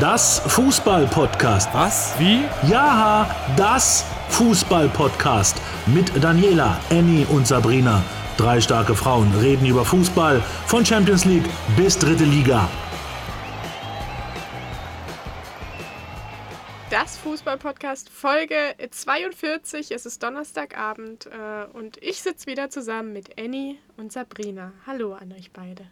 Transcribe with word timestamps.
Das 0.00 0.40
Fußball-Podcast. 0.40 1.72
Was? 1.72 2.18
Wie? 2.18 2.42
Ja, 2.68 3.30
das 3.56 4.04
Fußball-Podcast. 4.30 5.62
Mit 5.86 6.10
Daniela, 6.20 6.80
Annie 6.90 7.24
und 7.26 7.46
Sabrina. 7.46 8.02
Drei 8.36 8.60
starke 8.60 8.96
Frauen 8.96 9.32
reden 9.38 9.66
über 9.66 9.84
Fußball 9.84 10.40
von 10.66 10.84
Champions 10.84 11.24
League 11.26 11.48
bis 11.76 11.96
dritte 11.96 12.24
Liga. 12.24 12.68
Das 16.90 17.16
Fußball-Podcast 17.18 18.10
Folge 18.10 18.74
42. 18.90 19.92
Es 19.92 20.06
ist 20.06 20.20
Donnerstagabend 20.24 21.26
äh, 21.26 21.66
und 21.72 22.02
ich 22.02 22.20
sitze 22.20 22.48
wieder 22.48 22.68
zusammen 22.68 23.12
mit 23.12 23.38
Annie 23.38 23.76
und 23.96 24.12
Sabrina. 24.12 24.72
Hallo 24.88 25.14
an 25.14 25.32
euch 25.32 25.52
beide. 25.52 25.86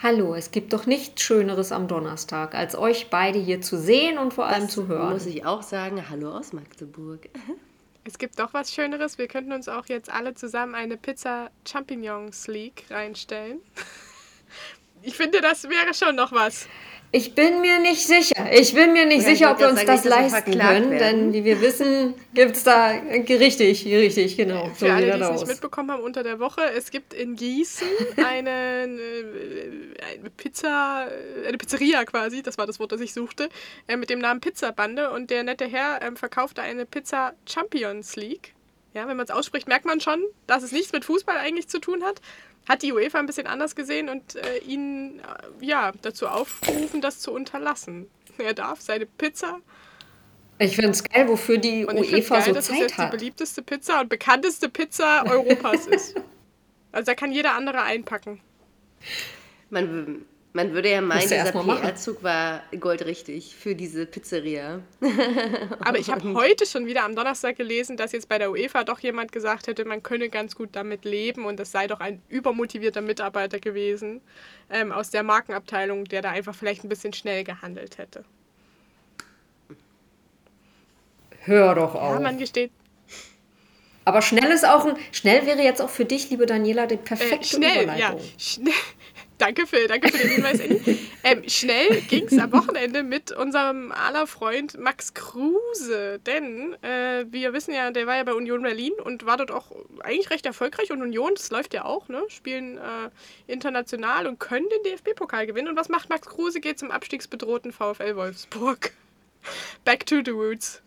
Hallo, 0.00 0.36
es 0.36 0.52
gibt 0.52 0.72
doch 0.72 0.86
nichts 0.86 1.22
Schöneres 1.22 1.72
am 1.72 1.88
Donnerstag, 1.88 2.54
als 2.54 2.76
euch 2.76 3.10
beide 3.10 3.40
hier 3.40 3.60
zu 3.60 3.76
sehen 3.76 4.16
und 4.16 4.32
vor 4.32 4.46
allem 4.46 4.66
Das 4.66 4.72
zu 4.72 4.86
hören. 4.86 5.14
Muss 5.14 5.26
ich 5.26 5.44
auch 5.44 5.62
sagen, 5.62 6.08
hallo 6.08 6.30
aus 6.30 6.52
Magdeburg. 6.52 7.28
Es 8.04 8.16
gibt 8.16 8.38
doch 8.38 8.54
was 8.54 8.72
Schöneres. 8.72 9.18
Wir 9.18 9.28
könnten 9.28 9.52
uns 9.52 9.68
auch 9.68 9.84
jetzt 9.84 10.10
alle 10.10 10.34
zusammen 10.34 10.74
eine 10.74 10.96
Pizza 10.96 11.50
Champignons 11.66 12.46
League 12.46 12.84
reinstellen. 12.90 13.60
Ich 15.02 15.14
finde, 15.14 15.40
das 15.40 15.62
wäre 15.64 15.94
schon 15.94 16.16
noch 16.16 16.32
was. 16.32 16.66
Ich 17.10 17.34
bin 17.34 17.62
mir 17.62 17.78
nicht 17.78 18.06
sicher. 18.06 18.52
Ich 18.52 18.74
bin 18.74 18.92
mir 18.92 19.06
nicht 19.06 19.20
ich 19.20 19.24
sicher, 19.24 19.52
ob 19.52 19.60
wir 19.60 19.70
uns 19.70 19.82
das 19.84 20.04
leisten 20.04 20.52
können, 20.52 20.90
werden. 20.90 20.98
denn 20.98 21.32
wie 21.32 21.42
wir 21.42 21.60
wissen, 21.62 22.14
gibt 22.34 22.56
es 22.56 22.64
da 22.64 22.88
richtig, 22.88 23.86
richtig, 23.86 24.36
genau. 24.36 24.66
So 24.76 24.86
Für 24.86 24.92
alle, 24.92 25.06
sieht 25.06 25.14
die 25.14 25.18
das 25.18 25.30
es 25.30 25.40
nicht 25.40 25.48
mitbekommen 25.52 25.90
haben 25.90 26.02
unter 26.02 26.22
der 26.22 26.38
Woche, 26.38 26.60
es 26.76 26.90
gibt 26.90 27.14
in 27.14 27.34
Gießen 27.34 27.88
eine, 28.26 28.50
äh, 28.50 30.18
eine 30.18 30.30
Pizza, 30.36 31.08
eine 31.46 31.56
Pizzeria 31.56 32.04
quasi, 32.04 32.42
das 32.42 32.58
war 32.58 32.66
das 32.66 32.78
Wort, 32.78 32.92
das 32.92 33.00
ich 33.00 33.14
suchte, 33.14 33.48
äh, 33.86 33.96
mit 33.96 34.10
dem 34.10 34.18
Namen 34.18 34.40
Pizzabande 34.40 35.10
und 35.10 35.30
der 35.30 35.44
nette 35.44 35.66
Herr 35.66 36.02
ähm, 36.02 36.14
verkaufte 36.16 36.60
eine 36.60 36.84
Pizza 36.84 37.32
Champions 37.46 38.16
League. 38.16 38.52
Ja, 38.92 39.06
wenn 39.06 39.16
man 39.16 39.24
es 39.24 39.30
ausspricht, 39.30 39.66
merkt 39.68 39.86
man 39.86 40.00
schon, 40.00 40.22
dass 40.46 40.62
es 40.62 40.72
nichts 40.72 40.92
mit 40.92 41.04
Fußball 41.04 41.36
eigentlich 41.38 41.68
zu 41.68 41.78
tun 41.78 42.02
hat. 42.04 42.20
Hat 42.66 42.82
die 42.82 42.92
UEFA 42.92 43.18
ein 43.18 43.26
bisschen 43.26 43.46
anders 43.46 43.74
gesehen 43.74 44.08
und 44.08 44.36
äh, 44.36 44.58
ihn 44.58 45.20
äh, 45.20 45.64
ja, 45.64 45.92
dazu 46.02 46.26
aufgerufen, 46.28 47.00
das 47.00 47.20
zu 47.20 47.32
unterlassen. 47.32 48.08
Er 48.38 48.54
darf 48.54 48.80
seine 48.80 49.06
Pizza 49.06 49.60
Ich 50.58 50.76
finde 50.76 50.90
es 50.90 51.02
geil, 51.02 51.28
wofür 51.28 51.58
die 51.58 51.84
und 51.84 51.98
UEFA 51.98 52.36
geil, 52.36 52.44
so 52.46 52.52
dass 52.52 52.64
es 52.64 52.70
Zeit 52.70 52.80
jetzt 52.80 52.96
die 52.98 53.02
hat. 53.02 53.10
beliebteste 53.10 53.62
Pizza 53.62 54.00
und 54.00 54.08
bekannteste 54.08 54.68
Pizza 54.68 55.24
Europas 55.26 55.86
ist. 55.86 56.14
Also 56.90 57.04
da 57.04 57.14
kann 57.14 57.32
jeder 57.32 57.52
andere 57.52 57.82
einpacken. 57.82 58.40
Man, 59.68 60.24
man 60.52 60.72
würde 60.72 60.90
ja 60.90 61.00
meinen, 61.00 61.20
dieser. 61.20 61.52
PR-Zug 61.52 62.22
war 62.22 62.62
goldrichtig 62.80 63.54
für 63.54 63.74
diese 63.74 64.06
Pizzeria. 64.06 64.80
Aber 65.80 65.98
ich 65.98 66.10
habe 66.10 66.34
heute 66.34 66.66
schon 66.66 66.86
wieder 66.86 67.04
am 67.04 67.14
Donnerstag 67.14 67.56
gelesen, 67.56 67.96
dass 67.96 68.12
jetzt 68.12 68.28
bei 68.28 68.38
der 68.38 68.50
UEFA 68.50 68.84
doch 68.84 68.98
jemand 69.00 69.30
gesagt 69.32 69.66
hätte, 69.66 69.84
man 69.84 70.02
könne 70.02 70.30
ganz 70.30 70.54
gut 70.56 70.70
damit 70.72 71.04
leben 71.04 71.44
und 71.44 71.58
das 71.60 71.70
sei 71.70 71.86
doch 71.86 72.00
ein 72.00 72.22
übermotivierter 72.28 73.02
Mitarbeiter 73.02 73.60
gewesen 73.60 74.22
ähm, 74.70 74.90
aus 74.92 75.10
der 75.10 75.22
Markenabteilung, 75.22 76.04
der 76.06 76.22
da 76.22 76.30
einfach 76.30 76.54
vielleicht 76.54 76.84
ein 76.84 76.88
bisschen 76.88 77.12
schnell 77.12 77.44
gehandelt 77.44 77.98
hätte. 77.98 78.24
Hör 81.40 81.74
doch 81.74 81.94
Ja, 81.94 82.00
auf. 82.16 82.20
man 82.20 82.38
gesteht, 82.38 82.72
Aber 84.04 84.22
schnell 84.22 84.50
ist 84.50 84.66
auch 84.66 84.86
ein. 84.86 84.96
Schnell 85.12 85.46
wäre 85.46 85.62
jetzt 85.62 85.82
auch 85.82 85.90
für 85.90 86.04
dich, 86.04 86.30
liebe 86.30 86.46
Daniela, 86.46 86.86
die 86.86 86.96
äh, 86.96 86.98
perfekte 86.98 87.46
schnell, 87.46 87.92
ja, 87.94 88.16
Überleitung. 88.16 88.32
schnell. 88.38 88.74
Danke 89.38 89.68
Phil, 89.68 89.86
danke 89.86 90.08
für 90.08 90.18
den 90.18 90.30
Hinweis. 90.30 90.60
Annie. 90.60 90.98
Ähm, 91.22 91.48
schnell 91.48 92.00
ging 92.02 92.24
es 92.24 92.38
am 92.38 92.52
Wochenende 92.52 93.02
mit 93.02 93.32
unserem 93.32 93.92
aller 93.92 94.26
Freund 94.26 94.78
Max 94.78 95.14
Kruse, 95.14 96.20
denn 96.26 96.76
äh, 96.82 97.24
wir 97.28 97.52
wissen 97.52 97.72
ja, 97.72 97.90
der 97.90 98.06
war 98.06 98.16
ja 98.16 98.24
bei 98.24 98.34
Union 98.34 98.62
Berlin 98.62 98.92
und 99.04 99.26
war 99.26 99.36
dort 99.36 99.50
auch 99.50 99.70
eigentlich 100.00 100.30
recht 100.30 100.46
erfolgreich 100.46 100.90
und 100.90 101.02
Union, 101.02 101.32
das 101.34 101.50
läuft 101.50 101.74
ja 101.74 101.84
auch, 101.84 102.08
ne? 102.08 102.22
spielen 102.28 102.78
äh, 102.78 103.10
international 103.46 104.26
und 104.26 104.40
können 104.40 104.66
den 104.68 104.92
DFB-Pokal 104.92 105.46
gewinnen. 105.46 105.68
Und 105.68 105.76
was 105.76 105.88
macht 105.88 106.08
Max 106.08 106.26
Kruse? 106.26 106.60
Geht 106.60 106.78
zum 106.78 106.90
abstiegsbedrohten 106.90 107.72
VfL 107.72 108.16
Wolfsburg. 108.16 108.92
Back 109.84 110.06
to 110.06 110.16
the 110.24 110.32
roots. 110.32 110.82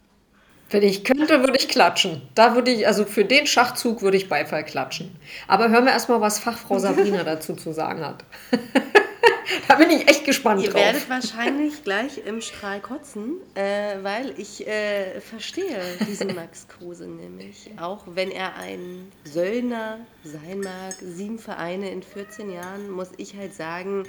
Wenn 0.72 0.84
ich 0.84 1.04
könnte, 1.04 1.42
würde 1.42 1.58
ich 1.58 1.68
klatschen. 1.68 2.22
Da 2.34 2.56
würde 2.56 2.72
ich, 2.72 2.88
also 2.88 3.04
für 3.04 3.26
den 3.26 3.46
Schachzug 3.46 4.02
würde 4.02 4.16
ich 4.16 4.30
Beifall 4.30 4.64
klatschen. 4.64 5.14
Aber 5.48 5.70
hören 5.70 5.86
wir 5.86 5.92
erstmal, 5.92 6.22
was 6.22 6.40
Fachfrau 6.40 6.80
Sabrina 6.80 7.24
dazu 7.24 7.56
zu 7.56 7.74
sagen 7.74 8.06
hat. 8.06 8.24
da 9.68 9.76
bin 9.76 9.90
ich 9.90 10.08
echt 10.08 10.24
gespannt 10.24 10.64
Ihr 10.64 10.72
drauf. 10.72 10.82
werdet 10.82 11.10
wahrscheinlich 11.10 11.84
gleich 11.84 12.26
im 12.26 12.40
Strahl 12.40 12.80
kotzen, 12.80 13.34
äh, 13.56 13.98
weil 14.02 14.34
ich 14.38 14.66
äh, 14.66 15.20
verstehe 15.20 15.82
diesen 16.08 16.34
Max 16.36 16.70
Kruse 16.70 17.06
nämlich. 17.06 17.72
Auch 17.78 18.04
wenn 18.08 18.32
er 18.32 18.56
ein 18.56 19.12
Söldner 19.26 20.00
sein 20.24 20.62
mag, 20.62 20.94
sieben 21.02 21.38
Vereine 21.38 21.92
in 21.92 22.02
14 22.02 22.50
Jahren, 22.50 22.90
muss 22.90 23.10
ich 23.18 23.36
halt 23.36 23.54
sagen, 23.54 24.04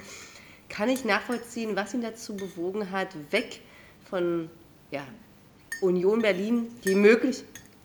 kann 0.69 0.89
ich 0.89 1.05
nachvollziehen, 1.05 1.75
was 1.75 1.93
ihn 1.93 2.03
dazu 2.03 2.37
bewogen 2.37 2.93
hat, 2.93 3.09
weg 3.31 3.61
von 4.09 4.49
ja, 4.93 5.03
Union 5.82 6.22
Berlin, 6.22 6.69
die 6.84 6.94
möglich 6.94 7.44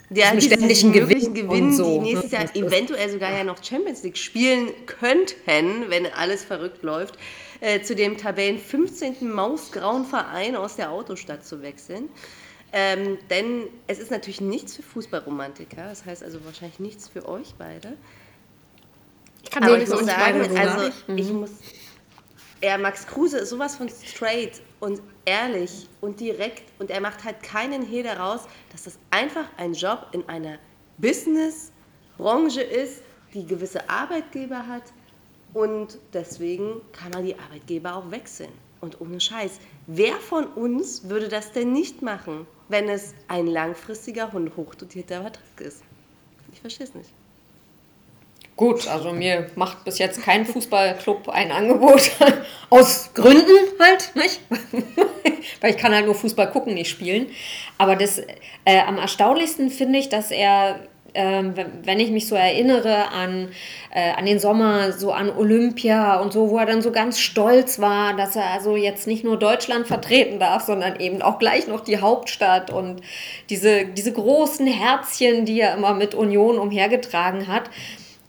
der 0.09 0.39
ständigen 0.39 0.93
Gewinn 0.93 1.33
Gewinn, 1.33 1.73
so, 1.73 1.83
die 1.83 1.97
ne? 1.97 2.03
nächstes 2.03 2.31
Jahr 2.31 2.55
eventuell 2.55 3.09
sogar 3.09 3.31
ja 3.31 3.43
noch 3.43 3.61
Champions 3.63 4.03
League 4.03 4.17
spielen 4.17 4.69
könnten, 4.85 5.89
wenn 5.89 6.05
alles 6.13 6.45
verrückt 6.45 6.83
läuft, 6.83 7.17
äh, 7.59 7.81
zu 7.81 7.95
dem 7.95 8.17
Tabellen 8.17 8.57
15. 8.57 9.29
mausgrauen 9.29 10.05
Verein 10.05 10.55
aus 10.55 10.75
der 10.75 10.91
Autostadt 10.91 11.45
zu 11.45 11.61
wechseln. 11.61 12.09
Ähm, 12.73 13.17
denn 13.29 13.63
es 13.87 13.99
ist 13.99 14.11
natürlich 14.11 14.41
nichts 14.41 14.75
für 14.75 14.83
Fußballromantiker, 14.83 15.87
das 15.89 16.05
heißt 16.05 16.23
also 16.23 16.43
wahrscheinlich 16.45 16.79
nichts 16.79 17.07
für 17.07 17.27
euch 17.27 17.53
beide. 17.57 17.93
Ich 19.43 19.51
kann 19.51 19.63
Aber 19.63 19.73
auch 19.73 19.77
ich 19.77 19.83
nicht 19.83 19.89
so 19.89 19.97
muss 19.97 20.05
sagen, 20.05 20.41
also 20.41 20.51
sagen. 20.53 21.17
ich 21.17 21.31
muss. 21.31 21.49
Er, 22.59 22.79
Max 22.79 23.05
Kruse 23.05 23.37
ist 23.37 23.49
sowas 23.49 23.75
von 23.75 23.87
straight 23.87 24.61
und 24.79 24.99
ehrlich 25.25 25.87
und 26.01 26.19
direkt 26.19 26.63
und 26.79 26.89
er 26.89 27.01
macht 27.01 27.23
halt 27.23 27.43
keinen 27.43 27.83
Hehl 27.83 28.03
daraus, 28.03 28.41
dass 28.71 28.83
das 28.83 28.97
einfach 29.11 29.45
ein 29.57 29.73
Job 29.73 30.07
in 30.11 30.27
einer 30.27 30.57
Business-Branche 30.97 32.61
ist, 32.61 33.03
die 33.33 33.45
gewisse 33.45 33.87
Arbeitgeber 33.87 34.65
hat 34.65 34.83
und 35.53 35.99
deswegen 36.13 36.81
kann 36.93 37.11
man 37.11 37.25
die 37.25 37.37
Arbeitgeber 37.37 37.95
auch 37.95 38.09
wechseln. 38.09 38.51
Und 38.81 39.01
ohne 39.01 39.19
Scheiß, 39.19 39.59
wer 39.85 40.15
von 40.15 40.45
uns 40.45 41.09
würde 41.09 41.29
das 41.29 41.51
denn 41.51 41.73
nicht 41.73 42.01
machen, 42.01 42.47
wenn 42.69 42.89
es 42.89 43.13
ein 43.27 43.47
langfristiger 43.47 44.33
und 44.33 44.55
hochdotierter 44.55 45.21
Vertrag 45.21 45.61
ist? 45.61 45.83
Ich 46.51 46.61
verstehe 46.61 46.87
es 46.87 46.95
nicht. 46.95 47.09
Gut, 48.57 48.87
also 48.87 49.13
mir 49.13 49.51
macht 49.55 49.85
bis 49.85 49.99
jetzt 49.99 50.23
kein 50.23 50.43
Fußballclub 50.43 51.29
ein 51.29 51.51
Angebot. 51.51 52.09
Aus 52.71 53.11
Gründen 53.13 53.45
halt, 53.79 54.11
nicht? 54.15 54.41
Weil 55.61 55.71
ich 55.71 55.77
kann 55.77 55.93
halt 55.93 56.07
nur 56.07 56.15
Fußball 56.15 56.49
gucken, 56.49 56.73
nicht 56.73 56.89
spielen. 56.89 57.27
Aber 57.77 57.95
das 57.95 58.17
äh, 58.65 58.79
am 58.85 58.97
erstaunlichsten 58.97 59.69
finde 59.69 59.99
ich, 59.99 60.09
dass 60.09 60.31
er, 60.31 60.79
wenn- 61.13 61.55
wenn 61.83 61.99
ich 61.99 62.09
mich 62.09 62.27
so 62.27 62.33
erinnere 62.35 63.09
an, 63.11 63.49
äh, 63.93 64.11
an 64.13 64.25
den 64.25 64.39
Sommer, 64.39 64.91
so 64.91 65.11
an 65.11 65.29
Olympia 65.29 66.19
und 66.19 66.33
so, 66.33 66.49
wo 66.49 66.57
er 66.57 66.65
dann 66.65 66.81
so 66.81 66.91
ganz 66.91 67.19
stolz 67.19 67.79
war, 67.79 68.15
dass 68.15 68.35
er 68.35 68.45
also 68.51 68.75
jetzt 68.75 69.05
nicht 69.05 69.23
nur 69.23 69.37
Deutschland 69.37 69.85
vertreten 69.85 70.39
darf, 70.39 70.63
sondern 70.63 70.99
eben 70.99 71.21
auch 71.21 71.37
gleich 71.37 71.67
noch 71.67 71.81
die 71.81 72.01
Hauptstadt 72.01 72.71
und 72.71 73.01
diese, 73.51 73.85
diese 73.85 74.13
großen 74.13 74.65
Herzchen, 74.65 75.45
die 75.45 75.61
er 75.61 75.75
immer 75.75 75.93
mit 75.93 76.15
Union 76.15 76.57
umhergetragen 76.57 77.47
hat. 77.47 77.69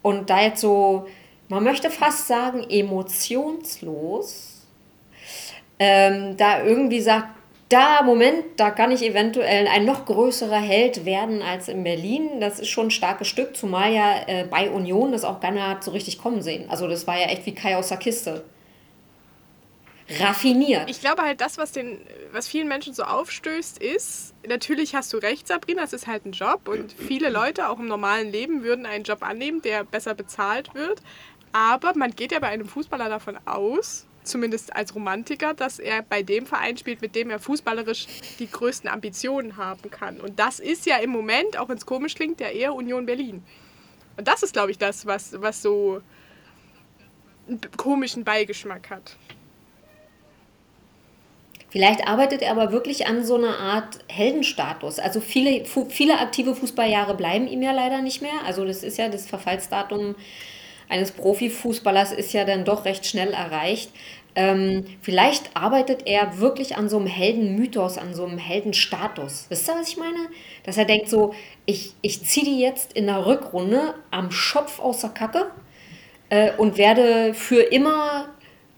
Und 0.01 0.29
da 0.29 0.41
jetzt 0.41 0.61
so, 0.61 1.07
man 1.49 1.63
möchte 1.63 1.89
fast 1.89 2.27
sagen, 2.27 2.65
emotionslos, 2.69 4.65
ähm, 5.79 6.37
da 6.37 6.63
irgendwie 6.63 7.01
sagt, 7.01 7.27
da, 7.69 8.01
Moment, 8.01 8.43
da 8.57 8.71
kann 8.71 8.91
ich 8.91 9.03
eventuell 9.03 9.67
ein 9.67 9.85
noch 9.85 10.05
größerer 10.05 10.59
Held 10.59 11.05
werden 11.05 11.43
als 11.43 11.67
in 11.67 11.83
Berlin. 11.83 12.39
Das 12.39 12.59
ist 12.59 12.69
schon 12.69 12.87
ein 12.87 12.91
starkes 12.91 13.27
Stück, 13.27 13.55
zumal 13.55 13.93
ja 13.93 14.15
äh, 14.25 14.45
bei 14.45 14.71
Union 14.71 15.11
das 15.11 15.23
auch 15.23 15.39
keiner 15.39 15.69
hat 15.69 15.83
so 15.83 15.91
richtig 15.91 16.17
kommen 16.17 16.41
sehen. 16.41 16.67
Also 16.69 16.87
das 16.87 17.05
war 17.05 17.19
ja 17.19 17.27
echt 17.27 17.45
wie 17.45 17.53
Kai 17.53 17.77
aus 17.77 17.89
der 17.89 17.97
Kiste. 17.97 18.43
Raffiniert. 20.19 20.89
Ich 20.89 21.01
glaube 21.01 21.21
halt, 21.21 21.39
das, 21.41 21.57
was, 21.57 21.71
den, 21.71 21.99
was 22.31 22.47
vielen 22.47 22.67
Menschen 22.67 22.93
so 22.93 23.03
aufstößt, 23.03 23.81
ist, 23.81 24.33
natürlich 24.47 24.95
hast 24.95 25.13
du 25.13 25.17
recht, 25.17 25.47
Sabrina, 25.47 25.83
es 25.83 25.93
ist 25.93 26.07
halt 26.07 26.25
ein 26.25 26.31
Job 26.31 26.67
und 26.67 26.93
viele 26.93 27.29
Leute 27.29 27.69
auch 27.69 27.79
im 27.79 27.87
normalen 27.87 28.31
Leben 28.31 28.63
würden 28.63 28.85
einen 28.85 29.03
Job 29.03 29.21
annehmen, 29.21 29.61
der 29.61 29.83
besser 29.83 30.15
bezahlt 30.15 30.73
wird. 30.73 31.01
Aber 31.51 31.93
man 31.95 32.11
geht 32.15 32.31
ja 32.31 32.39
bei 32.39 32.47
einem 32.47 32.67
Fußballer 32.67 33.09
davon 33.09 33.37
aus, 33.45 34.07
zumindest 34.23 34.75
als 34.75 34.93
Romantiker, 34.95 35.53
dass 35.53 35.79
er 35.79 36.01
bei 36.01 36.23
dem 36.23 36.45
Verein 36.45 36.77
spielt, 36.77 37.01
mit 37.01 37.15
dem 37.15 37.29
er 37.29 37.39
fußballerisch 37.39 38.07
die 38.39 38.49
größten 38.49 38.89
Ambitionen 38.89 39.57
haben 39.57 39.89
kann. 39.89 40.19
Und 40.19 40.39
das 40.39 40.59
ist 40.59 40.85
ja 40.85 40.97
im 40.97 41.09
Moment, 41.09 41.57
auch 41.57 41.69
wenn 41.69 41.77
es 41.77 41.85
komisch 41.85 42.15
klingt, 42.15 42.39
ja 42.39 42.49
eher 42.49 42.73
Union 42.73 43.05
Berlin. 43.05 43.43
Und 44.17 44.27
das 44.27 44.43
ist, 44.43 44.53
glaube 44.53 44.71
ich, 44.71 44.77
das, 44.77 45.05
was, 45.05 45.41
was 45.41 45.61
so 45.61 46.01
einen 47.47 47.61
komischen 47.77 48.23
Beigeschmack 48.23 48.89
hat. 48.89 49.15
Vielleicht 51.69 52.07
arbeitet 52.07 52.41
er 52.41 52.51
aber 52.51 52.71
wirklich 52.71 53.07
an 53.07 53.23
so 53.23 53.35
einer 53.35 53.59
Art 53.59 53.99
Heldenstatus. 54.07 54.99
Also 54.99 55.21
viele, 55.21 55.65
viele 55.89 56.19
aktive 56.19 56.55
Fußballjahre 56.55 57.13
bleiben 57.15 57.47
ihm 57.47 57.61
ja 57.61 57.71
leider 57.71 58.01
nicht 58.01 58.21
mehr. 58.21 58.43
Also 58.45 58.65
das 58.65 58.83
ist 58.83 58.97
ja 58.97 59.09
das 59.09 59.27
Verfallsdatum 59.27 60.15
eines 60.89 61.11
Profifußballers 61.11 62.11
ist 62.11 62.33
ja 62.33 62.45
dann 62.45 62.65
doch 62.65 62.85
recht 62.85 63.05
schnell 63.05 63.31
erreicht. 63.31 63.91
Ähm, 64.35 64.85
vielleicht 65.01 65.55
arbeitet 65.55 66.07
er 66.07 66.39
wirklich 66.39 66.77
an 66.77 66.89
so 66.89 66.97
einem 66.97 67.07
Heldenmythos, 67.07 67.97
an 67.97 68.13
so 68.13 68.25
einem 68.25 68.37
Heldenstatus. 68.37 69.45
Wisst 69.49 69.69
ihr, 69.69 69.75
was 69.75 69.89
ich 69.89 69.97
meine? 69.97 70.17
Dass 70.63 70.77
er 70.77 70.85
denkt 70.85 71.09
so, 71.09 71.33
ich, 71.65 71.93
ich 72.01 72.23
ziehe 72.23 72.45
die 72.45 72.59
jetzt 72.59 72.93
in 72.93 73.05
der 73.05 73.25
Rückrunde 73.25 73.93
am 74.11 74.31
Schopf 74.31 74.79
aus 74.79 75.01
der 75.01 75.11
Kacke 75.11 75.51
äh, 76.29 76.51
und 76.57 76.77
werde 76.77 77.33
für 77.33 77.61
immer 77.61 78.29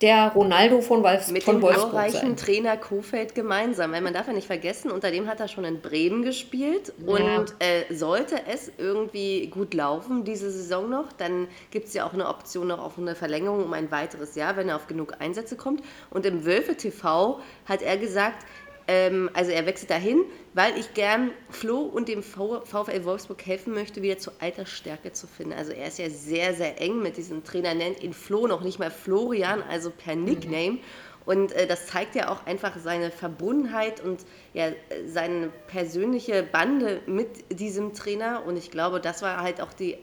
der 0.02 0.32
Ronaldo 0.34 0.82
von, 0.82 1.04
Wolfs 1.04 1.32
Mit 1.32 1.44
von 1.44 1.58
dem 1.58 1.62
Wolfsburg 1.62 1.92
glorreichen 1.92 2.20
sein. 2.20 2.38
Trainer 2.38 2.78
Kofeld 2.78 3.36
gemeinsam. 3.36 3.92
Weil 3.92 4.02
man 4.02 4.14
darf 4.14 4.28
ja 4.28 4.34
nicht 4.34 4.48
vergessen, 4.48 4.92
unter 4.92 5.12
dem 5.12 5.28
hat 5.28 5.40
er 5.40 5.48
schon 5.48 5.64
in 5.64 5.82
Bremen 5.82 6.24
gespielt. 6.24 6.94
Und 7.06 7.54
äh, 7.60 7.94
sollte 7.94 8.36
es 8.48 8.72
irgendwie 8.78 9.48
gut 9.48 9.74
laufen, 9.74 10.24
diese 10.24 10.50
Saison 10.52 10.90
noch, 10.90 11.12
dann 11.12 11.48
gibt 11.70 11.88
es 11.88 11.94
ja 11.94 12.06
auch 12.06 12.14
eine 12.14 12.28
Option 12.28 12.68
noch 12.68 12.80
auf 12.80 12.98
eine 12.98 13.16
Verlängerung 13.16 13.64
um 13.64 13.74
ein 13.74 13.92
weiteres 13.92 14.36
Jahr, 14.36 14.58
wenn 14.58 14.70
er 14.70 14.76
auf 14.76 14.88
genug 14.88 15.16
Einsätze 15.20 15.56
kommt. 15.56 15.84
Und 16.10 16.26
im 16.26 16.46
Wölfe 16.46 16.76
TV 16.76 17.40
hat 17.66 17.82
er 17.82 17.98
gesagt, 17.98 18.46
ähm, 18.88 19.30
also 19.34 19.52
er 19.52 19.66
wechselt 19.66 19.90
dahin, 19.90 20.24
weil 20.54 20.78
ich 20.78 20.94
gern 20.94 21.32
Flo 21.50 21.80
und 21.80 22.08
dem 22.08 22.24
VfL 22.24 23.04
Wolfsburg 23.04 23.46
helfen 23.46 23.74
möchte, 23.74 24.02
wieder 24.02 24.18
zu 24.18 24.32
alter 24.40 24.66
Stärke 24.66 25.12
zu 25.12 25.28
finden. 25.28 25.54
Also 25.54 25.72
er 25.72 25.88
ist 25.88 26.00
ja 26.00 26.10
sehr, 26.10 26.54
sehr 26.54 26.82
eng 26.82 27.02
mit 27.02 27.18
diesem 27.18 27.44
Trainer, 27.44 27.74
nennt 27.74 28.04
ihn 28.04 28.14
Flo, 28.14 28.48
noch 28.48 28.62
nicht 28.62 28.80
mal 28.80 28.92
Florian, 28.92 29.64
also 29.64 29.92
per 29.92 30.16
Nickname. 30.16 30.80
Und 31.26 31.52
äh, 31.52 31.68
das 31.68 31.88
zeigt 31.88 32.16
ja 32.16 32.30
auch 32.30 32.46
einfach 32.46 32.78
seine 32.78 33.12
Verbundenheit 33.12 34.02
und 34.02 34.26
ja, 34.54 34.72
seine 35.06 35.50
persönliche 35.68 36.44
Bande 36.44 37.02
mit 37.06 37.60
diesem 37.60 37.94
Trainer. 37.94 38.44
Und 38.46 38.58
ich 38.58 38.72
glaube, 38.72 39.00
das 39.00 39.22
war 39.22 39.42
halt 39.42 39.62
auch 39.62 39.74
die 39.74 39.98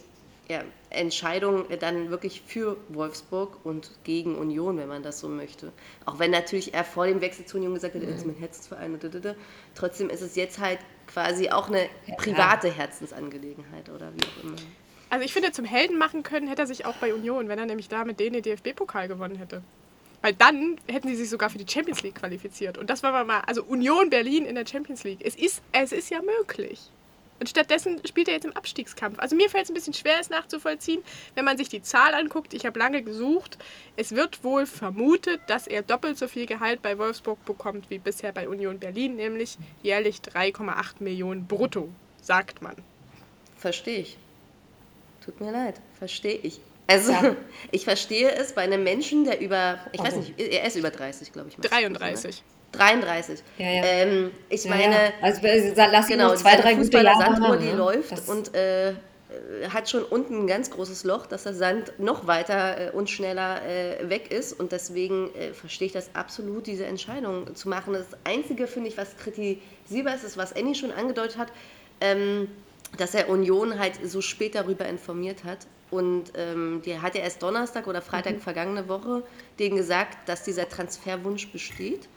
ja, 0.49 0.63
Entscheidung 0.91 1.67
dann 1.81 2.11
wirklich 2.11 2.43
für 2.47 2.77
Wolfsburg 2.89 3.59
und 3.65 3.91
gegen 4.05 4.37
Union, 4.37 4.79
wenn 4.79 4.89
man 4.89 5.03
das 5.03 5.21
so 5.21 5.29
möchte. 5.29 5.73
Auch 6.07 6.19
wenn 6.19 6.31
natürlich 6.31 6.73
er 6.73 6.85
vor 6.85 7.07
dem 7.07 7.21
Wechsel 7.21 7.45
zu 7.45 7.59
Union 7.59 7.75
gesagt 7.75 7.95
hat, 7.95 8.03
das 8.03 8.11
ist 8.11 8.27
mein 8.27 8.37
Herzensverein. 8.37 8.99
Trotzdem 9.75 10.09
ist 10.09 10.23
es 10.23 10.37
jetzt 10.37 10.59
halt 10.59 10.79
quasi 11.07 11.51
auch 11.51 11.69
eine 11.69 11.89
private 12.17 12.71
Herzensangelegenheit 12.71 13.91
oder 13.91 14.13
wie 14.15 14.25
auch 14.25 14.45
immer. 14.45 14.57
Also 15.11 15.25
ich 15.25 15.33
finde, 15.33 15.53
zum 15.53 15.65
Helden 15.65 15.99
machen 15.99 16.23
können 16.23 16.49
hätte 16.49 16.63
er 16.63 16.67
sich 16.67 16.87
auch 16.87 16.97
bei 16.97 17.13
Union, 17.15 17.49
wenn 17.49 17.59
er 17.59 17.67
nämlich 17.67 17.89
da 17.89 18.05
mit 18.05 18.21
denen 18.21 18.41
den 18.41 18.43
DFB-Pokal 18.43 19.09
gewonnen 19.09 19.37
hätte. 19.37 19.63
Weil 20.21 20.35
dann 20.35 20.79
hätten 20.89 21.09
sie 21.09 21.17
sich 21.17 21.31
sogar 21.31 21.49
für 21.49 21.59
die 21.59 21.71
Champions 21.71 22.03
League 22.03 22.17
qualifiziert. 22.17 22.77
Und 22.77 22.91
das 22.91 23.03
war 23.03 23.25
mal, 23.25 23.41
also 23.47 23.63
Union 23.63 24.11
Berlin 24.11 24.45
in 24.45 24.55
der 24.55 24.67
Champions 24.67 25.05
League. 25.05 25.21
Es 25.23 25.37
ist, 25.37 25.63
es 25.73 25.93
ist 25.93 26.11
ja 26.11 26.21
möglich. 26.23 26.91
Und 27.41 27.49
stattdessen 27.49 28.01
spielt 28.07 28.29
er 28.29 28.35
jetzt 28.35 28.45
im 28.45 28.53
Abstiegskampf. 28.53 29.19
Also 29.19 29.37
mir 29.37 29.49
fällt 29.49 29.65
es 29.65 29.71
ein 29.71 29.75
bisschen 29.75 29.95
schwer, 29.95 30.19
es 30.21 30.31
nachzuvollziehen, 30.31 31.03
wenn 31.35 31.45
man 31.45 31.57
sich 31.57 31.69
die 31.69 31.83
Zahl 31.83 32.15
anguckt. 32.15 32.55
Ich 32.55 32.67
habe 32.67 32.79
lange 32.79 33.03
gesucht. 33.03 33.59
Es 33.97 34.15
wird 34.15 34.43
wohl 34.43 34.67
vermutet, 34.67 35.41
dass 35.47 35.67
er 35.67 35.83
doppelt 35.83 36.19
so 36.19 36.29
viel 36.29 36.47
Gehalt 36.47 36.83
bei 36.83 36.99
Wolfsburg 36.99 37.45
bekommt 37.45 37.91
wie 37.91 37.99
bisher 37.99 38.33
bei 38.33 38.49
Union 38.49 38.79
Berlin, 38.79 39.17
nämlich 39.17 39.57
jährlich 39.83 40.17
3,8 40.19 40.95
Millionen 41.01 41.47
brutto, 41.47 41.89
sagt 42.23 42.63
man. 42.63 42.75
Verstehe 43.57 44.01
ich. 44.01 44.17
Tut 45.25 45.41
mir 45.41 45.53
leid, 45.53 45.81
verstehe 45.99 46.39
ich. 46.43 46.61
Also, 46.87 47.13
Ja. 47.13 47.37
ich 47.71 47.85
verstehe 47.85 48.33
es 48.33 48.53
bei 48.53 48.63
einem 48.63 48.83
Menschen, 48.83 49.25
der 49.25 49.41
über, 49.41 49.79
ich 49.93 50.01
weiß 50.01 50.17
nicht, 50.17 50.41
er 50.41 50.65
ist 50.65 50.77
über 50.77 50.91
30, 50.91 51.33
glaube 51.33 51.51
ich. 51.51 51.57
33. 51.57 52.43
33. 52.73 53.41
Ja, 53.59 53.67
ja. 53.71 53.83
Ähm, 53.85 54.31
ich 54.49 54.65
Ja, 54.65 54.71
meine. 54.71 54.97
Also 55.23 55.41
lass 55.77 56.07
genau, 56.07 56.35
zwei, 56.35 56.57
drei 56.57 56.75
gute 56.75 57.01
Jahre 57.03 57.19
Sanduhr, 57.23 57.49
haben. 57.49 57.61
die 57.61 57.67
ne? 57.67 57.77
läuft 57.77 58.13
Das- 58.13 58.29
und 58.29 58.55
äh, 58.55 58.91
äh, 58.91 58.95
hat 59.73 59.89
schon 59.89 60.03
unten 60.05 60.43
ein 60.43 60.47
ganz 60.47 60.71
großes 60.71 61.05
Loch, 61.05 61.27
dass 61.27 61.45
der 61.45 61.55
Sand 61.55 61.93
noch 61.99 62.27
weiter 62.27 62.89
äh, 62.89 62.91
und 62.91 63.09
schneller 63.11 63.61
äh, 63.67 64.09
weg 64.11 64.31
ist. 64.31 64.53
Und 64.59 64.73
deswegen 64.73 65.35
äh, 65.35 65.53
verstehe 65.53 65.87
ich 65.87 65.93
das 65.93 66.11
absolut, 66.15 66.67
diese 66.67 66.85
Entscheidung 66.87 67.55
zu 67.55 67.69
machen. 67.69 67.95
Das 67.95 68.07
Einzige, 68.25 68.67
finde 68.67 68.89
ich, 68.89 68.97
was 68.99 69.17
kritisierbar 69.17 70.15
ist, 70.15 70.25
ist, 70.25 70.37
was 70.37 70.55
Annie 70.55 70.75
schon 70.75 70.93
angedeutet 70.93 71.39
hat, 71.39 71.49
ähm, 72.01 72.49
dass 72.97 73.15
er 73.15 73.29
Union 73.29 73.79
halt 73.79 73.95
so 74.05 74.21
spät 74.21 74.55
darüber 74.55 74.87
informiert 74.87 75.45
hat. 75.45 75.67
Und 75.91 76.33
ähm, 76.37 76.83
die 76.85 76.99
hat 77.01 77.15
ja 77.15 77.23
erst 77.23 77.43
Donnerstag 77.43 77.87
oder 77.87 78.03
Freitag 78.03 78.35
Mhm. 78.35 78.41
vergangene 78.41 78.89
Woche 78.89 79.23
denen 79.59 79.77
gesagt, 79.77 80.29
dass 80.29 80.43
dieser 80.43 80.69
Transferwunsch 80.69 81.49
besteht. 81.51 82.09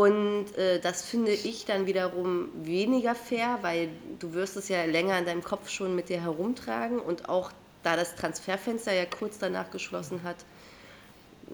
Und 0.00 0.56
äh, 0.56 0.80
das 0.80 1.02
finde 1.04 1.32
ich 1.32 1.66
dann 1.66 1.86
wiederum 1.86 2.48
weniger 2.64 3.14
fair, 3.14 3.58
weil 3.60 3.88
du 4.18 4.32
wirst 4.32 4.56
es 4.56 4.68
ja 4.68 4.84
länger 4.84 5.18
in 5.18 5.26
deinem 5.26 5.44
Kopf 5.44 5.68
schon 5.68 5.94
mit 5.94 6.08
dir 6.08 6.20
herumtragen 6.22 6.98
und 7.00 7.28
auch 7.28 7.50
da 7.82 7.96
das 7.96 8.14
Transferfenster 8.14 8.92
ja 8.94 9.04
kurz 9.04 9.38
danach 9.38 9.70
geschlossen 9.70 10.22
hat, 10.22 10.36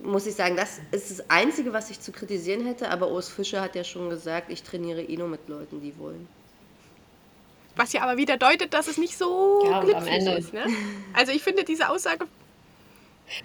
muss 0.03 0.27
ich 0.27 0.35
sagen, 0.35 0.57
das 0.57 0.79
ist 0.93 1.11
das 1.11 1.31
Einzige, 1.31 1.73
was 1.73 1.91
ich 1.91 2.01
zu 2.01 2.13
kritisieren 2.13 2.65
hätte. 2.67 2.91
Aber 2.91 3.11
Urs 3.11 3.29
Fischer 3.29 3.61
hat 3.63 3.75
ja 3.75 3.83
schon 3.83 4.11
gesagt, 4.11 4.51
ich 4.53 4.63
trainiere 4.63 5.03
eh 5.03 5.17
nur 5.17 5.29
mit 5.29 5.49
Leuten, 5.49 5.81
die 5.81 5.99
wollen. 5.99 6.29
Was 7.77 7.93
ja 7.95 8.03
aber 8.03 8.17
wieder 8.17 8.37
deutet, 8.37 8.73
dass 8.75 8.87
es 8.89 8.97
nicht 8.99 9.17
so 9.19 9.63
Ja, 9.65 9.81
glücklich 9.83 10.07
Ende- 10.13 10.33
ist. 10.33 10.53
Ne? 10.53 10.65
Also 11.15 11.33
ich 11.33 11.43
finde 11.43 11.65
diese 11.65 11.89
Aussage 11.89 12.27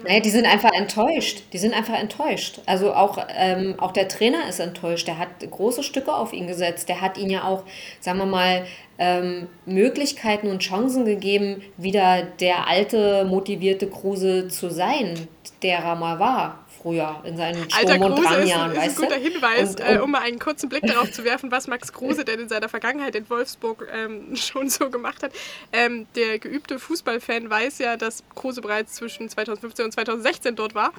Naja, 0.03 0.19
die 0.19 0.29
sind 0.29 0.45
einfach 0.45 0.71
enttäuscht. 0.73 1.43
Die 1.53 1.57
sind 1.57 1.73
einfach 1.73 1.99
enttäuscht. 1.99 2.61
Also 2.65 2.93
auch, 2.93 3.17
ähm, 3.35 3.75
auch 3.79 3.91
der 3.91 4.07
Trainer 4.07 4.47
ist 4.47 4.59
enttäuscht. 4.59 5.07
Der 5.07 5.17
hat 5.17 5.29
große 5.39 5.83
Stücke 5.83 6.13
auf 6.13 6.33
ihn 6.33 6.47
gesetzt. 6.47 6.89
Der 6.89 7.01
hat 7.01 7.17
ihm 7.17 7.29
ja 7.29 7.43
auch, 7.43 7.63
sagen 7.99 8.19
wir 8.19 8.25
mal, 8.25 8.65
ähm, 8.99 9.47
Möglichkeiten 9.65 10.47
und 10.47 10.59
Chancen 10.59 11.05
gegeben, 11.05 11.63
wieder 11.77 12.23
der 12.39 12.67
alte, 12.67 13.25
motivierte 13.25 13.87
Kruse 13.87 14.47
zu 14.47 14.69
sein, 14.69 15.27
der 15.63 15.79
er 15.79 15.95
mal 15.95 16.19
war 16.19 16.60
früher 16.81 17.21
in 17.23 17.37
seinen 17.37 17.61
Alter 17.77 17.95
Sturm- 17.95 18.01
und 18.13 18.15
Kruse 18.23 18.35
ist, 18.41 18.49
ist 18.49 18.55
ein 18.55 18.95
guter 18.95 19.15
Hinweis, 19.15 19.69
Und- 19.71 19.79
äh, 19.81 19.95
und- 19.95 20.01
um 20.01 20.11
mal 20.11 20.21
einen 20.21 20.39
kurzen 20.39 20.69
Blick 20.69 20.85
darauf 20.85 21.11
zu 21.11 21.23
werfen, 21.23 21.51
was 21.51 21.67
Max 21.67 21.93
Kruse 21.93 22.25
denn 22.25 22.39
in 22.39 22.49
seiner 22.49 22.69
Vergangenheit 22.69 23.15
in 23.15 23.29
Wolfsburg 23.29 23.87
ähm, 23.93 24.35
schon 24.35 24.69
so 24.69 24.89
gemacht 24.89 25.23
hat. 25.23 25.31
Ähm, 25.71 26.07
der 26.15 26.39
geübte 26.39 26.79
Fußballfan 26.79 27.49
weiß 27.49 27.79
ja, 27.79 27.97
dass 27.97 28.23
Kruse 28.35 28.61
bereits 28.61 28.93
zwischen 28.93 29.29
2015 29.29 29.85
und 29.85 29.91
2016 29.91 30.55
dort 30.55 30.75
war. 30.75 30.91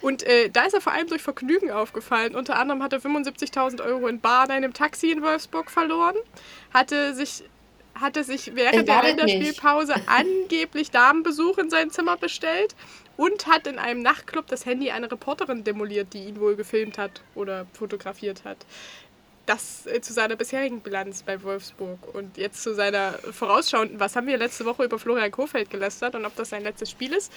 Und 0.00 0.22
äh, 0.24 0.50
da 0.50 0.64
ist 0.64 0.74
er 0.74 0.80
vor 0.80 0.92
allem 0.92 1.06
durch 1.08 1.22
Vergnügen 1.22 1.70
aufgefallen. 1.70 2.34
Unter 2.34 2.58
anderem 2.58 2.82
hat 2.82 2.92
er 2.92 3.00
75.000 3.00 3.82
Euro 3.84 4.08
in 4.08 4.20
Bar 4.20 4.46
in 4.46 4.50
einem 4.52 4.72
Taxi 4.74 5.10
in 5.10 5.22
Wolfsburg 5.22 5.70
verloren, 5.70 6.16
hatte 6.74 7.14
sich 7.14 7.44
hatte 8.00 8.24
sich 8.24 8.52
während 8.54 8.88
der. 8.88 9.02
Länderspielpause 9.02 9.94
angeblich 10.06 10.90
Damenbesuch 10.90 11.58
in 11.58 11.68
sein 11.68 11.90
Zimmer 11.90 12.16
bestellt 12.16 12.74
und 13.16 13.46
hat 13.46 13.66
in 13.66 13.78
einem 13.78 14.02
Nachtclub 14.02 14.46
das 14.46 14.66
Handy 14.66 14.90
einer 14.90 15.10
Reporterin 15.10 15.64
demoliert, 15.64 16.12
die 16.12 16.24
ihn 16.24 16.40
wohl 16.40 16.56
gefilmt 16.56 16.98
hat 16.98 17.22
oder 17.34 17.66
fotografiert 17.72 18.44
hat. 18.44 18.58
Das 19.46 19.86
äh, 19.86 20.00
zu 20.00 20.12
seiner 20.12 20.36
bisherigen 20.36 20.80
Bilanz 20.80 21.22
bei 21.22 21.42
Wolfsburg. 21.42 22.14
Und 22.14 22.36
jetzt 22.36 22.62
zu 22.62 22.74
seiner 22.74 23.12
vorausschauenden, 23.12 24.00
was 24.00 24.16
haben 24.16 24.26
wir 24.26 24.38
letzte 24.38 24.64
Woche 24.64 24.84
über 24.84 24.98
Florian 24.98 25.30
Kohfeldt 25.30 25.70
gelästert 25.70 26.14
und 26.14 26.24
ob 26.24 26.36
das 26.36 26.50
sein 26.50 26.62
letztes 26.62 26.90
Spiel 26.90 27.12
ist. 27.12 27.32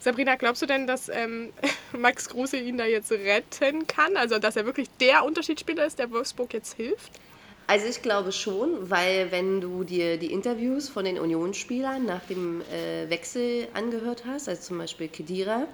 Sabrina, 0.00 0.36
glaubst 0.36 0.62
du 0.62 0.66
denn, 0.66 0.86
dass 0.86 1.08
ähm, 1.08 1.52
Max 1.92 2.28
Kruse 2.28 2.56
ihn 2.56 2.78
da 2.78 2.86
jetzt 2.86 3.12
retten 3.12 3.86
kann? 3.86 4.16
Also, 4.16 4.38
dass 4.38 4.56
er 4.56 4.64
wirklich 4.64 4.88
der 4.98 5.24
Unterschiedsspieler 5.24 5.84
ist, 5.84 5.98
der 5.98 6.10
Wolfsburg 6.10 6.52
jetzt 6.54 6.74
hilft? 6.74 7.12
Also 7.70 7.86
ich 7.86 8.02
glaube 8.02 8.32
schon, 8.32 8.90
weil 8.90 9.30
wenn 9.30 9.60
du 9.60 9.84
dir 9.84 10.16
die 10.16 10.32
Interviews 10.32 10.88
von 10.88 11.04
den 11.04 11.20
Unionsspielern 11.20 12.04
nach 12.04 12.24
dem 12.24 12.62
äh, 12.62 13.08
Wechsel 13.08 13.68
angehört 13.74 14.24
hast, 14.26 14.48
also 14.48 14.60
zum 14.60 14.78
Beispiel 14.78 15.06
Kedira, 15.06 15.68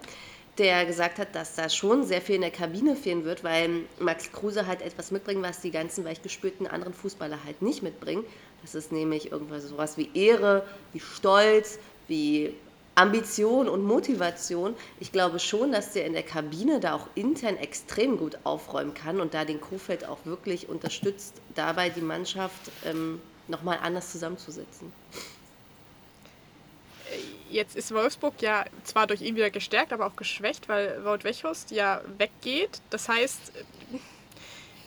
der 0.59 0.85
gesagt 0.85 1.17
hat, 1.17 1.33
dass 1.33 1.55
da 1.55 1.69
schon 1.69 2.03
sehr 2.03 2.21
viel 2.21 2.35
in 2.35 2.41
der 2.41 2.51
Kabine 2.51 2.95
fehlen 2.95 3.25
wird, 3.25 3.43
weil 3.43 3.81
Max 3.97 4.31
Kruse 4.31 4.67
halt 4.67 4.83
etwas 4.83 5.09
mitbringt, 5.09 5.41
was 5.41 5.61
die 5.61 5.71
ganzen 5.71 6.05
weichgespülten 6.05 6.67
anderen 6.67 6.93
Fußballer 6.93 7.43
halt 7.43 7.63
nicht 7.63 7.81
mitbringen. 7.81 8.23
Das 8.61 8.75
ist 8.75 8.91
nämlich 8.91 9.31
irgendwas 9.31 9.63
sowas 9.63 9.97
wie 9.97 10.11
Ehre, 10.13 10.67
wie 10.93 10.99
Stolz, 10.99 11.79
wie 12.07 12.53
Ambition 12.97 13.69
und 13.69 13.83
Motivation. 13.83 14.75
Ich 14.99 15.11
glaube 15.11 15.39
schon, 15.39 15.71
dass 15.71 15.93
der 15.93 16.05
in 16.05 16.13
der 16.13 16.23
Kabine 16.23 16.79
da 16.79 16.95
auch 16.95 17.07
intern 17.13 17.55
extrem 17.55 18.17
gut 18.17 18.39
aufräumen 18.43 18.95
kann 18.95 19.21
und 19.21 19.35
da 19.35 19.45
den 19.45 19.61
Kofeld 19.61 20.03
auch 20.05 20.17
wirklich 20.25 20.67
unterstützt, 20.67 21.35
dabei 21.53 21.89
die 21.89 22.01
Mannschaft 22.01 22.71
ähm, 22.85 23.21
nochmal 23.47 23.77
anders 23.83 24.11
zusammenzusetzen. 24.11 24.91
Jetzt 27.51 27.75
ist 27.75 27.93
Wolfsburg 27.93 28.41
ja 28.41 28.65
zwar 28.83 29.05
durch 29.05 29.21
ihn 29.21 29.35
wieder 29.35 29.51
gestärkt, 29.51 29.93
aber 29.93 30.07
auch 30.07 30.15
geschwächt, 30.15 30.67
weil 30.67 31.05
Wout 31.05 31.23
Weghorst 31.23 31.69
ja 31.69 32.01
weggeht. 32.17 32.81
Das 32.89 33.07
heißt, 33.07 33.53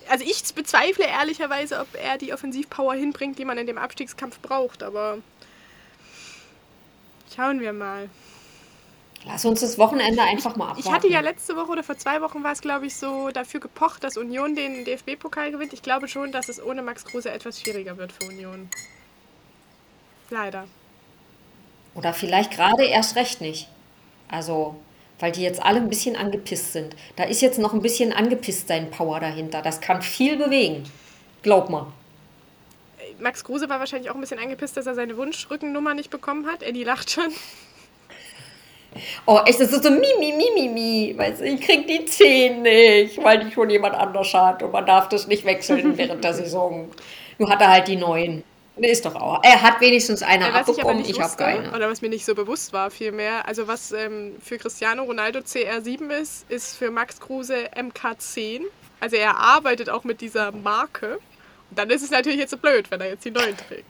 also 0.09 0.25
ich 0.25 0.43
bezweifle 0.53 1.07
ehrlicherweise, 1.07 1.79
ob 1.79 1.89
er 1.95 2.19
die 2.19 2.33
Offensivpower 2.35 2.95
hinbringt, 2.95 3.39
die 3.39 3.45
man 3.45 3.57
in 3.57 3.69
dem 3.69 3.79
Abstiegskampf 3.79 4.41
braucht. 4.41 4.83
Aber 4.83 5.19
schauen 7.35 7.61
wir 7.61 7.73
mal. 7.73 8.09
Lass 9.27 9.45
uns 9.45 9.61
das 9.61 9.77
Wochenende 9.77 10.23
einfach 10.23 10.57
mal 10.57 10.69
abwarten. 10.71 10.81
Ich 10.81 10.93
hatte 10.93 11.09
ja 11.09 11.21
letzte 11.21 11.55
Woche 11.55 11.73
oder 11.73 11.83
vor 11.83 11.99
zwei 11.99 12.23
Wochen 12.23 12.43
war 12.43 12.53
es, 12.53 12.63
glaube 12.63 12.87
ich, 12.87 12.97
so 12.97 13.29
dafür 13.31 13.61
gepocht, 13.61 14.03
dass 14.03 14.17
Union 14.17 14.55
den 14.55 14.85
DFB-Pokal 14.85 15.51
gewinnt. 15.53 15.75
Ich 15.75 15.83
glaube 15.83 16.09
schon, 16.09 16.33
dass 16.33 16.49
es 16.49 16.63
ohne 16.63 16.81
Max 16.83 17.05
Kruse 17.05 17.31
etwas 17.31 17.61
schwieriger 17.61 17.99
wird 17.99 18.13
für 18.13 18.25
Union. 18.25 18.71
Leider. 20.31 20.65
Oder 21.95 22.15
vielleicht 22.15 22.53
gerade 22.53 22.85
erst 22.85 23.17
recht 23.17 23.41
nicht. 23.43 23.69
Also, 24.29 24.77
weil 25.19 25.33
die 25.33 25.43
jetzt 25.43 25.63
alle 25.63 25.81
ein 25.81 25.89
bisschen 25.91 26.17
angepisst 26.17 26.73
sind. 26.73 26.97
Da 27.17 27.25
ist 27.25 27.43
jetzt 27.43 27.59
noch 27.59 27.75
ein 27.75 27.83
bisschen 27.83 28.13
angepisst 28.13 28.69
sein 28.69 28.91
Power 28.91 29.21
dahinter. 29.21 29.61
Das 29.61 29.83
kann 29.83 30.01
viel 30.01 30.39
bewegen. 30.39 30.85
Glaub 31.43 31.69
mal. 31.69 31.89
Max 33.19 33.45
Kruse 33.45 33.69
war 33.69 33.81
wahrscheinlich 33.81 34.11
auch 34.11 34.15
ein 34.15 34.21
bisschen 34.21 34.39
angepisst, 34.39 34.77
dass 34.77 34.87
er 34.87 34.95
seine 34.95 35.17
Wunschrückennummer 35.17 35.95
nicht 35.95 36.11
bekommen 36.11 36.47
hat. 36.47 36.63
Eddie 36.63 36.85
lacht 36.85 37.11
schon. 37.11 37.33
Oh, 39.27 39.39
echt, 39.47 39.61
das 39.61 39.73
ist 39.73 39.85
so 39.85 39.91
mi, 39.91 40.07
mi, 40.19 40.33
mi, 40.33 40.51
mi, 40.55 40.69
mi. 40.69 41.15
Weißt 41.17 41.41
du, 41.41 41.45
ich 41.45 41.61
krieg 41.61 41.87
die 41.87 42.05
10 42.05 42.63
nicht, 42.63 43.23
weil 43.23 43.45
die 43.45 43.53
schon 43.53 43.71
jemand 43.71 43.95
anders 43.95 44.35
hat 44.35 44.63
und 44.63 44.73
man 44.73 44.85
darf 44.85 45.09
das 45.09 45.27
nicht 45.29 45.45
wechseln 45.45 45.97
während 45.99 46.25
der 46.25 46.35
Saison. 46.35 46.91
Nur 47.39 47.49
hat 47.49 47.61
er 47.61 47.71
halt 47.71 47.89
die 47.89 47.97
neuen. 47.97 48.43
Ist 48.77 49.05
doch 49.05 49.15
auch. 49.15 49.41
Er 49.45 49.61
hat 49.61 49.81
wenigstens 49.81 50.23
eine 50.23 50.45
Ja, 50.45 50.49
ich 50.49 50.55
aber 50.55 50.71
abbekommen, 50.71 50.99
nicht 50.99 51.11
ich, 51.11 51.21
habe 51.21 51.37
keine. 51.37 51.71
oder 51.73 51.91
was 51.91 52.01
mir 52.01 52.09
nicht 52.09 52.25
so 52.25 52.35
bewusst 52.35 52.73
war 52.73 52.91
vielmehr, 52.91 53.47
also 53.47 53.69
was 53.69 53.93
ähm, 53.93 54.37
für 54.43 54.57
Cristiano 54.57 55.03
Ronaldo 55.03 55.41
CR7 55.41 56.09
ist, 56.11 56.51
ist 56.51 56.77
für 56.79 56.91
Max 56.91 57.21
Kruse 57.21 57.69
MK10. 57.77 58.63
Also 59.01 59.17
er 59.17 59.37
arbeitet 59.37 59.91
auch 59.91 60.05
mit 60.05 60.23
dieser 60.23 60.53
Marke. 60.53 61.19
Dann 61.71 61.91
ist 61.91 62.03
es 62.03 62.11
natürlich 62.11 62.39
jetzt 62.41 62.51
so 62.51 62.57
blöd, 62.59 62.91
wenn 62.91 63.01
er 63.01 63.09
jetzt 63.11 63.25
die 63.25 63.31
neuen 63.31 63.57
trägt. 63.57 63.85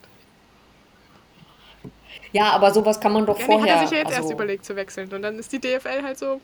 Ja, 2.33 2.51
aber 2.53 2.73
sowas 2.73 3.01
kann 3.01 3.13
man 3.13 3.27
doch 3.27 3.39
Ja, 3.41 3.47
nee, 3.47 3.53
vorher. 3.55 3.75
hat 3.75 3.83
er 3.83 3.89
sich 3.89 3.97
ja 3.97 4.03
jetzt 4.05 4.09
also, 4.17 4.23
erst 4.23 4.33
überlegt 4.33 4.65
zu 4.65 4.77
wechseln. 4.77 5.13
Und 5.13 5.23
dann 5.23 5.39
ist 5.39 5.53
die 5.53 5.59
DFL 5.61 6.03
halt 6.05 6.19
so, 6.19 6.41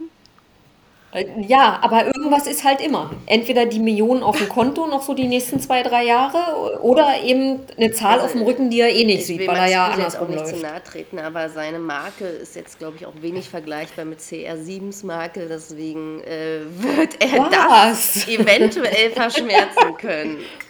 Äh, 1.12 1.25
Ja, 1.47 1.78
aber 1.83 2.07
irgendwas 2.07 2.49
ist 2.49 2.64
halt 2.64 2.81
immer. 2.81 3.11
Entweder 3.26 3.66
die 3.66 3.78
Millionen 3.78 4.25
auf 4.25 4.37
dem 4.38 4.49
Konto 4.49 4.87
noch 4.88 5.02
so 5.02 5.14
die 5.14 5.28
nächsten 5.28 5.61
zwei, 5.61 5.83
drei 5.85 6.05
Jahre 6.05 6.81
oder 6.81 7.23
eben 7.23 7.61
eine 7.76 7.93
Zahl 7.93 8.21
auf 8.21 8.33
dem 8.33 8.43
Rücken, 8.43 8.71
die 8.71 8.81
er 8.81 8.90
eh 8.93 9.05
nicht 9.05 9.21
Ich 9.21 9.26
sieht, 9.26 9.47
weil 9.47 9.57
er 9.57 9.66
ja 9.69 9.97
jetzt 9.97 10.19
auch 10.19 10.28
nicht 10.28 10.47
zu 10.49 10.57
nahe 10.57 10.83
treten, 10.83 11.21
aber 11.21 11.49
seine 11.49 11.78
Marke 11.78 12.25
ist 12.26 12.57
jetzt, 12.57 12.78
glaube 12.81 12.97
ich, 12.99 13.07
auch 13.07 13.14
wenig 13.21 13.49
vergleichbar 13.49 14.05
mit 14.05 14.19
CR7s 14.19 15.07
Marke. 15.07 15.47
Deswegen 15.49 16.21
äh, 16.25 16.62
wird 16.78 17.23
er 17.23 17.50
Was? 17.50 18.14
das 18.14 18.28
eventuell 18.28 19.11
verschmerzen 19.12 19.97
können. 20.00 20.38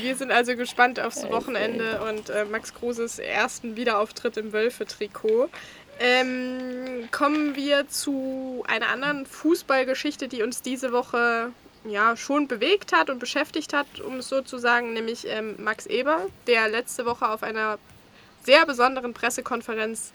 Wir 0.00 0.16
sind 0.16 0.32
also 0.32 0.56
gespannt 0.56 0.98
aufs 1.00 1.22
Wochenende 1.30 2.00
und 2.08 2.28
äh, 2.28 2.44
Max 2.44 2.74
Kruses 2.74 3.18
ersten 3.18 3.76
Wiederauftritt 3.76 4.36
im 4.36 4.52
Wölfe-Trikot. 4.52 5.48
Ähm, 5.98 7.08
kommen 7.10 7.56
wir 7.56 7.88
zu 7.88 8.64
einer 8.66 8.88
anderen 8.88 9.24
Fußballgeschichte, 9.26 10.28
die 10.28 10.42
uns 10.42 10.60
diese 10.60 10.92
Woche 10.92 11.52
ja 11.88 12.16
schon 12.16 12.48
bewegt 12.48 12.92
hat 12.92 13.08
und 13.10 13.18
beschäftigt 13.18 13.72
hat, 13.72 14.00
um 14.00 14.16
es 14.16 14.28
so 14.28 14.42
zu 14.42 14.58
sagen, 14.58 14.92
nämlich 14.92 15.26
ähm, 15.26 15.54
Max 15.58 15.86
Eber, 15.86 16.26
der 16.46 16.68
letzte 16.68 17.06
Woche 17.06 17.30
auf 17.30 17.42
einer 17.42 17.78
sehr 18.44 18.66
besonderen 18.66 19.14
Pressekonferenz 19.14 20.12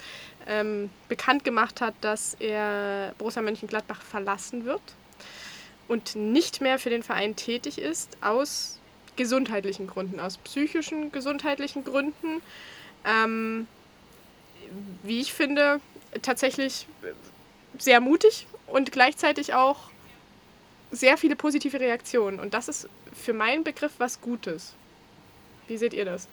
ähm, 0.47 0.89
bekannt 1.09 1.43
gemacht 1.43 1.81
hat, 1.81 1.95
dass 2.01 2.35
er 2.39 3.13
Borussia 3.17 3.41
Mönchengladbach 3.41 4.01
verlassen 4.01 4.65
wird 4.65 4.81
und 5.91 6.15
nicht 6.15 6.61
mehr 6.61 6.79
für 6.79 6.89
den 6.89 7.03
Verein 7.03 7.35
tätig 7.35 7.77
ist, 7.77 8.15
aus 8.21 8.79
gesundheitlichen 9.17 9.87
Gründen, 9.87 10.21
aus 10.21 10.37
psychischen 10.37 11.11
gesundheitlichen 11.11 11.83
Gründen. 11.83 12.41
Ähm, 13.03 13.67
wie 15.03 15.19
ich 15.19 15.33
finde, 15.33 15.81
tatsächlich 16.21 16.87
sehr 17.77 17.99
mutig 17.99 18.47
und 18.67 18.93
gleichzeitig 18.93 19.53
auch 19.53 19.89
sehr 20.91 21.17
viele 21.17 21.35
positive 21.35 21.77
Reaktionen. 21.81 22.39
Und 22.39 22.53
das 22.53 22.69
ist 22.69 22.87
für 23.13 23.33
meinen 23.33 23.65
Begriff 23.65 23.91
was 23.97 24.21
Gutes. 24.21 24.75
Wie 25.67 25.75
seht 25.75 25.91
ihr 25.91 26.05
das? 26.05 26.29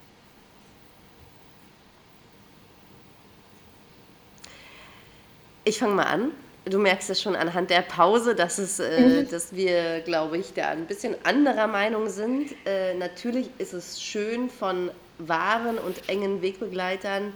Ich 5.64 5.80
fange 5.80 5.94
mal 5.94 6.04
an. 6.04 6.30
Du 6.68 6.78
merkst 6.78 7.08
es 7.08 7.22
schon 7.22 7.34
anhand 7.34 7.70
der 7.70 7.82
Pause, 7.82 8.34
dass, 8.34 8.58
es, 8.58 8.78
äh, 8.78 9.24
dass 9.24 9.54
wir, 9.54 10.00
glaube 10.00 10.38
ich, 10.38 10.52
da 10.52 10.68
ein 10.68 10.86
bisschen 10.86 11.14
anderer 11.24 11.66
Meinung 11.66 12.08
sind. 12.08 12.54
Äh, 12.66 12.94
natürlich 12.94 13.48
ist 13.58 13.72
es 13.72 14.02
schön, 14.02 14.50
von 14.50 14.90
wahren 15.18 15.78
und 15.78 16.08
engen 16.08 16.42
Wegbegleitern 16.42 17.32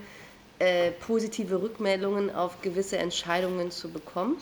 äh, 0.59 0.93
positive 0.93 1.61
Rückmeldungen 1.61 2.33
auf 2.33 2.61
gewisse 2.62 2.97
Entscheidungen 2.97 3.73
zu 3.73 3.91
bekommen. 3.91 4.37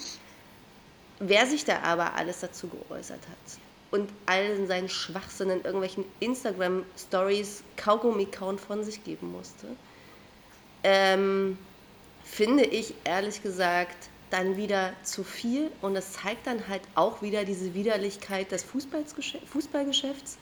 Wer 1.19 1.47
sich 1.47 1.65
da 1.65 1.81
aber 1.83 2.15
alles 2.15 2.41
dazu 2.41 2.69
geäußert 2.69 3.21
hat 3.21 3.59
und 3.91 4.11
all 4.27 4.67
seinen 4.67 4.91
Schwachsinn 4.91 5.49
in 5.49 5.63
irgendwelchen 5.63 6.05
Instagram-Stories 6.21 7.63
Kaugummi-Count 7.79 8.61
von 8.61 8.85
sich 8.85 9.03
geben 9.03 9.33
musste, 9.33 9.67
ähm, 10.83 11.57
finde 12.25 12.65
ich 12.65 12.95
ehrlich 13.05 13.43
gesagt 13.43 14.10
dann 14.31 14.57
wieder 14.57 14.93
zu 15.03 15.25
viel 15.25 15.71
und 15.83 15.95
das 15.95 16.13
zeigt 16.13 16.47
dann 16.47 16.69
halt 16.69 16.83
auch 16.95 17.21
wieder 17.21 17.45
diese 17.45 17.75
Widerlichkeit 17.75 18.53
des 18.53 18.65
Fußballgeschäfts. 18.65 20.39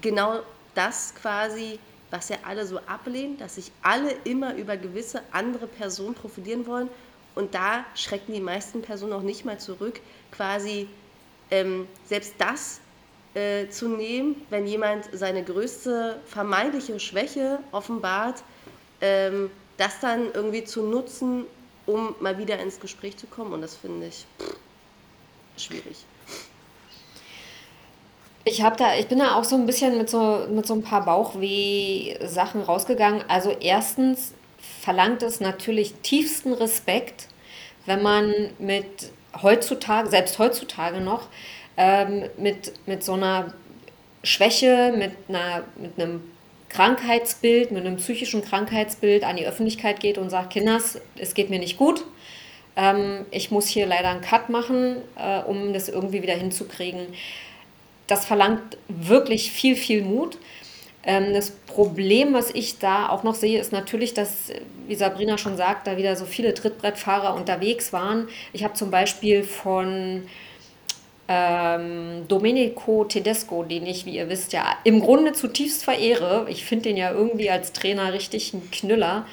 Genau 0.00 0.40
das 0.74 1.14
quasi, 1.14 1.78
was 2.10 2.28
ja 2.28 2.36
alle 2.44 2.66
so 2.66 2.78
ablehnen, 2.80 3.38
dass 3.38 3.54
sich 3.54 3.70
alle 3.82 4.12
immer 4.24 4.54
über 4.56 4.76
gewisse 4.76 5.22
andere 5.32 5.66
Personen 5.66 6.14
profilieren 6.14 6.66
wollen 6.66 6.88
und 7.34 7.54
da 7.54 7.84
schrecken 7.94 8.32
die 8.32 8.40
meisten 8.40 8.82
Personen 8.82 9.12
auch 9.12 9.22
nicht 9.22 9.44
mal 9.44 9.58
zurück, 9.58 10.00
quasi 10.32 10.88
ähm, 11.50 11.86
selbst 12.04 12.34
das 12.38 12.80
äh, 13.34 13.68
zu 13.68 13.88
nehmen, 13.88 14.42
wenn 14.50 14.66
jemand 14.66 15.08
seine 15.12 15.44
größte 15.44 16.18
vermeintliche 16.26 16.98
Schwäche 16.98 17.60
offenbart, 17.70 18.42
ähm, 19.00 19.50
das 19.76 20.00
dann 20.00 20.32
irgendwie 20.32 20.64
zu 20.64 20.82
nutzen, 20.82 21.46
um 21.88 22.14
mal 22.20 22.36
wieder 22.38 22.58
ins 22.58 22.78
Gespräch 22.78 23.16
zu 23.16 23.26
kommen. 23.26 23.52
Und 23.52 23.62
das 23.62 23.74
finde 23.74 24.06
ich 24.06 24.26
schwierig. 25.56 26.04
Ich, 28.44 28.58
da, 28.58 28.94
ich 28.94 29.08
bin 29.08 29.18
da 29.18 29.34
auch 29.34 29.44
so 29.44 29.56
ein 29.56 29.66
bisschen 29.66 29.98
mit 29.98 30.08
so, 30.08 30.46
mit 30.50 30.66
so 30.66 30.74
ein 30.74 30.82
paar 30.82 31.04
Bauchweh-Sachen 31.04 32.62
rausgegangen. 32.62 33.24
Also 33.28 33.50
erstens 33.50 34.34
verlangt 34.80 35.22
es 35.22 35.40
natürlich 35.40 35.94
tiefsten 36.02 36.52
Respekt, 36.52 37.28
wenn 37.86 38.02
man 38.02 38.32
mit 38.58 39.12
heutzutage, 39.42 40.08
selbst 40.10 40.38
heutzutage 40.38 41.00
noch, 41.00 41.28
ähm, 41.76 42.28
mit, 42.36 42.72
mit 42.86 43.02
so 43.02 43.14
einer 43.14 43.54
Schwäche, 44.22 44.92
mit, 44.96 45.12
einer, 45.28 45.64
mit 45.76 45.98
einem 45.98 46.22
Krankheitsbild, 46.68 47.72
mit 47.72 47.86
einem 47.86 47.96
psychischen 47.96 48.44
Krankheitsbild 48.44 49.24
an 49.24 49.36
die 49.36 49.46
Öffentlichkeit 49.46 50.00
geht 50.00 50.18
und 50.18 50.30
sagt, 50.30 50.50
Kinders, 50.52 51.00
es 51.16 51.34
geht 51.34 51.50
mir 51.50 51.58
nicht 51.58 51.76
gut. 51.76 52.04
Ähm, 52.76 53.26
ich 53.30 53.50
muss 53.50 53.66
hier 53.66 53.86
leider 53.86 54.10
einen 54.10 54.20
Cut 54.20 54.48
machen, 54.48 54.96
äh, 55.16 55.40
um 55.40 55.72
das 55.72 55.88
irgendwie 55.88 56.22
wieder 56.22 56.34
hinzukriegen. 56.34 57.06
Das 58.06 58.24
verlangt 58.24 58.78
wirklich 58.88 59.50
viel, 59.50 59.76
viel 59.76 60.02
Mut. 60.02 60.38
Ähm, 61.04 61.32
das 61.32 61.50
Problem, 61.50 62.34
was 62.34 62.50
ich 62.54 62.78
da 62.78 63.08
auch 63.08 63.22
noch 63.22 63.34
sehe, 63.34 63.60
ist 63.60 63.72
natürlich, 63.72 64.14
dass, 64.14 64.52
wie 64.86 64.94
Sabrina 64.94 65.38
schon 65.38 65.56
sagt, 65.56 65.86
da 65.86 65.96
wieder 65.96 66.16
so 66.16 66.24
viele 66.24 66.54
Trittbrettfahrer 66.54 67.34
unterwegs 67.34 67.92
waren. 67.92 68.28
Ich 68.52 68.62
habe 68.62 68.74
zum 68.74 68.90
Beispiel 68.90 69.42
von 69.42 70.24
ähm, 71.28 72.24
Domenico 72.26 73.04
Tedesco, 73.04 73.62
den 73.62 73.86
ich, 73.86 74.06
wie 74.06 74.16
ihr 74.16 74.28
wisst, 74.28 74.52
ja 74.52 74.64
im 74.84 75.00
Grunde 75.00 75.32
zutiefst 75.32 75.84
verehre. 75.84 76.46
Ich 76.48 76.64
finde 76.64 76.84
den 76.84 76.96
ja 76.96 77.12
irgendwie 77.12 77.50
als 77.50 77.72
Trainer 77.72 78.12
richtig 78.12 78.54
ein 78.54 78.70
Knüller. 78.70 79.26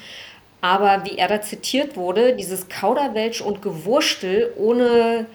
Aber 0.60 1.04
wie 1.04 1.18
er 1.18 1.28
da 1.28 1.40
zitiert 1.40 1.96
wurde, 1.96 2.34
dieses 2.34 2.68
Kauderwelsch 2.68 3.40
und 3.40 3.62
Gewurstel 3.62 4.52
ohne 4.56 5.26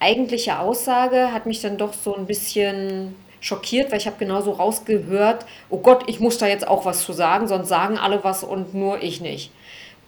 eigentliche 0.00 0.58
Aussage 0.58 1.32
hat 1.32 1.46
mich 1.46 1.60
dann 1.60 1.78
doch 1.78 1.92
so 1.92 2.14
ein 2.14 2.26
bisschen 2.26 3.14
schockiert, 3.40 3.90
weil 3.90 3.98
ich 3.98 4.06
habe 4.06 4.18
genauso 4.18 4.52
rausgehört, 4.52 5.46
oh 5.70 5.78
Gott, 5.78 6.04
ich 6.08 6.20
muss 6.20 6.38
da 6.38 6.46
jetzt 6.46 6.66
auch 6.66 6.84
was 6.84 7.04
zu 7.04 7.12
sagen, 7.12 7.48
sonst 7.48 7.68
sagen 7.68 7.98
alle 7.98 8.22
was 8.24 8.44
und 8.44 8.74
nur 8.74 9.02
ich 9.02 9.20
nicht. 9.20 9.50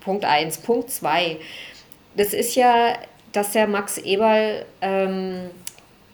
Punkt 0.01 0.25
eins. 0.25 0.59
Punkt 0.59 0.91
zwei. 0.91 1.37
Das 2.17 2.33
ist 2.33 2.55
ja, 2.55 2.95
dass 3.33 3.53
der 3.53 3.67
Max 3.67 3.99
Eberl, 3.99 4.65
ähm, 4.81 5.51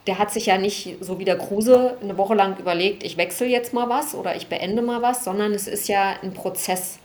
der 0.07 0.19
hat 0.19 0.33
sich 0.33 0.47
ja 0.47 0.59
nicht 0.59 0.97
so 1.01 1.19
wie 1.19 1.25
der 1.25 1.39
Kruse 1.39 1.97
eine 2.01 2.17
Woche 2.17 2.35
lang 2.35 2.59
überlegt, 2.59 3.03
ich 3.03 3.17
wechsle 3.17 3.47
jetzt 3.47 3.73
mal 3.73 3.89
was 3.89 4.15
oder 4.15 4.37
ich 4.37 4.47
beende 4.47 4.83
mal 4.83 5.03
was, 5.03 5.25
sondern 5.25 5.53
es 5.53 5.67
ist 5.67 5.89
ja 5.89 6.15
ein 6.23 6.33
Prozess, 6.33 6.99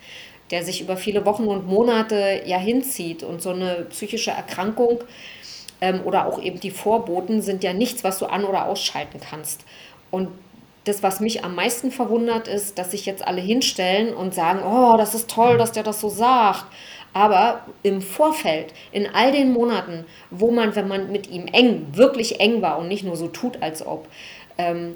der 0.51 0.63
sich 0.63 0.81
über 0.81 0.97
viele 0.97 1.25
Wochen 1.25 1.45
und 1.45 1.65
Monate 1.65 2.41
ja 2.45 2.57
hinzieht 2.57 3.23
und 3.23 3.41
so 3.41 3.51
eine 3.51 3.85
psychische 3.89 4.31
Erkrankung 4.31 4.99
ähm, 5.79 6.01
oder 6.05 6.27
auch 6.27 6.41
eben 6.41 6.59
die 6.59 6.71
Vorboten 6.71 7.41
sind 7.41 7.63
ja 7.63 7.73
nichts, 7.73 8.03
was 8.03 8.19
du 8.19 8.27
an- 8.27 8.45
oder 8.45 8.67
ausschalten 8.67 9.19
kannst. 9.19 9.61
Und 10.11 10.29
das, 10.83 11.03
was 11.03 11.19
mich 11.19 11.43
am 11.43 11.55
meisten 11.55 11.91
verwundert, 11.91 12.47
ist, 12.47 12.77
dass 12.77 12.91
sich 12.91 13.05
jetzt 13.05 13.25
alle 13.25 13.41
hinstellen 13.41 14.13
und 14.13 14.33
sagen, 14.33 14.61
oh, 14.63 14.97
das 14.97 15.15
ist 15.15 15.29
toll, 15.29 15.57
dass 15.57 15.71
der 15.71 15.83
das 15.83 16.01
so 16.01 16.09
sagt. 16.09 16.65
Aber 17.13 17.65
im 17.83 18.01
Vorfeld, 18.01 18.73
in 18.91 19.07
all 19.07 19.31
den 19.31 19.51
Monaten, 19.51 20.05
wo 20.29 20.51
man, 20.51 20.75
wenn 20.75 20.87
man 20.87 21.11
mit 21.11 21.29
ihm 21.29 21.47
eng, 21.47 21.87
wirklich 21.93 22.39
eng 22.39 22.61
war 22.61 22.79
und 22.79 22.87
nicht 22.87 23.03
nur 23.03 23.17
so 23.17 23.27
tut, 23.27 23.61
als 23.61 23.85
ob, 23.85 24.07
ähm, 24.57 24.95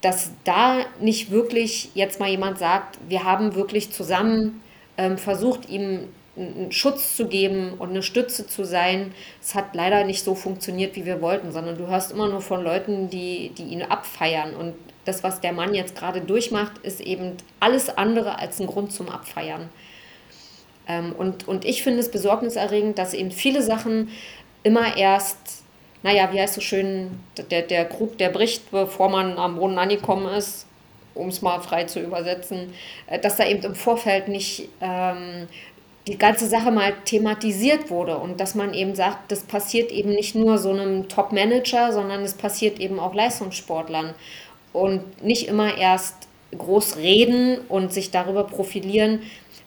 dass 0.00 0.30
da 0.44 0.78
nicht 1.00 1.30
wirklich 1.30 1.90
jetzt 1.94 2.20
mal 2.20 2.30
jemand 2.30 2.58
sagt, 2.58 2.98
wir 3.08 3.24
haben 3.24 3.54
wirklich 3.54 3.92
zusammen 3.92 4.62
ähm, 4.96 5.18
versucht, 5.18 5.68
ihm 5.68 6.08
einen 6.36 6.72
Schutz 6.72 7.16
zu 7.16 7.26
geben 7.26 7.74
und 7.78 7.90
eine 7.90 8.02
Stütze 8.02 8.46
zu 8.46 8.64
sein. 8.64 9.12
Es 9.42 9.54
hat 9.54 9.74
leider 9.74 10.04
nicht 10.04 10.24
so 10.24 10.34
funktioniert, 10.34 10.96
wie 10.96 11.04
wir 11.04 11.20
wollten, 11.20 11.52
sondern 11.52 11.76
du 11.76 11.88
hörst 11.88 12.12
immer 12.12 12.28
nur 12.28 12.40
von 12.40 12.62
Leuten, 12.62 13.10
die, 13.10 13.50
die 13.50 13.64
ihn 13.64 13.82
abfeiern. 13.82 14.54
Und 14.54 14.74
das, 15.04 15.22
was 15.22 15.40
der 15.40 15.52
Mann 15.52 15.74
jetzt 15.74 15.96
gerade 15.96 16.20
durchmacht, 16.20 16.78
ist 16.78 17.00
eben 17.00 17.36
alles 17.58 17.90
andere 17.90 18.38
als 18.38 18.60
ein 18.60 18.66
Grund 18.66 18.92
zum 18.92 19.08
Abfeiern. 19.08 19.68
Ähm, 20.90 21.12
und, 21.16 21.46
und 21.46 21.64
ich 21.64 21.82
finde 21.82 22.00
es 22.00 22.10
besorgniserregend, 22.10 22.98
dass 22.98 23.14
eben 23.14 23.30
viele 23.30 23.62
Sachen 23.62 24.10
immer 24.62 24.96
erst, 24.96 25.62
naja, 26.02 26.30
wie 26.32 26.40
heißt 26.40 26.54
so 26.54 26.60
schön, 26.60 27.10
der, 27.50 27.62
der 27.62 27.84
Krug, 27.84 28.18
der 28.18 28.30
bricht, 28.30 28.70
bevor 28.70 29.08
man 29.08 29.38
am 29.38 29.56
Boden 29.56 29.78
angekommen 29.78 30.32
ist, 30.34 30.66
um 31.14 31.28
es 31.28 31.42
mal 31.42 31.60
frei 31.60 31.84
zu 31.84 32.00
übersetzen, 32.00 32.72
äh, 33.06 33.18
dass 33.18 33.36
da 33.36 33.46
eben 33.46 33.62
im 33.62 33.74
Vorfeld 33.74 34.28
nicht 34.28 34.68
ähm, 34.80 35.48
die 36.06 36.18
ganze 36.18 36.48
Sache 36.48 36.72
mal 36.72 36.94
thematisiert 37.04 37.90
wurde 37.90 38.16
und 38.16 38.40
dass 38.40 38.54
man 38.54 38.74
eben 38.74 38.94
sagt, 38.94 39.30
das 39.30 39.44
passiert 39.44 39.92
eben 39.92 40.10
nicht 40.10 40.34
nur 40.34 40.58
so 40.58 40.70
einem 40.70 41.08
Top-Manager, 41.08 41.92
sondern 41.92 42.22
es 42.22 42.34
passiert 42.34 42.80
eben 42.80 42.98
auch 42.98 43.14
Leistungssportlern. 43.14 44.14
Und 44.72 45.22
nicht 45.22 45.48
immer 45.48 45.76
erst 45.76 46.28
groß 46.56 46.96
reden 46.96 47.58
und 47.68 47.92
sich 47.92 48.10
darüber 48.10 48.44
profilieren, 48.44 49.20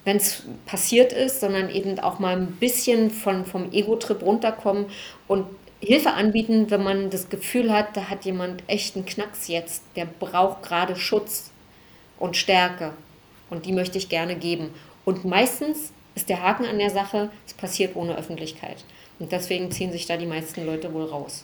wenn 0.06 0.18
es 0.18 0.44
passiert 0.66 1.14
ist, 1.14 1.40
sondern 1.40 1.70
eben 1.70 2.00
auch 2.00 2.20
mal 2.20 2.36
ein 2.36 2.52
bisschen 2.54 3.10
von, 3.10 3.46
vom 3.46 3.72
Ego-Trip 3.72 4.22
runterkommen 4.22 4.88
und 5.28 5.46
Hilfe 5.80 6.12
anbieten, 6.12 6.72
wenn 6.72 6.84
man 6.84 7.10
das 7.10 7.30
Gefühl 7.30 7.72
hat, 7.72 7.98
da 7.98 8.10
hat 8.10 8.24
jemand 8.24 8.64
echt 8.68 8.96
einen 8.96 9.06
Knacks 9.06 9.48
jetzt, 9.48 9.84
der 9.96 10.06
braucht 10.06 10.64
gerade 10.64 10.96
Schutz 10.96 11.52
und 12.18 12.38
Stärke 12.38 12.94
und 13.50 13.66
die 13.66 13.74
möchte 13.74 13.98
ich 13.98 14.08
gerne 14.08 14.36
geben. 14.36 14.74
Und 15.04 15.26
meistens 15.26 15.92
ist 16.16 16.30
der 16.30 16.42
Haken 16.42 16.66
an 16.66 16.80
der 16.80 16.90
Sache, 16.90 17.30
es 17.46 17.54
passiert 17.54 17.96
ohne 17.96 18.18
Öffentlichkeit. 18.18 18.86
Und 19.20 19.32
deswegen 19.32 19.72
ziehen 19.72 19.92
sich 19.92 20.06
da 20.06 20.16
die 20.16 20.26
meisten 20.26 20.66
Leute 20.66 20.94
wohl 20.94 21.06
raus. 21.06 21.44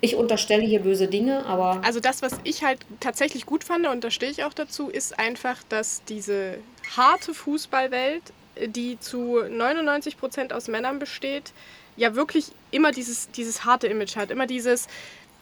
Ich 0.00 0.16
unterstelle 0.16 0.64
hier 0.64 0.80
böse 0.80 1.06
Dinge, 1.06 1.46
aber. 1.46 1.80
Also 1.84 2.00
das, 2.00 2.22
was 2.22 2.40
ich 2.42 2.64
halt 2.64 2.80
tatsächlich 3.00 3.46
gut 3.46 3.62
fand, 3.62 3.86
und 3.86 4.02
da 4.02 4.10
stehe 4.10 4.32
ich 4.32 4.44
auch 4.44 4.52
dazu, 4.52 4.88
ist 4.88 5.18
einfach, 5.18 5.62
dass 5.68 6.02
diese 6.04 6.58
harte 6.96 7.34
Fußballwelt, 7.34 8.22
die 8.66 8.98
zu 9.00 9.42
99 9.48 10.18
Prozent 10.18 10.52
aus 10.52 10.68
Männern 10.68 10.98
besteht, 10.98 11.52
ja 11.96 12.14
wirklich 12.14 12.46
immer 12.70 12.92
dieses, 12.92 13.30
dieses 13.30 13.64
harte 13.64 13.86
Image 13.86 14.16
hat. 14.16 14.30
Immer 14.30 14.46
dieses, 14.46 14.88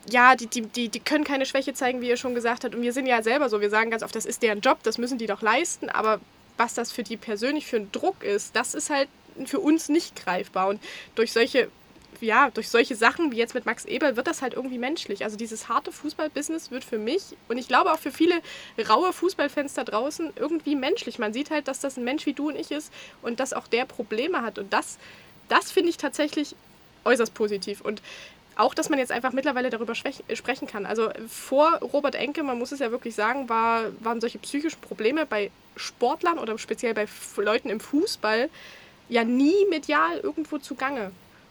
ja, 0.09 0.37
die, 0.37 0.47
die, 0.47 0.63
die, 0.63 0.89
die 0.89 1.01
können 1.01 1.25
keine 1.25 1.47
Schwäche 1.47 1.75
zeigen, 1.75 2.01
wie 2.01 2.09
ihr 2.09 2.17
schon 2.17 2.35
gesagt 2.35 2.65
habt. 2.65 2.75
Und 2.75 2.83
wir 2.83 2.93
sind 2.93 3.07
ja 3.07 3.23
selber 3.23 3.49
so, 3.49 3.61
wir 3.61 3.71
sagen 3.71 3.91
ganz 3.91 4.03
oft, 4.03 4.15
das 4.15 4.27
ist 4.27 4.43
deren 4.43 4.61
Job, 4.61 4.79
das 4.83 4.99
müssen 4.99 5.19
die 5.19 5.27
doch 5.27 5.43
leisten. 5.43 5.89
Aber 5.89 6.21
was 6.57 6.75
das 6.75 6.93
für 6.93 7.03
die 7.03 7.17
persönlich 7.17 7.67
für 7.67 7.77
ein 7.77 7.93
Druck 7.93 8.23
ist, 8.23 8.57
das 8.57 8.75
ist 8.75 8.91
halt 8.91 9.09
für 9.47 9.61
uns 9.61 9.89
nicht 9.89 10.17
greifbar. 10.17 10.69
Und 10.69 10.81
durch 11.15 11.33
solche 11.33 11.69
ja, 12.21 12.51
durch 12.51 12.69
solche 12.69 12.95
Sachen 12.97 13.33
wie 13.33 13.37
jetzt 13.37 13.55
mit 13.55 13.67
Max 13.67 13.85
Eberl 13.85 14.17
wird 14.17 14.27
das 14.27 14.43
halt 14.43 14.55
irgendwie 14.55 14.79
menschlich. 14.79 15.25
Also 15.25 15.37
dieses 15.37 15.69
harte 15.69 15.93
Fußballbusiness 15.93 16.71
wird 16.71 16.85
für 16.85 16.99
mich 16.99 17.37
und 17.49 17.59
ich 17.59 17.69
glaube 17.69 17.93
auch 17.93 17.99
für 17.99 18.13
viele 18.13 18.41
raue 18.89 19.13
Fußballfans 19.13 19.75
da 19.75 19.85
draußen 19.85 20.33
irgendwie 20.37 20.77
menschlich. 20.77 21.19
Man 21.19 21.33
sieht 21.33 21.51
halt, 21.51 21.69
dass 21.69 21.81
das 21.81 21.97
ein 21.97 22.05
Mensch 22.05 22.27
wie 22.27 22.33
du 22.33 22.49
und 22.49 22.57
ich 22.57 22.71
ist 22.71 22.93
und 23.23 23.41
dass 23.41 23.53
auch 23.53 23.67
der 23.67 23.85
Probleme 23.85 24.43
hat. 24.43 24.59
Und 24.59 24.73
das, 24.73 24.99
das 25.49 25.71
finde 25.71 25.91
ich 25.91 25.97
tatsächlich 25.97 26.55
äußerst 27.05 27.35
positiv. 27.35 27.81
Und 27.81 28.03
auch, 28.57 28.75
dass 28.75 28.91
man 28.91 28.99
jetzt 28.99 29.13
einfach 29.13 29.33
mittlerweile 29.33 29.71
darüber 29.71 29.95
sprechen 29.95 30.67
kann. 30.67 30.85
Also 30.85 31.11
vor 31.29 31.79
Robert 31.79 32.15
Enke, 32.15 32.43
man 32.43 32.59
muss 32.59 32.73
es 32.73 32.81
ja 32.81 32.91
wirklich 32.91 33.15
sagen, 33.15 33.49
war, 33.49 33.85
waren 34.01 34.21
solche 34.21 34.39
psychischen 34.39 34.81
Probleme 34.81 35.25
bei 35.25 35.51
Sportlern 35.77 36.39
oder 36.39 36.59
speziell 36.59 36.93
bei 36.93 37.07
Leuten 37.37 37.71
im 37.71 37.81
Fußball 37.81 38.51
ja 39.09 39.25
nie 39.25 39.67
medial 39.71 40.19
irgendwo 40.19 40.59
zugange. 40.59 41.11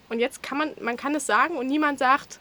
Und 0.09 0.19
jetzt 0.19 0.43
kann 0.43 0.57
man, 0.57 0.71
man 0.81 0.97
kann 0.97 1.15
es 1.15 1.25
sagen 1.25 1.55
und 1.55 1.67
niemand 1.67 1.99
sagt, 1.99 2.39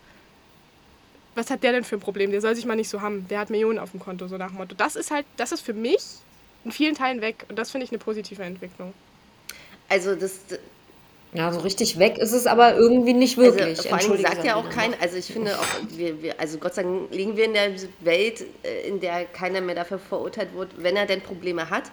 was 1.34 1.50
hat 1.50 1.62
der 1.62 1.72
denn 1.72 1.84
für 1.84 1.96
ein 1.96 2.00
Problem? 2.00 2.30
Der 2.30 2.40
soll 2.40 2.56
sich 2.56 2.66
mal 2.66 2.74
nicht 2.74 2.88
so 2.88 3.00
haben. 3.00 3.28
Der 3.28 3.38
hat 3.38 3.50
Millionen 3.50 3.78
auf 3.78 3.92
dem 3.92 4.00
Konto, 4.00 4.26
so 4.26 4.36
nach 4.36 4.48
dem 4.48 4.56
Motto. 4.56 4.74
Das 4.74 4.96
ist 4.96 5.10
halt, 5.10 5.26
das 5.36 5.52
ist 5.52 5.60
für 5.60 5.74
mich 5.74 6.02
in 6.64 6.72
vielen 6.72 6.94
Teilen 6.94 7.20
weg. 7.20 7.44
Und 7.48 7.58
das 7.58 7.70
finde 7.70 7.84
ich 7.84 7.92
eine 7.92 7.98
positive 7.98 8.42
Entwicklung. 8.42 8.92
Also 9.88 10.14
das, 10.14 10.40
ja, 11.34 11.52
so 11.52 11.60
richtig 11.60 11.98
weg 11.98 12.16
ist 12.16 12.32
es 12.32 12.46
aber 12.46 12.74
irgendwie 12.76 13.12
nicht 13.12 13.38
also, 13.38 13.50
wirklich. 13.50 13.78
Also, 13.78 13.88
vor 13.88 13.98
allem 13.98 14.22
sagt 14.22 14.44
ja 14.44 14.56
auch 14.56 14.68
kein, 14.70 14.98
also 14.98 15.16
ich 15.16 15.26
finde 15.26 15.58
auch, 15.58 15.66
wir, 15.90 16.22
wir, 16.22 16.40
also 16.40 16.56
Gott 16.58 16.74
sei 16.74 16.84
Dank 16.84 17.12
liegen 17.12 17.36
wir 17.36 17.44
in 17.44 17.52
der 17.52 17.70
Welt, 18.00 18.44
äh, 18.62 18.88
in 18.88 19.00
der 19.00 19.26
keiner 19.26 19.60
mehr 19.60 19.74
dafür 19.74 19.98
verurteilt 19.98 20.54
wird, 20.54 20.70
wenn 20.78 20.96
er 20.96 21.04
denn 21.04 21.20
Probleme 21.20 21.68
hat. 21.68 21.84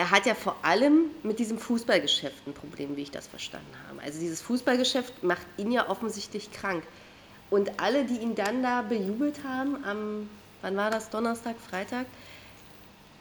Er 0.00 0.10
hat 0.10 0.24
ja 0.24 0.34
vor 0.34 0.56
allem 0.62 1.10
mit 1.22 1.38
diesem 1.38 1.58
Fußballgeschäft 1.58 2.46
ein 2.46 2.54
Problem, 2.54 2.96
wie 2.96 3.02
ich 3.02 3.10
das 3.10 3.26
verstanden 3.26 3.70
habe. 3.86 4.00
Also 4.00 4.18
dieses 4.18 4.40
Fußballgeschäft 4.40 5.22
macht 5.22 5.46
ihn 5.58 5.70
ja 5.70 5.90
offensichtlich 5.90 6.50
krank. 6.52 6.84
Und 7.50 7.78
alle, 7.82 8.06
die 8.06 8.16
ihn 8.16 8.34
dann 8.34 8.62
da 8.62 8.80
bejubelt 8.80 9.44
haben, 9.44 9.84
am, 9.84 10.30
wann 10.62 10.74
war 10.74 10.90
das, 10.90 11.10
Donnerstag, 11.10 11.56
Freitag, 11.68 12.06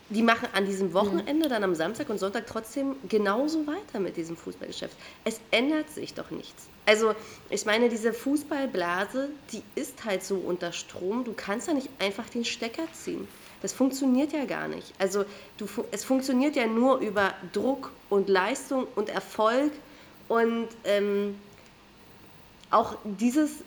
die 0.07 0.23
machen 0.23 0.47
an 0.53 0.65
diesem 0.65 0.93
Wochenende, 0.93 1.47
mhm. 1.47 1.49
dann 1.49 1.63
am 1.65 1.75
Samstag 1.75 2.09
und 2.09 2.17
Sonntag 2.17 2.47
trotzdem 2.47 2.95
genauso 3.09 3.67
weiter 3.67 3.99
mit 3.99 4.15
diesem 4.15 4.37
Fußballgeschäft. 4.37 4.95
Es 5.25 5.41
ändert 5.51 5.89
sich 5.89 6.13
doch 6.13 6.31
nichts. 6.31 6.69
Also, 6.85 7.13
ich 7.49 7.65
meine, 7.65 7.89
diese 7.89 8.13
Fußballblase, 8.13 9.27
die 9.51 9.63
ist 9.75 10.05
halt 10.05 10.23
so 10.23 10.35
unter 10.35 10.71
Strom. 10.71 11.25
Du 11.25 11.33
kannst 11.33 11.67
da 11.67 11.73
nicht 11.73 11.89
einfach 11.99 12.29
den 12.29 12.45
Stecker 12.45 12.87
ziehen. 12.93 13.27
Das 13.61 13.73
funktioniert 13.73 14.31
ja 14.31 14.45
gar 14.45 14.67
nicht. 14.67 14.93
Also, 14.99 15.25
du, 15.57 15.67
es 15.91 16.03
funktioniert 16.05 16.55
ja 16.55 16.67
nur 16.67 16.99
über 16.99 17.33
Druck 17.53 17.91
und 18.09 18.29
Leistung 18.29 18.87
und 18.95 19.09
Erfolg. 19.09 19.71
Und 20.27 20.67
ähm, 20.85 21.35
auch 22.71 22.97
dieses, 23.03 23.63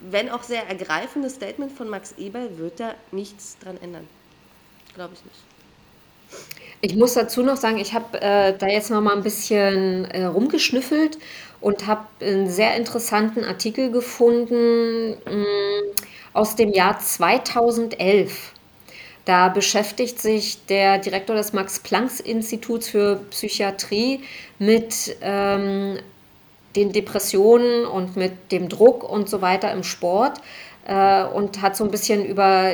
wenn 0.00 0.30
auch 0.30 0.42
sehr 0.42 0.66
ergreifende 0.68 1.28
Statement 1.28 1.72
von 1.72 1.88
Max 1.88 2.14
Eberl 2.16 2.56
wird 2.58 2.80
da 2.80 2.94
nichts 3.10 3.58
dran 3.58 3.76
ändern. 3.82 4.06
Glaube 4.94 5.14
ich 5.14 5.24
nicht. 5.24 5.38
Ich 6.80 6.94
muss 6.94 7.14
dazu 7.14 7.42
noch 7.42 7.56
sagen, 7.56 7.78
ich 7.78 7.92
habe 7.94 8.20
äh, 8.20 8.56
da 8.56 8.68
jetzt 8.68 8.90
noch 8.90 9.00
mal 9.00 9.16
ein 9.16 9.22
bisschen 9.22 10.04
äh, 10.06 10.26
rumgeschnüffelt 10.26 11.18
und 11.60 11.86
habe 11.86 12.06
einen 12.20 12.48
sehr 12.48 12.76
interessanten 12.76 13.44
Artikel 13.44 13.90
gefunden 13.90 15.16
mh, 15.24 15.32
mm, 15.32 15.82
aus 16.34 16.54
dem 16.54 16.72
Jahr 16.72 17.00
2011. 17.00 18.52
Da 19.28 19.50
beschäftigt 19.50 20.18
sich 20.22 20.64
der 20.68 20.96
Direktor 20.96 21.36
des 21.36 21.52
Max-Planck-Instituts 21.52 22.88
für 22.88 23.16
Psychiatrie 23.28 24.22
mit 24.58 25.18
ähm, 25.20 25.98
den 26.74 26.92
Depressionen 26.92 27.84
und 27.84 28.16
mit 28.16 28.50
dem 28.52 28.70
Druck 28.70 29.04
und 29.04 29.28
so 29.28 29.42
weiter 29.42 29.70
im 29.70 29.84
Sport 29.84 30.40
äh, 30.86 31.24
und 31.24 31.60
hat 31.60 31.76
so 31.76 31.84
ein 31.84 31.90
bisschen 31.90 32.24
über, 32.24 32.72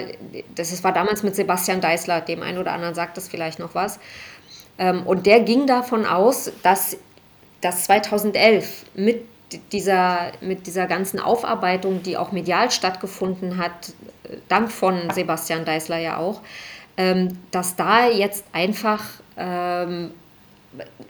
das 0.54 0.84
war 0.84 0.92
damals 0.92 1.24
mit 1.24 1.34
Sebastian 1.34 1.80
Deißler, 1.80 2.20
dem 2.20 2.40
einen 2.40 2.58
oder 2.58 2.70
anderen 2.70 2.94
sagt 2.94 3.16
das 3.16 3.26
vielleicht 3.26 3.58
noch 3.58 3.74
was. 3.74 3.98
Ähm, 4.78 5.02
und 5.04 5.26
der 5.26 5.40
ging 5.40 5.66
davon 5.66 6.06
aus, 6.06 6.52
dass 6.62 6.96
das 7.62 7.82
2011 7.86 8.84
mit 8.94 9.24
dieser, 9.72 10.32
mit 10.40 10.66
dieser 10.66 10.86
ganzen 10.86 11.20
Aufarbeitung, 11.20 12.02
die 12.02 12.16
auch 12.16 12.32
medial 12.32 12.70
stattgefunden 12.70 13.58
hat, 13.58 13.92
dank 14.48 14.70
von 14.70 15.10
Sebastian 15.12 15.64
Deißler 15.64 15.98
ja 15.98 16.16
auch, 16.18 16.40
ähm, 16.96 17.38
dass 17.50 17.76
da 17.76 18.08
jetzt 18.08 18.44
einfach 18.52 19.02
ähm, 19.36 20.12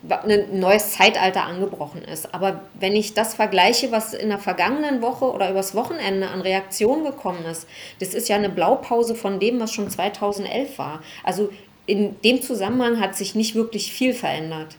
ein 0.09 0.61
neues 0.61 0.93
Zeitalter 0.93 1.45
angebrochen 1.45 2.03
ist. 2.03 2.35
Aber 2.35 2.61
wenn 2.75 2.95
ich 2.95 3.15
das 3.15 3.35
vergleiche, 3.35 3.91
was 3.93 4.13
in 4.13 4.29
der 4.29 4.39
vergangenen 4.39 5.01
Woche 5.01 5.25
oder 5.25 5.51
übers 5.51 5.75
Wochenende 5.75 6.29
an 6.29 6.41
Reaktionen 6.41 7.05
gekommen 7.05 7.45
ist, 7.51 7.67
das 8.01 8.15
ist 8.15 8.29
ja 8.29 8.37
eine 8.37 8.51
Blaupause 8.51 9.15
von 9.15 9.41
dem, 9.41 9.61
was 9.61 9.73
schon 9.73 9.89
2011 9.89 10.79
war. 10.79 11.03
Also 11.23 11.51
in 11.87 12.21
dem 12.23 12.43
Zusammenhang 12.43 13.01
hat 13.01 13.15
sich 13.15 13.35
nicht 13.35 13.55
wirklich 13.55 13.93
viel 13.93 14.15
verändert. 14.15 14.77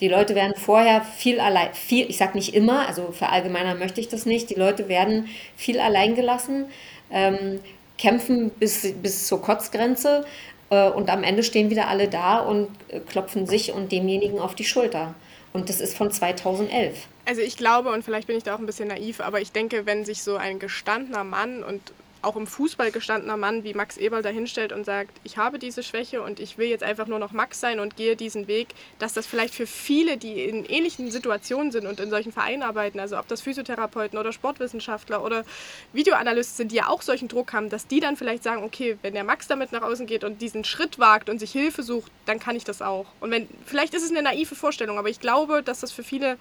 Die 0.00 0.08
Leute 0.08 0.34
werden 0.34 0.54
vorher 0.56 1.02
viel 1.02 1.40
allein, 1.40 1.72
viel, 1.72 2.08
ich 2.10 2.18
sage 2.18 2.36
nicht 2.36 2.54
immer, 2.54 2.86
also 2.86 3.12
verallgemeinern 3.12 3.78
möchte 3.78 4.00
ich 4.00 4.08
das 4.08 4.26
nicht, 4.26 4.50
die 4.50 4.54
Leute 4.54 4.88
werden 4.88 5.28
viel 5.56 5.80
allein 5.80 6.14
gelassen, 6.14 6.66
ähm, 7.10 7.60
kämpfen 7.96 8.50
bis, 8.50 8.92
bis 9.00 9.26
zur 9.26 9.40
Kotzgrenze, 9.40 10.26
äh, 10.70 10.88
und 10.88 11.10
am 11.10 11.22
Ende 11.22 11.42
stehen 11.42 11.70
wieder 11.70 11.88
alle 11.88 12.08
da 12.08 12.38
und 12.38 12.68
äh, 12.88 13.00
klopfen 13.00 13.46
sich 13.46 13.72
und 13.72 13.92
demjenigen 13.92 14.38
auf 14.38 14.54
die 14.54 14.64
Schulter. 14.64 15.14
Und 15.52 15.68
das 15.68 15.80
ist 15.80 15.96
von 15.96 16.10
2011. 16.10 17.06
Also 17.24 17.40
ich 17.40 17.56
glaube, 17.56 17.90
und 17.90 18.04
vielleicht 18.04 18.26
bin 18.26 18.36
ich 18.36 18.44
da 18.44 18.54
auch 18.54 18.58
ein 18.58 18.66
bisschen 18.66 18.88
naiv, 18.88 19.20
aber 19.20 19.40
ich 19.40 19.52
denke, 19.52 19.86
wenn 19.86 20.04
sich 20.04 20.22
so 20.22 20.36
ein 20.36 20.58
gestandener 20.58 21.24
Mann 21.24 21.62
und 21.62 21.80
auch 22.26 22.36
im 22.36 22.46
Fußball 22.46 22.90
gestandener 22.90 23.36
Mann 23.36 23.62
wie 23.64 23.72
Max 23.72 23.96
Eberl 23.96 24.22
dahinstellt 24.22 24.72
und 24.72 24.84
sagt, 24.84 25.20
ich 25.22 25.36
habe 25.38 25.58
diese 25.58 25.82
Schwäche 25.82 26.22
und 26.22 26.40
ich 26.40 26.58
will 26.58 26.68
jetzt 26.68 26.82
einfach 26.82 27.06
nur 27.06 27.18
noch 27.18 27.32
Max 27.32 27.60
sein 27.60 27.78
und 27.78 27.96
gehe 27.96 28.16
diesen 28.16 28.48
Weg, 28.48 28.68
dass 28.98 29.14
das 29.14 29.26
vielleicht 29.26 29.54
für 29.54 29.66
viele, 29.66 30.16
die 30.16 30.44
in 30.44 30.64
ähnlichen 30.64 31.10
Situationen 31.10 31.70
sind 31.70 31.86
und 31.86 32.00
in 32.00 32.10
solchen 32.10 32.32
Vereinen 32.32 32.62
arbeiten, 32.62 32.98
also 32.98 33.16
ob 33.18 33.28
das 33.28 33.40
Physiotherapeuten 33.40 34.18
oder 34.18 34.32
Sportwissenschaftler 34.32 35.22
oder 35.22 35.44
Videoanalysten 35.92 36.56
sind, 36.56 36.72
die 36.72 36.76
ja 36.76 36.88
auch 36.88 37.02
solchen 37.02 37.28
Druck 37.28 37.52
haben, 37.52 37.70
dass 37.70 37.86
die 37.86 38.00
dann 38.00 38.16
vielleicht 38.16 38.42
sagen, 38.42 38.64
okay, 38.64 38.98
wenn 39.02 39.14
der 39.14 39.24
Max 39.24 39.46
damit 39.46 39.70
nach 39.70 39.82
außen 39.82 40.06
geht 40.06 40.24
und 40.24 40.42
diesen 40.42 40.64
Schritt 40.64 40.98
wagt 40.98 41.30
und 41.30 41.38
sich 41.38 41.52
Hilfe 41.52 41.84
sucht, 41.84 42.10
dann 42.24 42.40
kann 42.40 42.56
ich 42.56 42.64
das 42.64 42.82
auch. 42.82 43.06
Und 43.20 43.30
wenn, 43.30 43.48
vielleicht 43.64 43.94
ist 43.94 44.02
es 44.02 44.10
eine 44.10 44.22
naive 44.22 44.56
Vorstellung, 44.56 44.98
aber 44.98 45.08
ich 45.08 45.20
glaube, 45.20 45.62
dass 45.62 45.80
das 45.80 45.92
für 45.92 46.02
viele, 46.02 46.38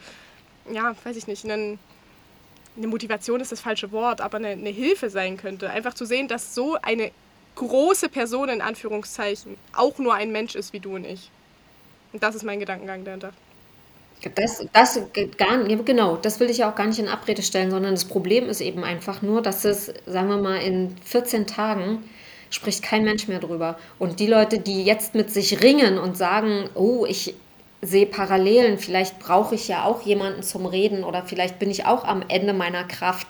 ja, 0.72 0.96
weiß 1.04 1.16
ich 1.16 1.28
nicht, 1.28 1.46
einen 1.46 1.78
eine 2.78 2.88
Motivation 2.88 3.40
ist 3.42 3.52
das 3.52 3.62
falsche 3.62 3.92
Wort, 3.92 4.22
aber 4.22 4.38
eine, 4.38 4.50
eine 4.50 4.70
Hilfe 4.70 5.10
sein 5.10 5.38
könnte. 5.38 5.70
Einfach 5.70 5.94
zu 5.94 6.06
sehen, 6.06 6.28
dass 6.28 6.54
so 6.54 6.78
eine 6.82 7.12
große 7.56 8.10
Person 8.10 8.50
in 8.50 8.62
Anführungszeichen 8.62 9.58
auch 9.74 9.98
nur 9.98 10.14
ein 10.14 10.32
Mensch 10.32 10.56
ist 10.56 10.74
wie 10.74 10.80
du 10.80 10.96
und 10.96 11.06
ich. 11.06 11.32
Und 12.14 12.22
das 12.24 12.36
ist 12.36 12.44
mein 12.44 12.60
Gedankengang 12.60 13.04
dahinter. 13.06 13.32
Das, 14.36 14.66
das 14.72 15.00
gar 15.38 15.64
genau, 15.66 16.16
das 16.16 16.40
will 16.40 16.50
ich 16.50 16.60
ja 16.60 16.72
auch 16.72 16.76
gar 16.76 16.88
nicht 16.88 17.00
in 17.00 17.08
Abrede 17.08 17.42
stellen, 17.42 17.70
sondern 17.70 17.94
das 17.94 18.06
Problem 18.06 18.50
ist 18.50 18.62
eben 18.62 18.84
einfach 18.84 19.22
nur, 19.22 19.42
dass 19.42 19.66
es, 19.66 19.94
sagen 20.06 20.30
wir 20.30 20.38
mal, 20.38 20.58
in 20.58 20.96
14 21.04 21.46
Tagen 21.48 22.04
spricht 22.50 22.82
kein 22.82 23.04
Mensch 23.04 23.28
mehr 23.28 23.40
drüber. 23.40 23.78
Und 24.00 24.20
die 24.20 24.28
Leute, 24.28 24.60
die 24.60 24.84
jetzt 24.84 25.16
mit 25.16 25.30
sich 25.32 25.62
ringen 25.62 25.98
und 25.98 26.18
sagen, 26.18 26.70
oh, 26.76 27.06
ich 27.08 27.36
sehe 27.86 28.06
Parallelen. 28.06 28.78
Vielleicht 28.78 29.20
brauche 29.20 29.56
ich 29.56 29.68
ja 29.68 29.86
auch 29.86 30.02
jemanden 30.02 30.44
zum 30.44 30.66
Reden 30.66 31.04
oder 31.04 31.24
vielleicht 31.24 31.60
bin 31.60 31.70
ich 31.70 31.86
auch 31.86 32.04
am 32.04 32.24
Ende 32.28 32.54
meiner 32.54 32.84
Kraft 32.84 33.28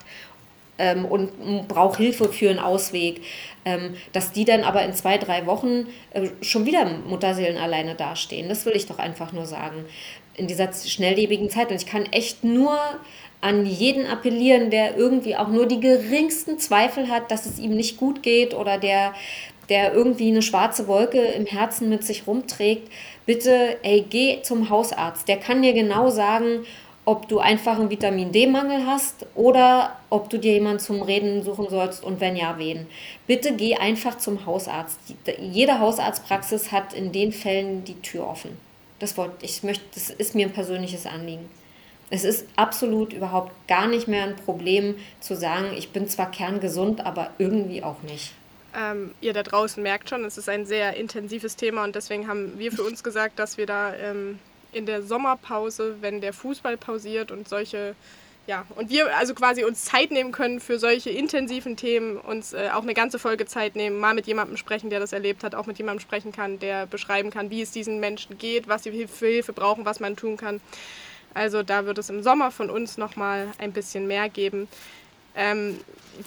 ähm, 0.78 1.06
und 1.06 1.68
brauche 1.68 1.98
Hilfe 1.98 2.30
für 2.30 2.50
einen 2.50 2.60
Ausweg. 2.60 3.22
Ähm, 3.68 3.96
dass 4.13 4.32
die 4.32 4.46
dann 4.46 4.63
aber 4.63 4.84
in 4.84 4.94
zwei, 4.94 5.18
drei 5.18 5.48
Wochen 5.48 5.88
äh, 6.12 6.30
schon 6.41 6.65
wieder 6.68 6.86
Mutterseelen 6.86 7.58
alleine 7.58 7.96
dastehen. 7.96 8.48
Das 8.48 8.65
will 8.65 8.76
ich 8.76 8.86
doch 8.86 9.00
einfach 9.00 9.34
nur 9.34 9.48
sagen. 9.48 9.86
In 10.36 10.46
dieser 10.48 10.72
schnelllebigen 10.72 11.50
Zeit. 11.50 11.72
Und 11.72 11.78
ich 11.78 11.88
kann 11.88 12.06
echt 12.12 12.44
nur 12.44 12.78
an 13.41 13.65
jeden 13.65 14.08
appellieren, 14.08 14.70
der 14.70 14.98
irgendwie 14.98 15.36
auch 15.36 15.48
nur 15.48 15.68
die 15.68 15.80
geringsten 15.80 16.60
Zweifel 16.60 17.10
hat, 17.10 17.32
dass 17.32 17.46
es 17.46 17.60
ihm 17.60 17.76
nicht 17.76 17.98
gut 17.98 18.24
geht 18.24 18.54
oder 18.54 18.78
der, 18.78 19.13
der 19.69 19.93
irgendwie 19.93 20.30
eine 20.30 20.41
schwarze 20.41 20.88
Wolke 20.88 21.19
im 21.19 21.45
Herzen 21.45 21.89
mit 21.89 22.04
sich 22.04 22.28
rumträgt 22.28 22.89
bitte, 23.25 23.78
ey, 23.84 24.06
geh 24.10 24.41
zum 24.43 24.69
Hausarzt. 24.69 25.28
Der 25.28 25.38
kann 25.38 25.62
dir 25.62 25.73
genau 25.73 26.10
sagen, 26.10 26.65
ob 27.06 27.28
du 27.28 27.39
einfach 27.39 27.78
einen 27.80 27.91
Vitamin 27.91 28.32
D-Mangel 28.32 28.88
hast 28.88 29.25
oder 29.36 29.95
ob 30.10 30.30
du 30.30 30.39
dir 30.39 30.54
jemanden 30.54 30.80
zum 30.80 31.01
Reden 31.04 31.43
suchen 31.43 31.69
sollst 31.69 32.04
und 32.04 32.19
wenn 32.19 32.36
ja, 32.36 32.58
wen. 32.58 32.88
Bitte 33.28 33.54
geh 33.56 33.75
einfach 33.75 34.17
zum 34.17 34.45
Hausarzt. 34.45 34.99
Jede 35.39 35.80
Hausarztpraxis 35.80 36.71
hat 36.71 36.93
in 36.93 37.12
den 37.12 37.32
Fällen 37.32 37.84
die 37.84 38.01
Tür 38.01 38.28
offen. 38.28 38.58
Das 38.99 39.17
wollte 39.17 39.45
ich 39.45 39.62
möchte, 39.62 39.84
das 39.93 40.10
ist 40.10 40.34
mir 40.34 40.47
ein 40.47 40.54
persönliches 40.54 41.06
Anliegen. 41.06 41.47
Es 42.10 42.23
ist 42.23 42.47
absolut 42.56 43.13
überhaupt 43.13 43.51
gar 43.67 43.88
nicht 43.88 44.08
mehr 44.08 44.23
ein 44.23 44.36
Problem 44.36 44.95
zu 45.19 45.36
sagen, 45.36 45.67
ich 45.75 45.89
bin 45.89 46.08
zwar 46.08 46.32
kerngesund, 46.32 47.06
aber 47.06 47.32
irgendwie 47.39 47.84
auch 47.84 48.01
nicht. 48.04 48.32
Ähm, 48.78 49.16
ihr 49.22 49.32
da 49.32 49.44
draußen 49.44 49.82
merkt 49.82 50.10
schon, 50.10 50.26
es 50.26 50.38
ist 50.38 50.50
ein 50.50 50.66
sehr 50.66 50.98
intensives 50.98 51.56
Thema 51.56 51.86
und 51.86 51.96
deswegen 51.96 52.28
haben 52.28 52.60
wir 52.60 52.72
für 52.72 52.84
uns 52.84 53.04
gesagt, 53.04 53.40
dass 53.40 53.58
wir 53.58 53.66
da 53.66 53.96
ähm, 53.96 54.40
in 54.74 54.86
der 54.86 55.02
Sommerpause, 55.02 55.96
wenn 56.02 56.20
der 56.20 56.34
Fußball 56.34 56.76
pausiert 56.76 57.32
und 57.32 57.48
solche, 57.48 57.96
ja, 58.48 58.66
und 58.76 58.90
wir 58.90 59.16
also 59.16 59.34
quasi 59.34 59.64
uns 59.64 59.86
Zeit 59.86 60.12
nehmen 60.12 60.34
können 60.34 60.60
für 60.60 60.78
solche 60.78 61.10
intensiven 61.10 61.78
Themen, 61.78 62.18
uns 62.18 62.52
äh, 62.52 62.70
auch 62.74 62.84
eine 62.84 62.94
ganze 62.94 63.18
Folge 63.18 63.46
Zeit 63.46 63.78
nehmen, 63.78 63.98
mal 63.98 64.14
mit 64.14 64.28
jemandem 64.28 64.58
sprechen, 64.58 64.90
der 64.90 65.00
das 65.00 65.14
erlebt 65.14 65.46
hat, 65.46 65.56
auch 65.56 65.68
mit 65.68 65.78
jemandem 65.78 66.02
sprechen 66.02 66.34
kann, 66.34 66.60
der 66.60 66.86
beschreiben 66.86 67.30
kann, 67.30 67.50
wie 67.50 67.62
es 67.62 67.72
diesen 67.72 68.02
Menschen 68.02 68.38
geht, 68.38 68.68
was 68.68 68.84
sie 68.84 69.08
für 69.08 69.28
Hilfe 69.28 69.54
brauchen, 69.54 69.86
was 69.86 70.02
man 70.02 70.18
tun 70.18 70.36
kann. 70.36 70.60
Also 71.34 71.64
da 71.64 71.86
wird 71.86 71.98
es 71.98 72.10
im 72.10 72.24
Sommer 72.24 72.52
von 72.52 72.70
uns 72.70 72.98
nochmal 72.98 73.48
ein 73.58 73.72
bisschen 73.72 74.08
mehr 74.08 74.28
geben. 74.28 74.68
Ähm, 75.36 75.80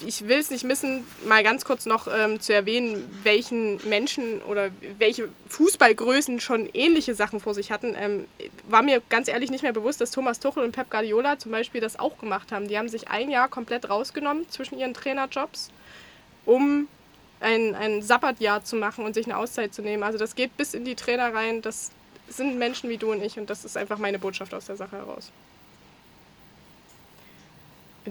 ich 0.06 0.28
will 0.28 0.38
es 0.38 0.50
nicht 0.50 0.64
missen, 0.64 1.06
mal 1.24 1.42
ganz 1.42 1.64
kurz 1.64 1.86
noch 1.86 2.08
ähm, 2.08 2.40
zu 2.40 2.52
erwähnen, 2.52 3.08
welchen 3.22 3.76
Menschen 3.88 4.42
oder 4.42 4.70
welche 4.98 5.28
Fußballgrößen 5.48 6.40
schon 6.40 6.68
ähnliche 6.74 7.14
Sachen 7.14 7.40
vor 7.40 7.54
sich 7.54 7.70
hatten. 7.70 7.94
Ähm, 7.98 8.26
war 8.68 8.82
mir 8.82 9.00
ganz 9.08 9.28
ehrlich 9.28 9.50
nicht 9.50 9.62
mehr 9.62 9.72
bewusst, 9.72 10.00
dass 10.00 10.10
Thomas 10.10 10.40
Tuchel 10.40 10.62
und 10.62 10.72
Pep 10.72 10.90
Guardiola 10.90 11.38
zum 11.38 11.52
Beispiel 11.52 11.80
das 11.80 11.98
auch 11.98 12.18
gemacht 12.18 12.52
haben. 12.52 12.68
Die 12.68 12.76
haben 12.76 12.88
sich 12.88 13.08
ein 13.08 13.30
Jahr 13.30 13.48
komplett 13.48 13.88
rausgenommen 13.88 14.48
zwischen 14.50 14.78
ihren 14.78 14.94
Trainerjobs, 14.94 15.70
um 16.44 16.88
ein, 17.40 17.74
ein 17.74 18.02
Sabbatjahr 18.02 18.64
zu 18.64 18.76
machen 18.76 19.04
und 19.04 19.14
sich 19.14 19.26
eine 19.26 19.38
Auszeit 19.38 19.72
zu 19.72 19.82
nehmen. 19.82 20.02
Also 20.02 20.18
das 20.18 20.34
geht 20.34 20.56
bis 20.56 20.74
in 20.74 20.84
die 20.84 20.96
Trainer 20.96 21.32
rein. 21.32 21.62
Das 21.62 21.92
sind 22.28 22.58
Menschen 22.58 22.90
wie 22.90 22.98
du 22.98 23.10
und 23.10 23.22
ich 23.22 23.38
und 23.38 23.48
das 23.48 23.64
ist 23.64 23.76
einfach 23.76 23.98
meine 23.98 24.18
Botschaft 24.18 24.52
aus 24.52 24.66
der 24.66 24.76
Sache 24.76 24.96
heraus 24.96 25.32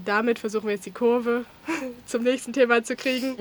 damit 0.05 0.39
versuchen 0.39 0.67
wir 0.67 0.73
jetzt 0.73 0.85
die 0.85 0.91
Kurve 0.91 1.45
zum 2.05 2.23
nächsten 2.23 2.53
Thema 2.53 2.83
zu 2.83 2.95
kriegen. 2.95 3.37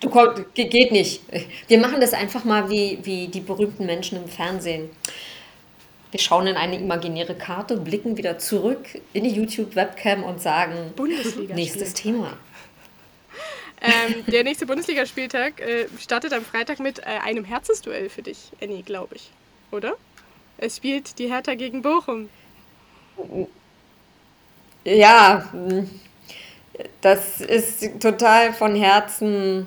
Du 0.00 0.10
komm, 0.10 0.44
geht 0.54 0.92
nicht. 0.92 1.22
Wir 1.68 1.78
machen 1.78 2.00
das 2.00 2.12
einfach 2.12 2.44
mal 2.44 2.68
wie, 2.70 2.98
wie 3.02 3.28
die 3.28 3.40
berühmten 3.40 3.86
Menschen 3.86 4.22
im 4.22 4.28
Fernsehen. 4.28 4.90
Wir 6.10 6.18
schauen 6.18 6.48
in 6.48 6.56
eine 6.56 6.76
imaginäre 6.76 7.36
Karte, 7.36 7.76
blicken 7.76 8.16
wieder 8.16 8.38
zurück 8.38 9.00
in 9.12 9.24
die 9.24 9.30
YouTube-Webcam 9.30 10.24
und 10.24 10.40
sagen: 10.40 10.92
Nächstes 11.54 11.94
Thema. 11.94 12.36
Ähm, 13.80 14.24
der 14.26 14.44
nächste 14.44 14.66
Bundesligaspieltag 14.66 15.60
äh, 15.60 15.86
startet 15.98 16.34
am 16.34 16.44
Freitag 16.44 16.80
mit 16.80 16.98
äh, 16.98 17.02
einem 17.24 17.44
Herzensduell 17.44 18.10
für 18.10 18.22
dich, 18.22 18.50
Annie, 18.60 18.82
glaube 18.82 19.14
ich. 19.14 19.30
Oder? 19.70 19.96
Es 20.58 20.76
spielt 20.76 21.18
die 21.18 21.28
Hertha 21.28 21.54
gegen 21.54 21.80
Bochum. 21.80 22.28
Ja, 24.84 25.48
das 27.00 27.40
ist 27.40 28.00
total 28.00 28.52
von 28.52 28.74
Herzen. 28.74 29.66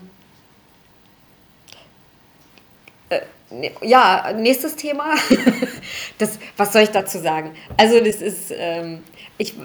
Äh, 3.10 3.22
ja, 3.82 4.34
nächstes 4.36 4.76
Thema. 4.76 5.16
Das, 6.20 6.38
was 6.58 6.72
soll 6.72 6.84
ich 6.84 6.90
dazu 6.90 7.18
sagen? 7.18 7.56
Also, 7.76 8.00
das 8.00 8.22
ist, 8.22 8.54
ähm, 8.56 9.04
ich, 9.38 9.56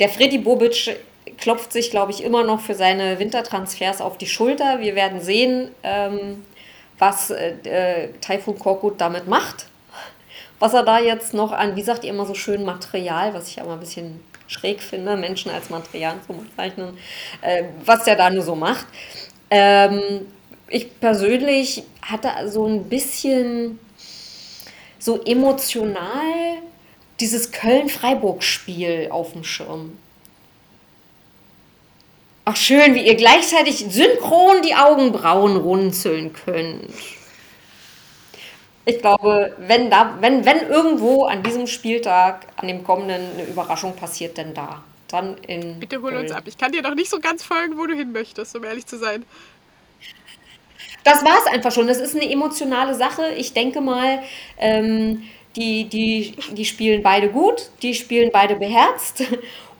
der 0.00 0.08
Freddy 0.08 0.38
Bobic 0.38 0.96
klopft 1.38 1.72
sich, 1.72 1.90
glaube 1.90 2.10
ich, 2.10 2.24
immer 2.24 2.42
noch 2.42 2.60
für 2.60 2.74
seine 2.74 3.18
Wintertransfers 3.18 4.00
auf 4.00 4.16
die 4.18 4.26
Schulter. 4.26 4.80
Wir 4.80 4.94
werden 4.94 5.20
sehen, 5.20 5.70
ähm, 5.82 6.44
was 6.98 7.30
äh, 7.30 8.08
Taifun 8.20 8.58
Korkut 8.58 9.00
damit 9.00 9.26
macht. 9.28 9.66
Was 10.58 10.74
er 10.74 10.82
da 10.82 10.98
jetzt 10.98 11.34
noch 11.34 11.52
an, 11.52 11.76
wie 11.76 11.82
sagt 11.82 12.04
ihr 12.04 12.10
immer 12.10 12.26
so 12.26 12.34
schön, 12.34 12.64
Material, 12.64 13.34
was 13.34 13.48
ich 13.48 13.60
aber 13.60 13.74
ein 13.74 13.80
bisschen 13.80 14.20
schräg 14.50 14.82
finde, 14.82 15.16
Menschen 15.16 15.50
als 15.50 15.70
Material 15.70 16.16
zu 16.26 16.34
bezeichnen, 16.34 16.98
äh, 17.40 17.64
was 17.84 18.04
der 18.04 18.16
da 18.16 18.28
nur 18.28 18.42
so 18.42 18.56
macht. 18.56 18.86
Ähm, 19.48 20.26
ich 20.68 21.00
persönlich 21.00 21.84
hatte 22.02 22.50
so 22.50 22.66
ein 22.66 22.84
bisschen 22.88 23.78
so 24.98 25.22
emotional 25.22 26.58
dieses 27.20 27.52
Köln-Freiburg-Spiel 27.52 29.08
auf 29.10 29.32
dem 29.32 29.44
Schirm. 29.44 29.96
Ach, 32.44 32.56
schön, 32.56 32.94
wie 32.94 33.06
ihr 33.06 33.14
gleichzeitig 33.14 33.86
synchron 33.88 34.62
die 34.62 34.74
Augenbrauen 34.74 35.56
runzeln 35.56 36.32
könnt. 36.32 36.90
Ich 38.90 39.00
glaube, 39.00 39.54
wenn, 39.58 39.90
da, 39.90 40.16
wenn, 40.20 40.44
wenn 40.44 40.68
irgendwo 40.68 41.24
an 41.24 41.42
diesem 41.42 41.66
Spieltag, 41.66 42.46
an 42.56 42.66
dem 42.66 42.82
kommenden, 42.82 43.22
eine 43.34 43.44
Überraschung 43.44 43.94
passiert, 43.94 44.36
denn 44.36 44.52
da. 44.52 44.82
Dann 45.08 45.36
in. 45.46 45.78
Bitte 45.80 46.02
hol 46.02 46.14
uns 46.14 46.32
ab. 46.32 46.44
Ich 46.46 46.58
kann 46.58 46.72
dir 46.72 46.82
noch 46.82 46.94
nicht 46.94 47.10
so 47.10 47.20
ganz 47.20 47.42
folgen, 47.42 47.78
wo 47.78 47.86
du 47.86 47.94
hin 47.94 48.12
möchtest, 48.12 48.56
um 48.56 48.64
ehrlich 48.64 48.86
zu 48.86 48.98
sein. 48.98 49.24
Das 51.04 51.24
war 51.24 51.38
es 51.38 51.46
einfach 51.46 51.72
schon. 51.72 51.86
Das 51.86 51.98
ist 51.98 52.14
eine 52.14 52.30
emotionale 52.30 52.94
Sache. 52.94 53.28
Ich 53.36 53.52
denke 53.52 53.80
mal, 53.80 54.22
ähm, 54.58 55.22
die, 55.56 55.84
die, 55.84 56.34
die 56.52 56.64
spielen 56.64 57.02
beide 57.02 57.28
gut, 57.28 57.70
die 57.82 57.94
spielen 57.94 58.30
beide 58.32 58.56
beherzt. 58.56 59.24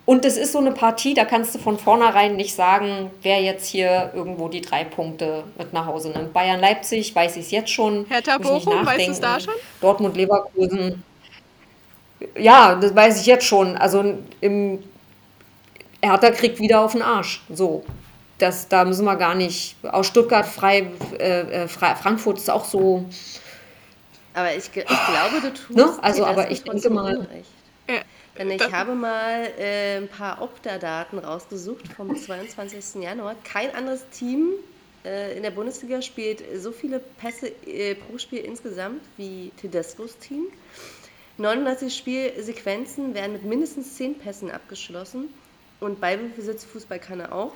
Und 0.05 0.25
es 0.25 0.35
ist 0.35 0.51
so 0.51 0.59
eine 0.59 0.71
Partie, 0.71 1.13
da 1.13 1.25
kannst 1.25 1.53
du 1.53 1.59
von 1.59 1.77
vornherein 1.77 2.35
nicht 2.35 2.55
sagen, 2.55 3.11
wer 3.21 3.41
jetzt 3.41 3.67
hier 3.67 4.11
irgendwo 4.15 4.47
die 4.47 4.61
drei 4.61 4.83
Punkte 4.83 5.43
mit 5.57 5.73
nach 5.73 5.85
Hause 5.85 6.09
nimmt. 6.09 6.33
Bayern 6.33 6.59
Leipzig 6.59 7.15
weiß 7.15 7.37
ich 7.37 7.45
es 7.45 7.51
jetzt 7.51 7.69
schon. 7.69 8.05
Hertha 8.09 8.37
Bochum, 8.39 8.85
weißt 8.85 9.07
du 9.07 9.11
es 9.11 9.19
da 9.19 9.39
schon? 9.39 9.53
Dortmund 9.79 10.17
Leverkusen. 10.17 11.03
Ja, 12.37 12.75
das 12.75 12.95
weiß 12.95 13.21
ich 13.21 13.27
jetzt 13.27 13.45
schon. 13.45 13.77
Also 13.77 14.15
im 14.41 14.83
Hertha 16.01 16.31
kriegt 16.31 16.59
wieder 16.59 16.81
auf 16.81 16.93
den 16.93 17.03
Arsch. 17.03 17.43
So. 17.49 17.83
Das, 18.39 18.67
da 18.67 18.85
müssen 18.85 19.05
wir 19.05 19.15
gar 19.17 19.35
nicht. 19.35 19.75
Aus 19.83 20.07
Stuttgart, 20.07 20.47
frei, 20.47 20.87
äh, 21.19 21.63
äh 21.63 21.67
Frankfurt 21.67 22.39
ist 22.39 22.49
auch 22.49 22.65
so. 22.65 23.05
Aber 24.33 24.51
ich, 24.55 24.65
ich 24.65 24.71
glaube, 24.73 25.41
du 25.41 25.49
tust. 25.53 25.69
Ne? 25.69 25.87
Also, 26.01 26.25
aber 26.25 26.49
ich 26.49 26.63
denke 26.63 26.89
mal. 26.89 27.17
Unrecht. 27.17 27.60
Ich 28.49 28.71
habe 28.71 28.95
mal 28.95 29.51
äh, 29.59 29.97
ein 29.97 30.07
paar 30.07 30.41
Opta-Daten 30.41 31.19
rausgesucht 31.19 31.87
vom 31.93 32.15
22. 32.15 33.01
Januar. 33.03 33.35
Kein 33.43 33.73
anderes 33.75 34.07
Team 34.09 34.53
äh, 35.05 35.35
in 35.37 35.43
der 35.43 35.51
Bundesliga 35.51 36.01
spielt 36.01 36.43
so 36.61 36.71
viele 36.71 36.99
Pässe 36.99 37.51
äh, 37.67 37.95
pro 37.95 38.17
Spiel 38.17 38.39
insgesamt 38.39 39.01
wie 39.17 39.51
Tedescos 39.57 40.17
Team. 40.17 40.45
39 41.37 41.95
Spielsequenzen 41.95 43.13
werden 43.13 43.33
mit 43.33 43.43
mindestens 43.43 43.95
10 43.95 44.19
Pässen 44.19 44.51
abgeschlossen 44.51 45.33
und 45.79 45.99
Ballbesitz 45.99 46.65
Fußball 46.65 46.99
kann 46.99 47.19
er 47.19 47.33
auch. 47.33 47.53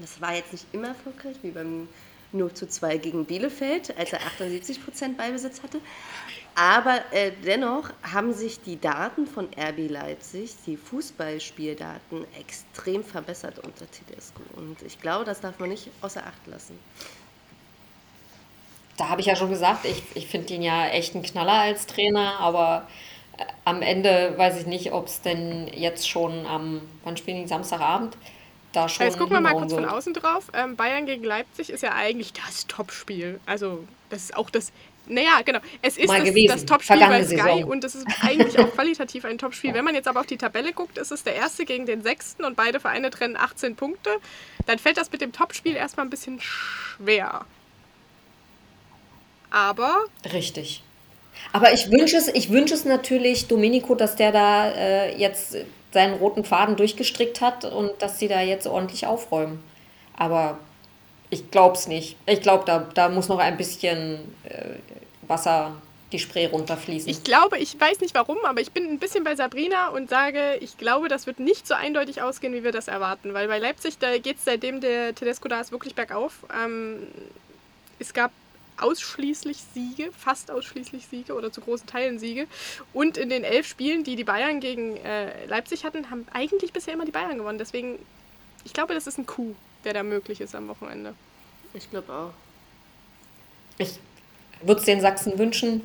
Das 0.00 0.20
war 0.20 0.34
jetzt 0.34 0.52
nicht 0.52 0.66
immer 0.72 0.88
erfolgreich, 0.88 1.36
wie 1.42 1.50
beim 1.50 1.88
0 2.32 2.52
zu 2.52 2.68
2 2.68 2.98
gegen 2.98 3.24
Bielefeld, 3.24 3.96
als 3.96 4.12
er 4.12 4.20
78 4.26 4.84
Prozent 4.84 5.16
Ballbesitz 5.16 5.62
hatte. 5.62 5.80
Aber 6.56 7.00
äh, 7.10 7.32
dennoch 7.44 7.90
haben 8.02 8.32
sich 8.32 8.60
die 8.60 8.80
Daten 8.80 9.26
von 9.26 9.48
RB 9.58 9.90
Leipzig, 9.90 10.54
die 10.66 10.76
Fußballspieldaten, 10.76 12.24
extrem 12.38 13.02
verbessert 13.02 13.58
unter 13.58 13.90
Tedesco. 13.90 14.40
Und 14.54 14.80
ich 14.82 15.00
glaube, 15.00 15.24
das 15.24 15.40
darf 15.40 15.58
man 15.58 15.70
nicht 15.70 15.90
außer 16.00 16.24
Acht 16.24 16.46
lassen. 16.46 16.78
Da 18.96 19.08
habe 19.08 19.20
ich 19.20 19.26
ja 19.26 19.34
schon 19.34 19.50
gesagt, 19.50 19.84
ich, 19.84 20.04
ich 20.14 20.28
finde 20.28 20.54
ihn 20.54 20.62
ja 20.62 20.86
echt 20.86 21.16
ein 21.16 21.22
Knaller 21.22 21.52
als 21.52 21.86
Trainer, 21.86 22.38
aber 22.38 22.86
äh, 23.36 23.44
am 23.64 23.82
Ende 23.82 24.34
weiß 24.36 24.60
ich 24.60 24.66
nicht, 24.66 24.92
ob 24.92 25.06
es 25.06 25.22
denn 25.22 25.66
jetzt 25.68 26.08
schon 26.08 26.46
am, 26.46 26.82
wann 27.02 27.16
spielen 27.16 27.42
die 27.42 27.48
Samstagabend? 27.48 28.16
Da 28.74 28.88
schon 28.88 29.06
Jetzt 29.06 29.18
gucken 29.18 29.34
wir 29.34 29.40
mal 29.40 29.52
kurz 29.52 29.72
hinhauen 29.72 29.88
von 29.88 29.98
außen 29.98 30.14
drauf. 30.14 30.50
Ähm, 30.52 30.76
Bayern 30.76 31.06
gegen 31.06 31.24
Leipzig 31.24 31.70
ist 31.70 31.82
ja 31.82 31.94
eigentlich 31.94 32.32
das 32.32 32.66
Topspiel. 32.66 33.40
Also, 33.46 33.84
das 34.10 34.24
ist 34.24 34.36
auch 34.36 34.50
das. 34.50 34.72
Naja, 35.06 35.40
genau. 35.44 35.58
Es 35.82 35.96
ist 35.96 36.08
das, 36.08 36.34
das 36.48 36.64
Topspiel 36.64 36.98
bei 36.98 37.22
Sky 37.24 37.36
Saison. 37.36 37.64
und 37.64 37.84
es 37.84 37.94
ist 37.94 38.06
eigentlich 38.22 38.58
auch 38.58 38.72
qualitativ 38.72 39.24
ein 39.24 39.38
Topspiel. 39.38 39.74
Wenn 39.74 39.84
man 39.84 39.94
jetzt 39.94 40.08
aber 40.08 40.20
auf 40.20 40.26
die 40.26 40.38
Tabelle 40.38 40.72
guckt, 40.72 40.98
ist 40.98 41.12
es 41.12 41.22
der 41.22 41.34
erste 41.34 41.64
gegen 41.64 41.86
den 41.86 42.02
sechsten 42.02 42.44
und 42.44 42.56
beide 42.56 42.80
Vereine 42.80 43.10
trennen 43.10 43.36
18 43.36 43.76
Punkte. 43.76 44.10
Dann 44.66 44.78
fällt 44.78 44.96
das 44.96 45.12
mit 45.12 45.20
dem 45.20 45.32
Topspiel 45.32 45.76
erstmal 45.76 46.06
ein 46.06 46.10
bisschen 46.10 46.40
schwer. 46.40 47.44
Aber 49.50 50.04
Richtig. 50.32 50.82
Aber 51.52 51.72
ich 51.72 51.90
wünsche 51.90 52.16
es, 52.16 52.28
ich 52.28 52.50
wünsche 52.50 52.74
es 52.74 52.84
natürlich 52.84 53.48
Domenico, 53.48 53.94
dass 53.94 54.16
der 54.16 54.32
da 54.32 54.70
äh, 54.70 55.16
jetzt 55.16 55.56
seinen 55.92 56.14
roten 56.14 56.44
Faden 56.44 56.76
durchgestrickt 56.76 57.40
hat 57.40 57.64
und 57.64 57.90
dass 58.00 58.18
sie 58.18 58.28
da 58.28 58.40
jetzt 58.40 58.66
ordentlich 58.66 59.06
aufräumen. 59.06 59.62
Aber 60.16 60.58
ich 61.34 61.50
glaube 61.50 61.76
es 61.76 61.88
nicht. 61.88 62.16
Ich 62.26 62.40
glaube, 62.40 62.64
da, 62.64 62.86
da 62.94 63.08
muss 63.08 63.28
noch 63.28 63.38
ein 63.38 63.56
bisschen 63.56 64.18
äh, 64.44 64.76
Wasser 65.26 65.72
die 66.12 66.20
Spree 66.20 66.46
runterfließen. 66.46 67.10
Ich 67.10 67.24
glaube, 67.24 67.58
ich 67.58 67.78
weiß 67.78 68.00
nicht 68.00 68.14
warum, 68.14 68.38
aber 68.44 68.60
ich 68.60 68.70
bin 68.70 68.84
ein 68.84 68.98
bisschen 69.00 69.24
bei 69.24 69.34
Sabrina 69.34 69.88
und 69.88 70.08
sage, 70.08 70.56
ich 70.60 70.78
glaube, 70.78 71.08
das 71.08 71.26
wird 71.26 71.40
nicht 71.40 71.66
so 71.66 71.74
eindeutig 71.74 72.22
ausgehen, 72.22 72.54
wie 72.54 72.62
wir 72.62 72.70
das 72.70 72.86
erwarten. 72.86 73.34
Weil 73.34 73.48
bei 73.48 73.58
Leipzig, 73.58 73.98
da 73.98 74.16
geht 74.18 74.38
es 74.38 74.44
seitdem 74.44 74.80
der 74.80 75.14
Tedesco 75.14 75.48
da 75.48 75.60
ist, 75.60 75.72
wirklich 75.72 75.96
bergauf. 75.96 76.46
Ähm, 76.56 77.08
es 77.98 78.14
gab 78.14 78.30
ausschließlich 78.76 79.58
Siege, 79.74 80.10
fast 80.16 80.50
ausschließlich 80.50 81.06
Siege 81.06 81.34
oder 81.34 81.50
zu 81.50 81.60
großen 81.60 81.86
Teilen 81.86 82.20
Siege. 82.20 82.46
Und 82.92 83.16
in 83.16 83.28
den 83.28 83.42
elf 83.42 83.66
Spielen, 83.66 84.04
die 84.04 84.14
die 84.14 84.24
Bayern 84.24 84.60
gegen 84.60 84.96
äh, 84.98 85.46
Leipzig 85.46 85.84
hatten, 85.84 86.10
haben 86.10 86.26
eigentlich 86.32 86.72
bisher 86.72 86.94
immer 86.94 87.04
die 87.04 87.12
Bayern 87.12 87.38
gewonnen. 87.38 87.58
Deswegen, 87.58 87.98
ich 88.64 88.72
glaube, 88.72 88.94
das 88.94 89.08
ist 89.08 89.18
ein 89.18 89.26
Coup, 89.26 89.56
der 89.84 89.94
da 89.94 90.02
möglich 90.02 90.40
ist 90.40 90.54
am 90.54 90.68
Wochenende. 90.68 91.14
Ich 91.74 91.90
glaube 91.90 92.12
auch. 92.12 92.30
Ich 93.78 93.98
würde 94.62 94.80
es 94.80 94.86
den 94.86 95.00
Sachsen 95.00 95.38
wünschen, 95.38 95.82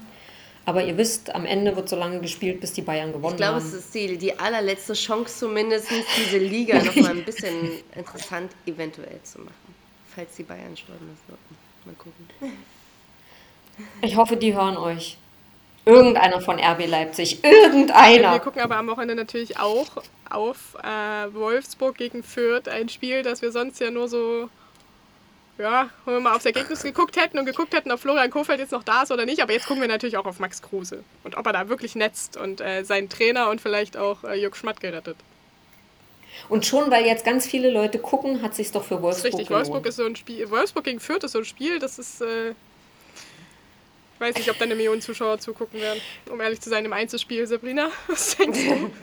aber 0.66 0.84
ihr 0.84 0.98
wisst, 0.98 1.34
am 1.34 1.46
Ende 1.46 1.76
wird 1.76 1.90
so 1.90 1.96
lange 1.96 2.20
gespielt, 2.22 2.62
bis 2.62 2.74
die 2.74 2.82
Bayern 2.82 3.12
gewonnen 3.12 3.34
Ich 3.34 3.38
glaube, 3.38 3.56
haben. 3.56 3.66
es 3.66 3.74
ist 3.74 3.94
die, 3.96 4.18
die 4.18 4.38
allerletzte 4.38 4.94
Chance 4.94 5.40
zumindest, 5.40 5.88
diese 6.18 6.38
Liga 6.38 6.82
noch 6.84 6.96
mal 6.96 7.12
ein 7.12 7.26
bisschen 7.26 7.72
interessant 7.96 8.52
eventuell 8.66 9.20
zu 9.24 9.40
machen. 9.40 9.76
Falls 10.14 10.36
die 10.36 10.44
Bayern 10.44 10.76
sollten. 10.76 11.18
Mal 11.86 11.96
gucken. 11.96 12.28
Ich 14.02 14.16
hoffe, 14.16 14.38
die 14.38 14.54
hören 14.54 14.78
euch. 14.78 15.18
Irgendeiner 15.90 16.42
von 16.42 16.60
RB 16.60 16.88
Leipzig. 16.88 17.42
Wir 17.42 17.52
Irgendeiner. 17.52 18.40
gucken 18.40 18.62
aber 18.62 18.78
am 18.78 18.88
Wochenende 18.88 19.16
natürlich 19.16 19.60
auch 19.60 19.88
auf 20.30 20.76
äh, 20.84 21.34
Wolfsburg 21.34 21.98
gegen 21.98 22.24
Fürth, 22.24 22.68
ein 22.68 22.90
Spiel, 22.90 23.24
das 23.24 23.42
wir 23.42 23.52
sonst 23.52 23.80
ja 23.80 23.90
nur 23.90 24.08
so, 24.08 24.50
ja, 25.58 25.90
wenn 26.06 26.14
wir 26.14 26.22
mal 26.22 26.36
aufs 26.36 26.46
Ergebnis 26.46 26.84
geguckt 26.84 27.18
hätten 27.18 27.40
und 27.40 27.46
geguckt 27.46 27.74
hätten, 27.74 27.92
ob 27.92 28.00
Florian 28.00 28.30
Kofeld 28.30 28.60
jetzt 28.60 28.72
noch 28.72 28.84
da 28.84 29.04
ist 29.04 29.12
oder 29.12 29.26
nicht. 29.26 29.42
Aber 29.42 29.54
jetzt 29.54 29.68
gucken 29.68 29.82
wir 29.82 29.88
natürlich 29.88 30.18
auch 30.18 30.26
auf 30.26 30.40
Max 30.40 30.62
Kruse 30.62 31.04
und 31.24 31.36
ob 31.38 31.46
er 31.48 31.54
da 31.54 31.70
wirklich 31.70 31.96
netzt 31.96 32.38
und 32.38 32.62
äh, 32.62 32.84
seinen 32.84 33.10
Trainer 33.10 33.50
und 33.50 33.60
vielleicht 33.60 33.98
auch 33.98 34.24
äh, 34.24 34.40
Jörg 34.40 34.56
Schmatt 34.56 34.80
gerettet. 34.82 35.18
Und 36.48 36.66
schon, 36.66 36.90
weil 36.90 37.06
jetzt 37.06 37.26
ganz 37.26 37.46
viele 37.46 37.70
Leute 37.70 38.00
gucken, 38.00 38.42
hat 38.42 38.56
sich 38.56 38.72
doch 38.72 38.84
für 38.84 38.96
Das 38.96 39.18
ist 39.18 39.24
Wolfsburg 39.24 39.34
richtig, 39.34 39.48
gelohnt. 39.48 39.68
Wolfsburg 39.68 39.86
ist 39.88 39.96
so 39.98 40.06
ein 40.06 40.16
Spiel. 40.16 40.50
Wolfsburg 40.50 40.84
gegen 40.86 41.00
Fürth 41.00 41.24
ist 41.24 41.34
so 41.34 41.40
ein 41.40 41.46
Spiel, 41.46 41.80
das 41.80 42.00
ist. 42.00 42.22
Äh, 42.22 42.54
ich 44.20 44.26
weiß 44.26 44.36
nicht, 44.36 44.52
ob 44.52 44.58
da 44.58 44.66
eine 44.66 44.76
Million 44.76 45.00
Zuschauer 45.02 45.40
zugucken 45.40 45.80
werden. 45.80 46.02
Um 46.30 46.42
ehrlich 46.42 46.60
zu 46.60 46.70
sein, 46.70 46.84
im 46.84 46.92
Einzelspiel, 46.92 47.48
Sabrina. 47.48 47.90
Was 48.08 48.36
denkst 48.36 48.60
du? 48.66 48.92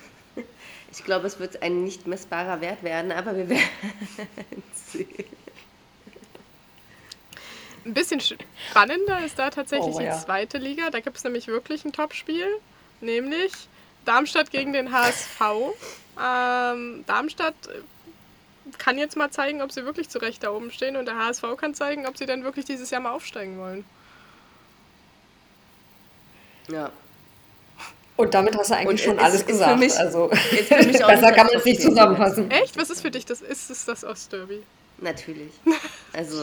Ich 0.93 1.05
glaube, 1.05 1.27
es 1.27 1.39
wird 1.39 1.63
ein 1.63 1.85
nicht 1.85 2.07
messbarer 2.07 2.63
Wert 2.63 2.83
werden, 2.83 3.13
aber 3.13 3.37
wir 3.37 3.51
werden 3.51 3.63
sehen. 4.75 5.09
Ein 7.85 7.93
bisschen 7.93 8.21
spannender 8.21 9.23
ist 9.25 9.39
da 9.39 9.51
tatsächlich 9.51 9.95
Oh, 9.95 9.99
die 9.99 10.07
ja. 10.07 10.19
zweite 10.19 10.57
Liga. 10.57 10.89
Da 10.91 11.01
gibt 11.01 11.19
es 11.19 11.25
nämlich 11.25 11.49
wirklich 11.49 11.85
ein 11.85 11.93
Topspiel, 11.93 12.47
nämlich 13.03 13.53
Darmstadt 14.07 14.51
gegen 14.51 14.73
den 14.73 14.91
HSV. 14.91 15.41
Ähm, 16.19 17.05
Darmstadt 17.07 17.55
äh, 17.67 17.83
kann 18.79 18.97
jetzt 18.97 19.17
mal 19.17 19.31
zeigen, 19.31 19.61
ob 19.61 19.73
sie 19.73 19.85
wirklich 19.85 20.09
zu 20.09 20.19
Recht 20.19 20.43
da 20.45 20.51
oben 20.51 20.71
stehen 20.71 20.97
und 20.97 21.05
der 21.07 21.19
HSV 21.19 21.45
kann 21.59 21.75
zeigen, 21.75 22.07
ob 22.07 22.17
sie 22.17 22.25
dann 22.27 22.43
wirklich 22.43 22.65
dieses 22.65 22.91
Jahr 22.91 23.03
mal 23.03 23.13
aufsteigen 23.13 23.59
wollen. 23.59 23.85
Ja. 26.71 26.91
Und 28.17 28.33
damit 28.33 28.57
hast 28.57 28.71
du 28.71 28.75
eigentlich 28.77 28.89
Und 28.89 29.01
schon 29.01 29.19
es 29.19 29.23
alles 29.25 29.35
ist 29.41 29.43
für 29.43 29.53
gesagt. 29.53 29.79
mich- 29.79 29.99
also 29.99 30.29
ist 30.31 30.69
für 30.69 30.83
mich 30.87 31.05
auch 31.05 31.09
besser 31.09 31.33
kann 31.33 31.47
man 31.49 31.57
es 31.57 31.65
nicht 31.67 31.83
zusammenfassen. 31.83 32.51
Echt? 32.51 32.77
Was 32.79 32.89
ist 32.91 33.03
für 33.03 33.11
dich 33.11 33.27
das? 33.27 33.43
Ist 33.43 33.71
es 33.71 33.85
das 33.85 34.05
Ostderby? 34.05 34.63
Natürlich. 34.99 35.53
Also, 36.15 36.43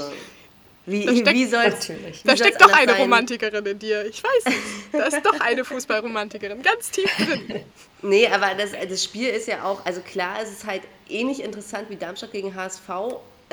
wie, 0.86 1.06
Da 1.06 1.12
steckt- 1.14 1.32
wie 1.34 1.46
soll's, 1.48 1.90
Natürlich. 1.90 2.22
Da 2.24 2.38
steckt 2.38 2.62
doch 2.62 2.72
eine 2.72 2.92
sein? 2.92 3.02
Romantikerin 3.02 3.66
in 3.66 3.80
dir. 3.80 4.06
Ich 4.06 4.22
weiß 4.24 4.46
nicht. 4.46 4.60
Da 4.92 5.06
ist 5.06 5.26
doch 5.26 5.40
eine 5.40 5.66
Fußballromantikerin. 5.66 6.62
Ganz 6.62 6.92
tief 6.92 7.10
drin. 7.18 7.62
Nee, 8.06 8.28
aber 8.28 8.54
das, 8.54 8.72
das 8.90 9.02
Spiel 9.02 9.30
ist 9.30 9.48
ja 9.48 9.64
auch, 9.64 9.84
also 9.86 10.02
klar, 10.02 10.36
es 10.44 10.52
ist 10.52 10.68
halt 10.68 10.82
ähnlich 11.08 11.42
interessant 11.42 11.90
wie 11.90 11.96
Darmstadt 11.96 12.34
gegen 12.34 12.54
HSV 12.54 12.90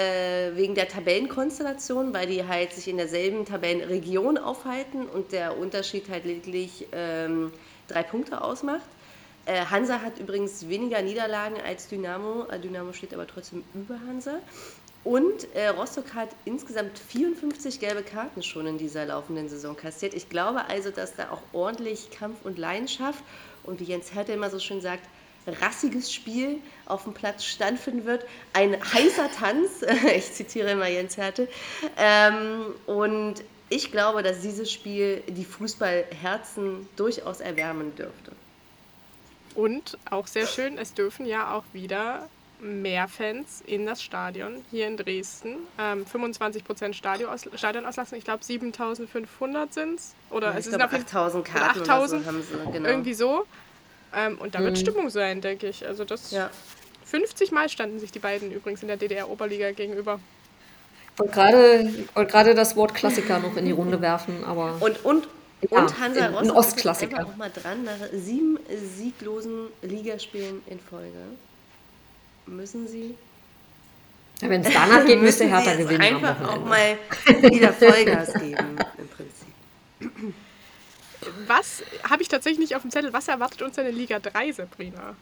äh, 0.01 0.57
wegen 0.57 0.75
der 0.75 0.89
Tabellenkonstellation, 0.89 2.15
weil 2.15 2.27
die 2.27 2.47
halt 2.47 2.73
sich 2.73 2.89
in 2.89 2.97
derselben 2.97 3.45
Tabellenregion 3.45 4.39
aufhalten 4.39 5.07
und 5.07 5.33
der 5.33 5.59
Unterschied 5.59 6.09
halt 6.09 6.25
lediglich 6.25 6.87
ähm, 6.93 7.53
drei 7.87 8.03
Punkte 8.03 8.43
ausmacht. 8.43 8.87
Äh, 9.45 9.67
Hansa 9.67 10.01
hat 10.01 10.19
übrigens 10.19 10.69
weniger 10.69 11.03
Niederlagen 11.03 11.57
als 11.67 11.89
Dynamo. 11.89 12.47
Äh, 12.51 12.59
Dynamo 12.61 12.93
steht 12.93 13.13
aber 13.13 13.27
trotzdem 13.27 13.63
über 13.75 13.99
Hansa. 14.07 14.39
Und 15.03 15.55
äh, 15.55 15.69
Rostock 15.69 16.15
hat 16.15 16.29
insgesamt 16.45 16.99
54 16.99 17.81
gelbe 17.81 18.03
Karten 18.03 18.43
schon 18.43 18.67
in 18.67 18.79
dieser 18.79 19.07
laufenden 19.07 19.49
Saison 19.49 19.77
kassiert. 19.77 20.15
Ich 20.15 20.29
glaube 20.29 20.67
also, 20.67 20.91
dass 20.91 21.17
da 21.17 21.31
auch 21.31 21.43
ordentlich 21.53 22.11
Kampf 22.11 22.45
und 22.45 22.59
Leidenschaft 22.59 23.25
und 23.65 23.81
wie 23.81 23.85
Jens 23.85 24.15
Hertel 24.15 24.35
immer 24.35 24.51
so 24.51 24.59
schön 24.59 24.81
sagt, 24.81 25.05
rassiges 25.47 26.13
Spiel 26.13 26.59
auf 26.87 27.05
dem 27.05 27.15
Platz 27.15 27.45
stattfinden 27.45 28.05
wird. 28.05 28.25
Ein 28.53 28.77
heißer 28.81 29.31
Tanz, 29.33 29.83
ich 30.15 30.33
zitiere 30.33 30.71
immer 30.73 30.89
Jens 30.89 31.17
Hertel. 31.17 31.49
Ähm, 31.97 32.75
und 32.87 33.35
ich 33.69 33.91
glaube, 33.93 34.23
dass 34.23 34.41
dieses 34.41 34.71
Spiel 34.71 35.23
die 35.29 35.45
Fußballherzen 35.45 36.89
durchaus 36.97 37.41
erwärmen 37.41 37.95
dürfte. 37.97 38.33
Und 39.55 39.99
auch 40.11 40.27
sehr 40.27 40.47
schön, 40.47 40.79
es 40.79 40.95
dürfen 40.95 41.27
ja 41.27 41.55
auch 41.55 41.65
wieder 41.73 42.29
mehr 42.61 43.09
Fans 43.09 43.63
in 43.67 43.87
das 43.87 44.03
Stadion 44.03 44.65
hier 44.71 44.87
in 44.87 44.97
Dresden. 44.97 45.57
Ähm, 45.79 46.05
25% 46.05 46.93
Stadionaus 46.93 47.49
Stadionauslassung, 47.55 48.19
ich 48.19 48.25
glaube 48.25 48.45
7500 48.45 49.73
sind 49.73 49.99
es. 49.99 50.15
Oder 50.31 50.51
es 50.51 50.59
ich 50.59 50.65
sind 50.67 50.73
glaube, 50.79 50.85
auf 50.87 50.93
jeden- 50.93 51.05
8000 51.05 51.49
oder 51.49 51.59
Karten 51.59 51.79
oder 51.81 51.87
so 51.87 51.93
8000, 51.93 52.27
haben 52.27 52.43
sie, 52.43 52.73
genau. 52.73 52.89
irgendwie 52.89 53.15
so. 53.15 53.47
Ähm, 54.15 54.39
und 54.39 54.55
da 54.55 54.61
wird 54.61 54.79
Stimmung 54.79 55.09
sein, 55.11 55.41
denke 55.41 55.69
ich. 55.69 55.87
Also 55.87 56.05
das 56.05 56.31
Ja. 56.31 56.51
50 57.05 57.53
Mal 57.53 57.69
standen 57.69 57.99
sich 57.99 58.13
die 58.13 58.19
beiden 58.19 58.51
übrigens 58.53 58.83
in 58.83 58.89
der 58.89 58.97
DDR-Oberliga 58.97 59.73
gegenüber. 59.73 60.21
Und 61.19 61.33
gerade 61.33 61.93
wollte 62.15 62.31
gerade 62.31 62.55
das 62.55 62.77
Wort 62.77 62.95
Klassiker 62.95 63.39
noch 63.41 63.57
in 63.57 63.65
die 63.67 63.73
Runde 63.73 64.01
werfen, 64.01 64.45
aber 64.45 64.77
Und, 64.81 65.05
und, 65.05 65.29
Ja, 65.71 65.79
und 65.81 66.01
Hansa 66.01 66.27
ein- 66.27 66.37
ein 66.37 66.51
Ostklassiker. 66.51 67.27
auch 67.27 67.37
mal 67.37 67.51
dran, 67.51 67.85
nach 67.85 67.99
sieben 68.13 68.59
sieglosen 68.97 69.67
Ligaspielen 69.83 70.63
in 70.67 70.81
Folge 70.81 71.19
müssen 72.47 72.89
sie, 72.89 73.15
wenn 74.41 74.63
es 74.65 74.73
danach 74.73 75.05
geht, 75.05 75.21
müsste 75.23 75.45
Hertha 75.47 75.75
gewinnen 75.75 76.01
am 76.01 76.25
einfach 76.25 76.49
auch 76.49 76.65
mal 76.65 76.97
wieder 77.43 77.73
Vollgas 77.75 78.33
geben, 78.35 78.77
im 78.97 79.09
Prinzip. 79.09 80.35
Was 81.47 81.83
habe 82.09 82.23
ich 82.23 82.29
tatsächlich 82.29 82.61
nicht 82.61 82.77
auf 82.77 82.83
dem 82.83 82.91
Zettel? 82.91 83.13
Was 83.13 83.29
erwartet 83.29 83.63
uns 83.63 83.77
denn 83.77 83.87
in 83.87 83.97
Liga 83.97 84.19
3, 84.19 84.53
Sabrina? 84.53 85.17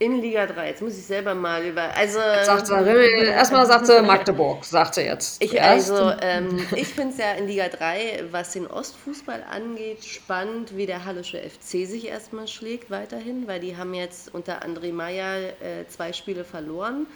In 0.00 0.20
Liga 0.20 0.44
3, 0.44 0.70
jetzt 0.70 0.82
muss 0.82 0.98
ich 0.98 1.04
selber 1.04 1.36
mal 1.36 1.64
über. 1.64 1.82
Also, 1.94 2.18
Sagt 2.18 2.66
sie, 2.66 2.74
erstmal 2.74 3.64
sagt 3.64 3.86
sie 3.86 4.02
Magdeburg, 4.02 4.64
sagt 4.64 4.96
sie 4.96 5.02
jetzt. 5.02 5.40
Ich, 5.40 5.62
also, 5.62 6.12
ähm, 6.20 6.66
ich 6.74 6.88
finde 6.88 7.12
es 7.12 7.18
ja 7.18 7.32
in 7.32 7.46
Liga 7.46 7.68
3, 7.68 8.24
was 8.32 8.52
den 8.52 8.66
Ostfußball 8.66 9.44
angeht, 9.48 10.04
spannend, 10.04 10.76
wie 10.76 10.86
der 10.86 11.04
Hallische 11.04 11.38
FC 11.38 11.86
sich 11.86 12.08
erstmal 12.08 12.48
schlägt 12.48 12.90
weiterhin, 12.90 13.46
weil 13.46 13.60
die 13.60 13.76
haben 13.76 13.94
jetzt 13.94 14.34
unter 14.34 14.64
André 14.64 14.92
Meyer 14.92 15.38
äh, 15.62 15.86
zwei 15.88 16.12
Spiele 16.12 16.42
verloren. 16.42 17.06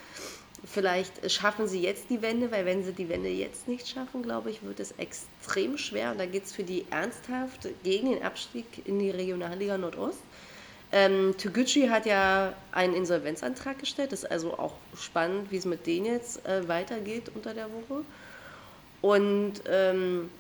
Vielleicht 0.65 1.31
schaffen 1.31 1.69
sie 1.69 1.81
jetzt 1.81 2.11
die 2.11 2.21
Wende, 2.21 2.51
weil 2.51 2.67
wenn 2.67 2.85
sie 2.85 2.93
die 2.93 3.09
Wende 3.09 3.29
jetzt 3.29 3.69
nicht 3.69 3.89
schaffen, 3.89 4.23
glaube 4.23 4.51
ich, 4.51 4.63
wird 4.63 4.81
es 4.81 4.93
extrem 4.93 5.79
schwer. 5.79 6.13
Und 6.13 6.19
da 6.19 6.27
geht 6.27 6.45
es 6.45 6.53
für 6.53 6.65
die 6.65 6.85
ernsthaft 6.91 7.69
gegen 7.85 8.11
den 8.11 8.23
Abstieg 8.23 8.67
in 8.85 8.99
die 8.99 9.11
Regionalliga 9.11 9.79
Nordost. 9.79 10.19
Ähm, 10.91 11.35
Toguchi 11.37 11.89
hat 11.89 12.07
ja 12.07 12.55
einen 12.73 12.95
Insolvenzantrag 12.95 13.79
gestellt. 13.79 14.13
Das 14.13 14.25
ist 14.25 14.31
also 14.31 14.55
auch 14.55 14.75
spannend, 14.97 15.51
wie 15.51 15.59
es 15.59 15.65
mit 15.65 15.87
denen 15.87 16.07
jetzt 16.07 16.45
äh, 16.47 16.67
weitergeht 16.67 17.31
unter 17.35 17.55
der 17.55 17.67
Woche. 17.67 18.05
Und 19.01 19.63
ähm, 19.69 20.31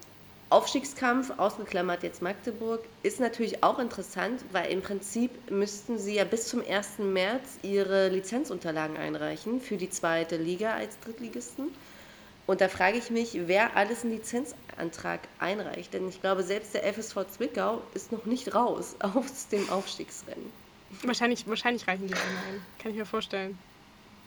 Aufstiegskampf, 0.50 1.32
ausgeklammert 1.36 2.02
jetzt 2.02 2.22
Magdeburg, 2.22 2.80
ist 3.02 3.20
natürlich 3.20 3.62
auch 3.62 3.78
interessant, 3.78 4.42
weil 4.52 4.70
im 4.70 4.80
Prinzip 4.80 5.50
müssten 5.50 5.98
sie 5.98 6.14
ja 6.14 6.24
bis 6.24 6.48
zum 6.48 6.62
1. 6.66 7.00
März 7.00 7.58
ihre 7.62 8.08
Lizenzunterlagen 8.08 8.96
einreichen 8.96 9.60
für 9.60 9.76
die 9.76 9.90
zweite 9.90 10.38
Liga 10.38 10.74
als 10.74 10.98
Drittligisten. 11.00 11.68
Und 12.46 12.62
da 12.62 12.68
frage 12.68 12.96
ich 12.96 13.10
mich, 13.10 13.38
wer 13.44 13.76
alles 13.76 14.04
einen 14.04 14.12
Lizenzantrag 14.12 15.20
einreicht. 15.38 15.92
Denn 15.92 16.08
ich 16.08 16.22
glaube, 16.22 16.42
selbst 16.42 16.72
der 16.72 16.94
FSV 16.94 17.26
Zwickau 17.30 17.82
ist 17.92 18.10
noch 18.10 18.24
nicht 18.24 18.54
raus 18.54 18.96
aus 19.00 19.48
dem 19.48 19.68
Aufstiegsrennen. 19.68 20.50
Wahrscheinlich, 21.02 21.46
wahrscheinlich 21.46 21.86
reichen 21.86 22.06
die 22.06 22.14
alle 22.14 22.22
ein. 22.22 22.62
Kann 22.78 22.92
ich 22.92 22.96
mir 22.96 23.04
vorstellen. 23.04 23.58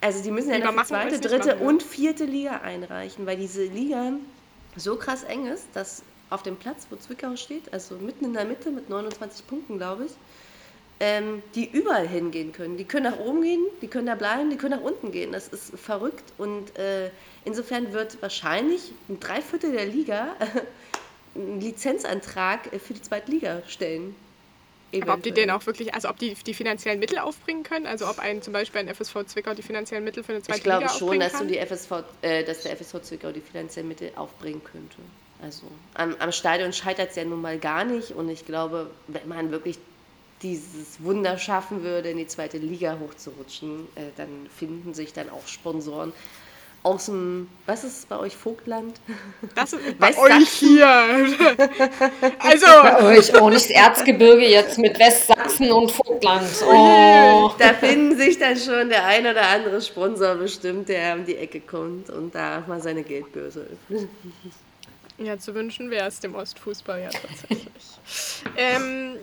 Also 0.01 0.21
die 0.21 0.29
müssen 0.29 0.51
ja 0.51 0.59
noch 0.59 0.75
die 0.79 0.87
zweite, 0.87 1.19
dritte 1.19 1.47
machen, 1.47 1.61
ja. 1.61 1.67
und 1.67 1.81
vierte 1.81 2.25
Liga 2.25 2.57
einreichen, 2.57 3.25
weil 3.25 3.37
diese 3.37 3.65
Liga 3.65 4.13
so 4.75 4.97
krass 4.97 5.23
eng 5.23 5.47
ist, 5.47 5.65
dass 5.73 6.03
auf 6.31 6.43
dem 6.43 6.55
Platz, 6.55 6.87
wo 6.89 6.95
Zwickau 6.95 7.35
steht, 7.35 7.71
also 7.73 7.95
mitten 7.95 8.25
in 8.25 8.33
der 8.33 8.45
Mitte 8.45 8.71
mit 8.71 8.89
29 8.89 9.45
Punkten, 9.45 9.77
glaube 9.77 10.05
ich, 10.05 10.11
ähm, 10.99 11.43
die 11.55 11.69
überall 11.69 12.07
hingehen 12.07 12.53
können. 12.53 12.77
Die 12.77 12.85
können 12.85 13.11
nach 13.11 13.19
oben 13.19 13.41
gehen, 13.41 13.63
die 13.81 13.87
können 13.87 14.05
da 14.05 14.15
bleiben, 14.15 14.49
die 14.49 14.57
können 14.57 14.79
nach 14.79 14.85
unten 14.85 15.11
gehen. 15.11 15.31
Das 15.31 15.47
ist 15.47 15.77
verrückt 15.77 16.31
und 16.37 16.77
äh, 16.77 17.09
insofern 17.43 17.91
wird 17.91 18.21
wahrscheinlich 18.21 18.91
ein 19.09 19.19
Dreiviertel 19.19 19.71
der 19.73 19.85
Liga 19.87 20.35
einen 21.35 21.59
Lizenzantrag 21.59 22.69
für 22.79 22.93
die 22.93 23.01
zweite 23.01 23.31
Liga 23.31 23.61
stellen. 23.67 24.15
Aber 24.93 25.13
ob 25.13 25.23
die 25.23 25.29
Eventuell. 25.29 25.47
den 25.47 25.51
auch 25.51 25.65
wirklich, 25.65 25.93
also 25.93 26.09
ob 26.09 26.17
die 26.19 26.33
die 26.33 26.53
finanziellen 26.53 26.99
Mittel 26.99 27.17
aufbringen 27.19 27.63
können, 27.63 27.87
also 27.87 28.07
ob 28.07 28.19
ein 28.19 28.41
zum 28.41 28.53
Beispiel 28.53 28.81
ein 28.81 28.93
FSV 28.93 29.23
Zwickau 29.25 29.53
die 29.53 29.61
finanziellen 29.61 30.03
Mittel 30.03 30.23
für 30.23 30.33
eine 30.33 30.41
zweite 30.41 30.57
Ich 30.57 30.63
glaube 30.63 30.81
Liga 30.81 30.93
schon, 30.93 31.07
aufbringen 31.07 31.21
dass, 31.21 31.31
du 31.31 31.37
kann. 31.39 31.47
die 31.47 31.57
FSV, 31.59 31.91
äh, 32.21 32.43
dass 32.43 32.61
der 32.63 32.75
FSV 32.77 33.01
Zwickau 33.01 33.31
die 33.31 33.41
finanziellen 33.41 33.87
Mittel 33.87 34.11
aufbringen 34.15 34.61
könnte. 34.63 34.97
Also 35.41 35.63
am, 35.95 36.15
am 36.19 36.31
Stadion 36.31 36.71
scheitert 36.73 37.11
es 37.11 37.15
ja 37.15 37.25
nun 37.25 37.41
mal 37.41 37.57
gar 37.57 37.83
nicht 37.83 38.11
und 38.11 38.29
ich 38.29 38.45
glaube, 38.45 38.89
wenn 39.07 39.27
man 39.27 39.51
wirklich 39.51 39.79
dieses 40.41 41.03
Wunder 41.03 41.37
schaffen 41.37 41.83
würde, 41.83 42.09
in 42.09 42.17
die 42.17 42.27
zweite 42.27 42.57
Liga 42.57 42.97
hochzurutschen, 42.99 43.87
äh, 43.95 44.01
dann 44.17 44.47
finden 44.55 44.93
sich 44.93 45.13
dann 45.13 45.29
auch 45.29 45.47
Sponsoren 45.47 46.13
aus 46.83 47.05
dem, 47.05 47.47
was 47.67 47.83
ist 47.83 48.09
bei 48.09 48.17
euch, 48.17 48.35
Vogtland? 48.35 48.99
Das 49.55 49.73
ist 49.73 49.97
bei 49.99 50.17
euch 50.17 50.49
hier. 50.49 50.87
also, 52.39 52.65
Bei 52.65 53.03
euch 53.03 53.35
auch 53.35 53.49
nicht 53.49 53.65
das 53.65 53.69
Erzgebirge 53.69 54.47
jetzt 54.47 54.79
mit 54.79 54.97
Westsachsen 54.97 55.71
und 55.71 55.91
Vogtland. 55.91 56.47
Oh. 56.63 57.51
Da 57.57 57.73
finden 57.73 58.17
sich 58.17 58.39
dann 58.39 58.57
schon 58.57 58.89
der 58.89 59.05
ein 59.05 59.25
oder 59.25 59.47
andere 59.47 59.81
Sponsor 59.81 60.35
bestimmt, 60.35 60.89
der 60.89 61.15
um 61.15 61.25
die 61.25 61.35
Ecke 61.35 61.59
kommt 61.59 62.09
und 62.09 62.33
da 62.33 62.63
mal 62.67 62.81
seine 62.81 63.03
Geldbörse 63.03 63.67
öffnet. 63.89 64.09
Ja, 65.25 65.37
zu 65.37 65.53
wünschen 65.55 65.89
wäre 65.89 66.07
es 66.07 66.19
dem 66.19 66.35
Ostfußball 66.35 67.01
ja 67.01 67.09
tatsächlich. 67.09 67.99
ähm, 68.57 69.17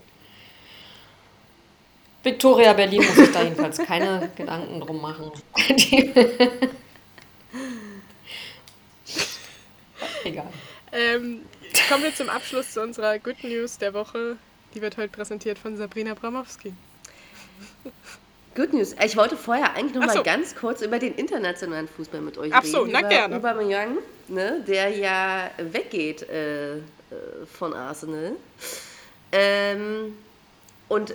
Victoria 2.22 2.72
Berlin 2.72 3.04
muss 3.04 3.16
sich 3.16 3.32
da 3.32 3.42
jedenfalls 3.42 3.78
keine 3.78 4.30
Gedanken 4.37 4.80
drum 4.80 5.00
machen. 5.00 5.30
Egal. 10.24 10.52
ähm, 10.92 11.42
kommen 11.88 12.04
wir 12.04 12.14
zum 12.14 12.28
Abschluss 12.28 12.72
zu 12.72 12.82
unserer 12.82 13.18
Good 13.18 13.44
News 13.44 13.78
der 13.78 13.94
Woche. 13.94 14.37
Die 14.74 14.82
wird 14.82 14.96
heute 14.96 15.08
präsentiert 15.08 15.58
von 15.58 15.76
Sabrina 15.76 16.14
Bramowski. 16.14 16.74
Good 18.59 18.73
News. 18.73 18.97
Ich 19.05 19.16
wollte 19.16 19.37
vorher 19.37 19.75
eigentlich 19.77 19.94
noch 19.94 20.03
Ach 20.03 20.07
mal 20.09 20.16
so. 20.16 20.23
ganz 20.25 20.57
kurz 20.57 20.83
über 20.83 20.99
den 20.99 21.14
internationalen 21.14 21.87
Fußball 21.87 22.21
mit 22.21 22.38
euch 22.38 22.53
Ach 22.53 22.64
so, 22.64 22.81
reden. 22.81 22.90
na 22.90 22.99
über 22.99 23.09
gerne. 23.09 23.37
Aubameyang, 23.37 23.99
ne, 24.27 24.64
der 24.66 24.88
ja 24.88 25.49
weggeht 25.59 26.29
äh, 26.29 26.79
äh, 26.79 26.81
von 27.57 27.73
Arsenal. 27.73 28.33
Ähm, 29.31 30.18
und 30.88 31.14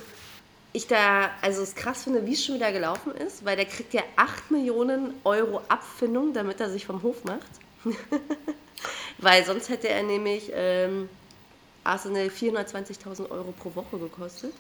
ich 0.72 0.88
da, 0.88 1.32
also 1.42 1.64
es 1.64 1.76
krass 1.76 2.06
finde, 2.06 2.26
wie 2.26 2.32
es 2.32 2.46
schon 2.46 2.56
wieder 2.56 2.72
gelaufen 2.72 3.12
ist, 3.12 3.44
weil 3.44 3.58
der 3.58 3.66
kriegt 3.66 3.94
ja 3.94 4.04
8 4.16 4.50
Millionen 4.50 5.14
Euro 5.26 5.62
Abfindung, 5.68 6.32
damit 6.32 6.62
er 6.62 6.70
sich 6.70 6.86
vom 6.86 7.04
Hof 7.04 7.26
macht. 7.26 7.42
weil 9.18 9.44
sonst 9.44 9.68
hätte 9.68 9.90
er 9.90 10.04
nämlich 10.04 10.50
ähm, 10.54 11.10
Arsenal 11.84 12.28
420.000 12.28 13.30
Euro 13.32 13.52
pro 13.52 13.76
Woche 13.76 13.98
gekostet. 13.98 14.54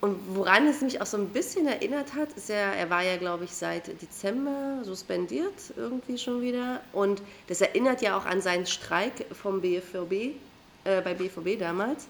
Und 0.00 0.18
woran 0.34 0.66
es 0.66 0.80
mich 0.82 1.00
auch 1.00 1.06
so 1.06 1.16
ein 1.16 1.28
bisschen 1.28 1.66
erinnert 1.66 2.14
hat, 2.14 2.32
ist 2.32 2.48
ja, 2.48 2.56
er 2.56 2.90
war 2.90 3.02
ja, 3.02 3.16
glaube 3.16 3.44
ich, 3.44 3.52
seit 3.52 4.00
Dezember 4.02 4.80
suspendiert 4.82 5.54
irgendwie 5.76 6.18
schon 6.18 6.42
wieder. 6.42 6.80
Und 6.92 7.22
das 7.48 7.60
erinnert 7.60 8.02
ja 8.02 8.16
auch 8.16 8.26
an 8.26 8.40
seinen 8.40 8.66
Streik 8.66 9.26
vom 9.32 9.60
BVB, 9.60 10.12
äh, 10.84 11.00
bei 11.02 11.14
BVB 11.14 11.58
damals. 11.58 12.06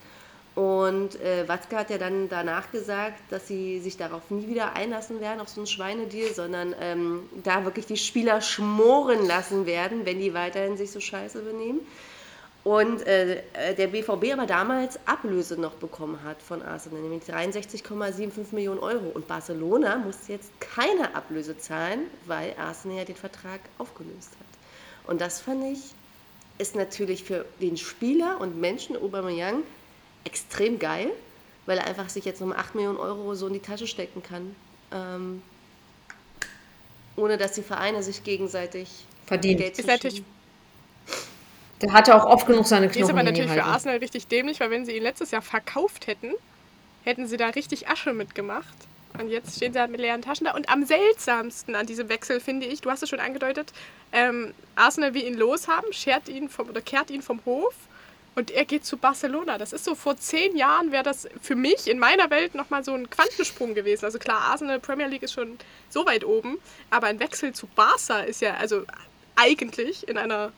Und 0.55 1.20
äh, 1.20 1.49
Watzke 1.49 1.77
hat 1.77 1.90
ja 1.90 1.99
dann 1.99 2.29
danach 2.29 2.70
gesagt, 2.70 3.20
dass 3.31 3.49
sie 3.49 3.81
sich 3.81 3.97
darauf 3.97 4.31
nie 4.31 4.47
wieder 4.47 4.75
einlassen 4.75 5.20
werden, 5.20 5.40
auf 5.40 5.49
so 5.49 5.61
einen 5.61 5.66
Schweinedeal, 5.66 6.33
sondern 6.33 6.75
ähm, 6.81 7.29
da 7.42 7.64
wirklich 7.64 7.87
die 7.87 7.97
Spieler 7.97 8.40
schmoren 8.40 9.27
lassen 9.27 9.66
werden, 9.66 10.07
wenn 10.07 10.20
die 10.20 10.33
weiterhin 10.33 10.77
sich 10.77 10.92
so 10.92 11.01
scheiße 11.01 11.40
benehmen. 11.40 11.81
Und 12.64 13.07
äh, 13.07 13.42
äh, 13.53 13.74
der 13.74 13.88
BVB 13.88 14.33
aber 14.33 14.46
damals 14.46 14.98
Ablöse 15.07 15.61
noch 15.61 15.74
bekommen 15.74 16.22
hat 16.24 16.40
von 16.40 16.62
Arsenal, 16.62 17.03
nämlich 17.03 17.22
63,75 17.24 18.55
Millionen 18.55 18.81
Euro. 18.81 19.09
Und 19.09 19.29
Barcelona 19.29 19.98
muss 19.98 20.29
jetzt 20.29 20.50
keine 20.61 21.14
Ablöse 21.14 21.59
zahlen, 21.59 22.07
weil 22.24 22.55
Arsenal 22.59 22.96
ja 22.98 23.05
den 23.05 23.16
Vertrag 23.16 23.61
aufgelöst 23.77 24.31
hat. 24.31 25.11
Und 25.11 25.20
das 25.20 25.42
fand 25.42 25.62
ich, 25.70 25.81
ist 26.57 26.74
natürlich 26.74 27.24
für 27.24 27.44
den 27.61 27.77
Spieler 27.77 28.40
und 28.40 28.59
Menschen 28.59 28.96
Aubameyang 28.96 29.62
extrem 30.24 30.79
geil, 30.79 31.11
weil 31.66 31.77
er 31.77 31.87
einfach 31.87 32.09
sich 32.09 32.24
jetzt 32.24 32.40
nochmal 32.40 32.59
8 32.59 32.77
Millionen 32.77 32.98
Euro 32.98 33.35
so 33.35 33.46
in 33.46 33.53
die 33.53 33.61
Tasche 33.61 33.87
stecken 33.87 34.22
kann. 34.22 34.57
Ähm, 34.90 35.42
ohne 37.16 37.37
dass 37.37 37.53
die 37.53 37.62
Vereine 37.62 38.03
sich 38.03 38.24
gegenseitig 38.24 39.05
Verdient. 39.27 39.61
Geld 39.61 39.79
Ist 39.79 39.87
natürlich. 39.87 40.22
Der 41.85 41.92
hatte 41.92 42.14
auch 42.14 42.25
oft 42.25 42.47
genug 42.47 42.66
seine 42.66 42.88
die 42.88 43.01
ist 43.01 43.09
Knochen 43.09 43.18
aber 43.18 43.23
natürlich 43.25 43.51
für 43.51 43.62
halten. 43.62 43.75
Arsenal 43.75 43.99
richtig 43.99 44.27
dämlich, 44.27 44.59
weil 44.59 44.70
wenn 44.70 44.87
sie 44.87 44.97
ihn 44.97 45.03
letztes 45.03 45.33
Jahr 45.33 45.42
verkauft 45.42 46.07
hätten, 46.07 46.33
hätten 47.05 47.27
sie 47.27 47.37
da 47.37 47.49
richtig 47.49 47.88
Asche 47.88 48.14
mitgemacht. 48.14 48.75
Und 49.18 49.29
jetzt 49.29 49.57
stehen 49.57 49.75
sie 49.75 49.79
halt 49.79 49.90
mit 49.90 50.01
leeren 50.01 50.23
Taschen 50.23 50.47
da. 50.47 50.55
Und 50.55 50.70
am 50.70 50.87
seltsamsten 50.87 51.75
an 51.75 51.87
diesem 51.87 52.09
Wechsel 52.09 52.40
finde 52.40 52.66
ich, 52.66 52.81
du 52.81 52.90
hast 52.90 53.03
es 53.03 53.11
schon 53.11 53.20
angedeutet, 53.20 53.73
ähm, 54.12 54.55
Arsenal 54.77 55.12
will 55.12 55.25
ihn 55.25 55.35
loshaben, 55.35 55.92
schert 55.92 56.29
ihn 56.31 56.49
vom, 56.49 56.70
oder 56.70 56.81
kehrt 56.81 57.11
ihn 57.11 57.20
vom 57.20 57.40
Hof 57.44 57.75
und 58.35 58.51
er 58.51 58.64
geht 58.64 58.87
zu 58.87 58.97
Barcelona. 58.97 59.59
Das 59.59 59.75
ist 59.75 59.85
so, 59.85 59.94
vor 59.94 60.16
zehn 60.16 60.57
Jahren 60.57 60.90
wäre 60.90 61.05
das 61.05 61.29
für 61.42 61.55
mich 61.55 61.87
in 61.87 61.99
meiner 61.99 62.31
Welt 62.31 62.55
nochmal 62.55 62.83
so 62.83 62.94
ein 62.94 63.11
Quantensprung 63.11 63.75
gewesen. 63.75 64.07
Also 64.07 64.18
klar, 64.18 64.40
Arsenal 64.40 64.81
Premier 64.81 65.07
League 65.07 65.23
ist 65.23 65.35
schon 65.35 65.59
so 65.90 66.07
weit 66.07 66.25
oben, 66.25 66.57
aber 66.88 67.09
ein 67.09 67.20
Wechsel 67.20 67.53
zu 67.53 67.66
Barca 67.66 68.20
ist 68.20 68.40
ja, 68.40 68.55
also 68.55 68.85
eigentlich 69.37 70.09
in 70.09 70.16
einer 70.16 70.51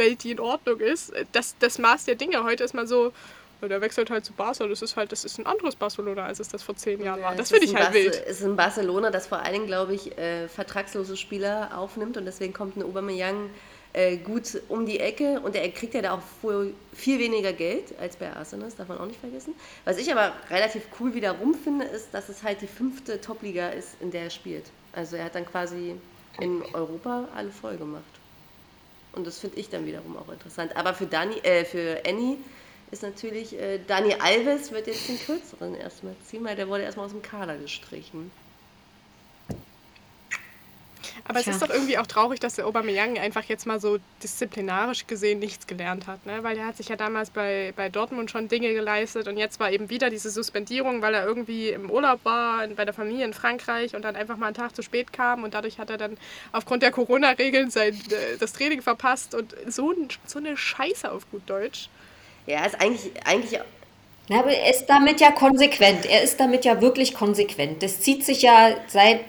Welt, 0.00 0.24
die 0.24 0.32
in 0.32 0.40
Ordnung 0.40 0.80
ist, 0.80 1.12
das, 1.30 1.54
das 1.60 1.78
Maß 1.78 2.06
der 2.06 2.16
Dinge. 2.16 2.42
Heute 2.42 2.64
ist 2.64 2.74
man 2.74 2.88
so, 2.88 3.12
der 3.62 3.80
wechselt 3.80 4.10
halt 4.10 4.24
zu 4.24 4.32
Barca, 4.32 4.66
das 4.66 4.82
ist 4.82 4.96
halt, 4.96 5.12
das 5.12 5.24
ist 5.24 5.38
ein 5.38 5.46
anderes 5.46 5.76
Barcelona, 5.76 6.24
als 6.24 6.40
es 6.40 6.48
das 6.48 6.62
vor 6.64 6.74
zehn 6.74 7.00
Jahren 7.04 7.20
war. 7.22 7.30
Ja, 7.32 7.36
Das 7.36 7.52
es 7.52 7.52
finde 7.52 7.66
ich 7.66 7.74
halt 7.76 7.86
Bas- 7.92 7.94
wild. 7.94 8.22
Es 8.26 8.40
ist 8.40 8.44
ein 8.46 8.56
Barcelona, 8.56 9.10
das 9.10 9.26
vor 9.28 9.38
allen 9.38 9.52
Dingen, 9.52 9.66
glaube 9.66 9.94
ich, 9.94 10.16
äh, 10.18 10.48
vertragslose 10.48 11.16
Spieler 11.16 11.70
aufnimmt 11.76 12.16
und 12.16 12.24
deswegen 12.24 12.52
kommt 12.54 12.76
ein 12.76 12.82
Aubameyang 12.82 13.50
äh, 13.92 14.16
gut 14.18 14.62
um 14.68 14.86
die 14.86 15.00
Ecke 15.00 15.40
und 15.40 15.56
er 15.56 15.68
kriegt 15.72 15.94
ja 15.94 16.00
da 16.02 16.12
auch 16.14 16.22
viel 16.94 17.18
weniger 17.18 17.52
Geld 17.52 17.86
als 18.00 18.16
bei 18.16 18.32
Arsenal, 18.32 18.66
das 18.68 18.76
darf 18.76 18.86
man 18.88 18.98
auch 18.98 19.06
nicht 19.06 19.18
vergessen. 19.20 19.52
Was 19.84 19.98
ich 19.98 20.10
aber 20.12 20.32
relativ 20.48 20.82
cool 21.00 21.12
wiederum 21.12 21.54
finde, 21.54 21.84
ist, 21.86 22.14
dass 22.14 22.28
es 22.28 22.42
halt 22.44 22.60
die 22.62 22.68
fünfte 22.68 23.20
Top-Liga 23.20 23.70
ist, 23.70 23.96
in 24.00 24.10
der 24.12 24.22
er 24.24 24.30
spielt. 24.30 24.66
Also 24.92 25.16
er 25.16 25.24
hat 25.24 25.34
dann 25.34 25.44
quasi 25.44 25.96
in 26.40 26.62
Europa 26.72 27.28
alle 27.34 27.50
voll 27.50 27.76
gemacht. 27.76 28.04
Und 29.12 29.26
das 29.26 29.38
finde 29.38 29.58
ich 29.58 29.68
dann 29.68 29.86
wiederum 29.86 30.16
auch 30.16 30.30
interessant. 30.30 30.76
Aber 30.76 30.94
für 30.94 31.06
Dani, 31.06 31.36
äh, 31.42 31.64
für 31.64 32.02
Annie 32.06 32.36
ist 32.90 33.02
natürlich, 33.02 33.58
äh, 33.58 33.78
Dani 33.86 34.14
Alves 34.14 34.70
wird 34.72 34.86
jetzt 34.86 35.08
den 35.08 35.18
kürzeren 35.18 35.74
erstmal 35.74 36.14
ziehen, 36.24 36.44
weil 36.44 36.56
der 36.56 36.68
wurde 36.68 36.82
erstmal 36.82 37.06
aus 37.06 37.12
dem 37.12 37.22
Kader 37.22 37.56
gestrichen. 37.56 38.30
Aber 41.24 41.40
Tja. 41.40 41.50
es 41.50 41.56
ist 41.56 41.62
doch 41.62 41.74
irgendwie 41.74 41.98
auch 41.98 42.06
traurig, 42.06 42.40
dass 42.40 42.54
der 42.54 42.66
Aubameyang 42.66 43.18
einfach 43.18 43.44
jetzt 43.44 43.66
mal 43.66 43.80
so 43.80 43.98
disziplinarisch 44.22 45.06
gesehen 45.06 45.38
nichts 45.38 45.66
gelernt 45.66 46.06
hat, 46.06 46.24
ne? 46.26 46.42
Weil 46.42 46.54
der 46.56 46.66
hat 46.66 46.76
sich 46.76 46.88
ja 46.88 46.96
damals 46.96 47.30
bei, 47.30 47.72
bei 47.76 47.88
Dortmund 47.88 48.30
schon 48.30 48.48
Dinge 48.48 48.72
geleistet 48.72 49.28
und 49.28 49.36
jetzt 49.36 49.60
war 49.60 49.70
eben 49.70 49.90
wieder 49.90 50.10
diese 50.10 50.30
Suspendierung, 50.30 51.02
weil 51.02 51.14
er 51.14 51.24
irgendwie 51.24 51.68
im 51.70 51.90
Urlaub 51.90 52.20
war, 52.24 52.66
bei 52.68 52.84
der 52.84 52.94
Familie 52.94 53.24
in 53.24 53.34
Frankreich 53.34 53.94
und 53.94 54.02
dann 54.02 54.16
einfach 54.16 54.36
mal 54.36 54.46
einen 54.46 54.54
Tag 54.56 54.74
zu 54.74 54.82
spät 54.82 55.12
kam 55.12 55.44
und 55.44 55.54
dadurch 55.54 55.78
hat 55.78 55.90
er 55.90 55.98
dann 55.98 56.16
aufgrund 56.52 56.82
der 56.82 56.90
Corona-Regeln 56.90 57.70
sein, 57.70 57.94
äh, 58.10 58.36
das 58.38 58.52
Training 58.52 58.82
verpasst 58.82 59.34
und 59.34 59.54
so, 59.66 59.90
ein- 59.92 60.08
so 60.26 60.38
eine 60.38 60.56
Scheiße 60.56 61.10
auf 61.10 61.30
gut 61.30 61.42
Deutsch. 61.46 61.88
Ja, 62.46 62.64
ist 62.64 62.80
eigentlich, 62.80 63.10
eigentlich 63.26 63.60
Na, 64.30 64.38
aber 64.38 64.52
er 64.52 64.70
ist 64.70 64.86
damit 64.86 65.20
ja 65.20 65.32
konsequent. 65.32 66.06
Er 66.06 66.22
ist 66.22 66.38
damit 66.38 66.64
ja 66.64 66.80
wirklich 66.80 67.14
konsequent. 67.14 67.82
Das 67.82 67.98
zieht 68.00 68.24
sich 68.24 68.42
ja 68.42 68.76
seit, 68.86 69.22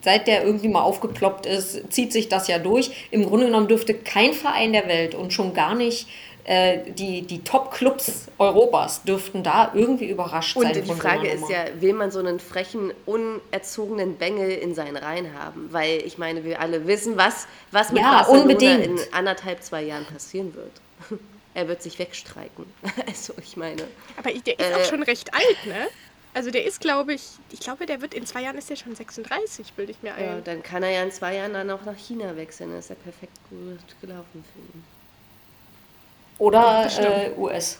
seit 0.00 0.28
der 0.28 0.44
irgendwie 0.44 0.68
mal 0.68 0.82
aufgeploppt 0.82 1.44
ist, 1.44 1.92
zieht 1.92 2.12
sich 2.12 2.28
das 2.28 2.46
ja 2.46 2.60
durch. 2.60 3.08
Im 3.10 3.26
Grunde 3.26 3.46
genommen 3.46 3.66
dürfte 3.66 3.94
kein 3.94 4.32
Verein 4.32 4.72
der 4.72 4.86
Welt 4.86 5.16
und 5.16 5.32
schon 5.32 5.54
gar 5.54 5.74
nicht 5.74 6.06
äh, 6.44 6.78
die, 6.86 7.22
die 7.22 7.42
Top-Clubs 7.42 8.26
Europas 8.38 9.02
dürften 9.02 9.42
da 9.42 9.72
irgendwie 9.74 10.08
überrascht 10.08 10.56
Und 10.56 10.62
sein. 10.66 10.74
die 10.74 10.82
von 10.82 10.94
so 10.96 11.02
Frage 11.02 11.26
ist 11.30 11.50
ja, 11.50 11.64
will 11.80 11.94
man 11.94 12.12
so 12.12 12.20
einen 12.20 12.38
frechen, 12.38 12.92
unerzogenen 13.06 14.14
Bengel 14.18 14.50
in 14.50 14.76
seinen 14.76 14.96
Reihen 14.96 15.36
haben? 15.36 15.68
Weil 15.72 16.00
ich 16.06 16.16
meine, 16.16 16.44
wir 16.44 16.60
alle 16.60 16.86
wissen, 16.86 17.16
was, 17.16 17.48
was 17.72 17.90
mit 17.90 18.02
Ja, 18.02 18.18
Barcelona 18.18 18.42
unbedingt. 18.42 18.86
in 18.86 18.98
anderthalb, 19.10 19.64
zwei 19.64 19.82
Jahren 19.82 20.04
passieren 20.04 20.54
wird. 20.54 20.70
Er 21.54 21.68
wird 21.68 21.82
sich 21.82 21.98
wegstreiken. 21.98 22.66
Also 23.06 23.34
ich 23.38 23.56
meine, 23.56 23.82
Aber 24.16 24.32
der 24.32 24.58
ist 24.58 24.70
Äh. 24.70 24.74
auch 24.74 24.84
schon 24.84 25.02
recht 25.02 25.32
alt, 25.32 25.66
ne? 25.66 25.88
Also 26.34 26.50
der 26.50 26.64
ist, 26.64 26.80
glaube 26.80 27.14
ich, 27.14 27.22
ich 27.52 27.60
glaube, 27.60 27.86
der 27.86 28.02
wird 28.02 28.12
in 28.12 28.26
zwei 28.26 28.42
Jahren 28.42 28.58
ist 28.58 28.68
der 28.68 28.74
schon 28.74 28.96
36, 28.96 29.72
bilde 29.74 29.92
ich 29.92 30.02
mir 30.02 30.08
ja, 30.20 30.34
ein. 30.34 30.42
dann 30.44 30.64
kann 30.64 30.82
er 30.82 30.90
ja 30.90 31.02
in 31.04 31.12
zwei 31.12 31.36
Jahren 31.36 31.52
dann 31.52 31.70
auch 31.70 31.84
nach 31.84 31.96
China 31.96 32.34
wechseln. 32.36 32.72
Das 32.72 32.86
ist 32.86 32.88
ja 32.90 32.96
perfekt 32.96 33.38
gut 33.48 33.78
gelaufen 34.00 34.44
für 34.52 34.58
ihn. 34.58 34.84
Oder 36.38 36.90
äh, 36.98 37.30
US. 37.38 37.78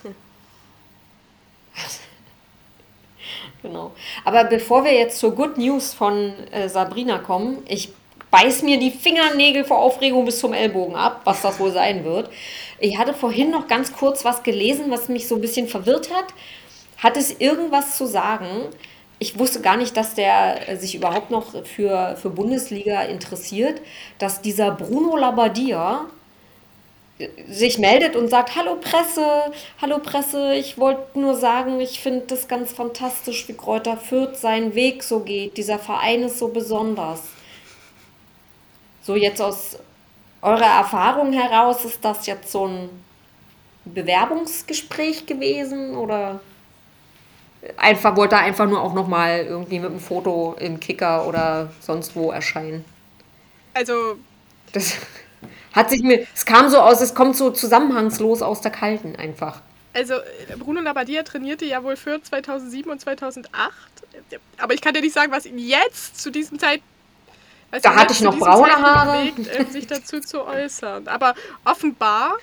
genau. 3.62 3.93
Aber 4.25 4.45
bevor 4.45 4.85
wir 4.85 4.93
jetzt 4.93 5.18
zur 5.18 5.35
Good 5.35 5.59
News 5.59 5.93
von 5.93 6.33
äh, 6.53 6.68
Sabrina 6.68 7.18
kommen, 7.18 7.64
ich 7.66 7.93
beiß 8.35 8.62
mir 8.62 8.80
die 8.80 8.91
Fingernägel 8.91 9.64
vor 9.64 9.78
Aufregung 9.78 10.24
bis 10.24 10.41
zum 10.41 10.53
Ellbogen 10.55 10.97
ab, 10.97 11.20
was 11.22 11.43
das 11.43 11.61
wohl 11.61 11.70
sein 11.70 12.05
wird. 12.05 12.30
Ich 12.80 12.99
hatte 12.99 13.14
vorhin 13.14 13.53
noch 13.53 13.68
ganz 13.68 13.93
kurz 13.93 14.24
was 14.24 14.43
gelesen, 14.43 14.91
was 14.91 15.09
mich 15.09 15.28
so 15.28 15.37
ein 15.37 15.41
bisschen 15.41 15.68
verwirrt 15.68 16.12
hat. 16.12 16.35
Hat 16.99 17.16
es 17.16 17.39
irgendwas 17.39 17.97
zu 17.97 18.07
sagen? 18.07 18.49
Ich 19.20 19.39
wusste 19.39 19.61
gar 19.61 19.76
nicht, 19.76 19.97
dass 19.97 20.14
der 20.14 20.68
äh, 20.68 20.76
sich 20.76 20.97
überhaupt 20.97 21.30
noch 21.30 21.64
für, 21.64 22.16
für 22.20 22.30
Bundesliga 22.30 23.03
interessiert, 23.03 23.80
dass 24.18 24.43
dieser 24.43 24.72
Bruno 24.72 25.16
Labbadia, 25.16 26.07
sich 27.49 27.78
meldet 27.78 28.16
und 28.16 28.28
sagt, 28.28 28.57
hallo 28.57 28.74
Presse, 28.80 29.53
hallo 29.80 30.01
Presse, 30.01 30.57
ich 30.57 30.78
wollte 30.78 31.20
nur 31.20 31.37
sagen, 31.37 31.80
ich 31.80 32.01
finde 32.01 32.24
das 32.26 32.49
ganz 32.49 32.72
fantastisch, 32.72 33.47
wie 33.47 33.53
Kräuter 33.53 33.97
Fürth 33.97 34.37
seinen 34.37 34.74
Weg 34.74 35.05
so 35.05 35.20
geht. 35.20 35.57
Dieser 35.57 35.78
Verein 35.78 36.24
ist 36.24 36.41
so 36.41 36.49
besonders. 36.49 37.20
So 39.05 39.15
jetzt 39.17 39.41
aus 39.41 39.79
eurer 40.43 40.79
Erfahrung 40.79 41.33
heraus, 41.33 41.85
ist 41.85 42.05
das 42.05 42.27
jetzt 42.27 42.51
so 42.51 42.67
ein 42.67 42.89
Bewerbungsgespräch 43.85 45.27
gewesen 45.27 45.95
oder 45.95 46.41
einfach 47.77 48.17
wollte 48.17 48.35
er 48.37 48.43
einfach 48.43 48.67
nur 48.67 48.83
auch 48.83 48.95
nochmal 48.95 49.45
irgendwie 49.47 49.79
mit 49.79 49.91
einem 49.91 50.01
Foto 50.01 50.57
im 50.59 50.81
Kicker 50.81 51.27
oder 51.27 51.71
sonst 51.81 52.17
wo 52.17 52.31
erscheinen? 52.31 52.85
Also 53.75 54.17
Das 54.73 54.97
hat 55.73 55.91
sich 55.91 56.03
mir, 56.03 56.27
es 56.35 56.45
kam 56.45 56.69
so 56.69 56.79
aus, 56.79 57.01
es 57.01 57.15
kommt 57.15 57.37
so 57.37 57.51
zusammenhangslos 57.51 58.43
aus 58.43 58.61
der 58.61 58.71
Kalten 58.71 59.17
einfach. 59.17 59.61
Also 59.93 60.15
Bruno 60.59 60.81
Labbadia 60.81 61.23
trainierte 61.23 61.65
ja 61.65 61.83
wohl 61.85 61.97
für 61.97 62.21
2007 62.21 62.91
und 62.91 63.01
2008. 63.01 63.73
Aber 64.59 64.75
ich 64.75 64.81
kann 64.81 64.93
dir 64.95 65.01
nicht 65.01 65.15
sagen, 65.15 65.31
was 65.31 65.47
ihn 65.47 65.59
jetzt 65.59 66.21
zu 66.21 66.31
diesem 66.31 66.59
Zeit... 66.59 66.81
was 67.75 67.83
Da 67.83 67.95
hatte 67.95 68.12
ich 68.12 68.20
noch 68.20 68.39
braune 68.39 68.68
Zeitpunkt 68.68 68.87
Haare. 68.89 69.31
Bewegt, 69.33 69.51
ähm, 69.59 69.70
sich 69.70 69.87
dazu 69.87 70.20
zu 70.20 70.45
äußern. 70.45 71.09
Aber 71.09 71.35
offenbar, 71.64 72.37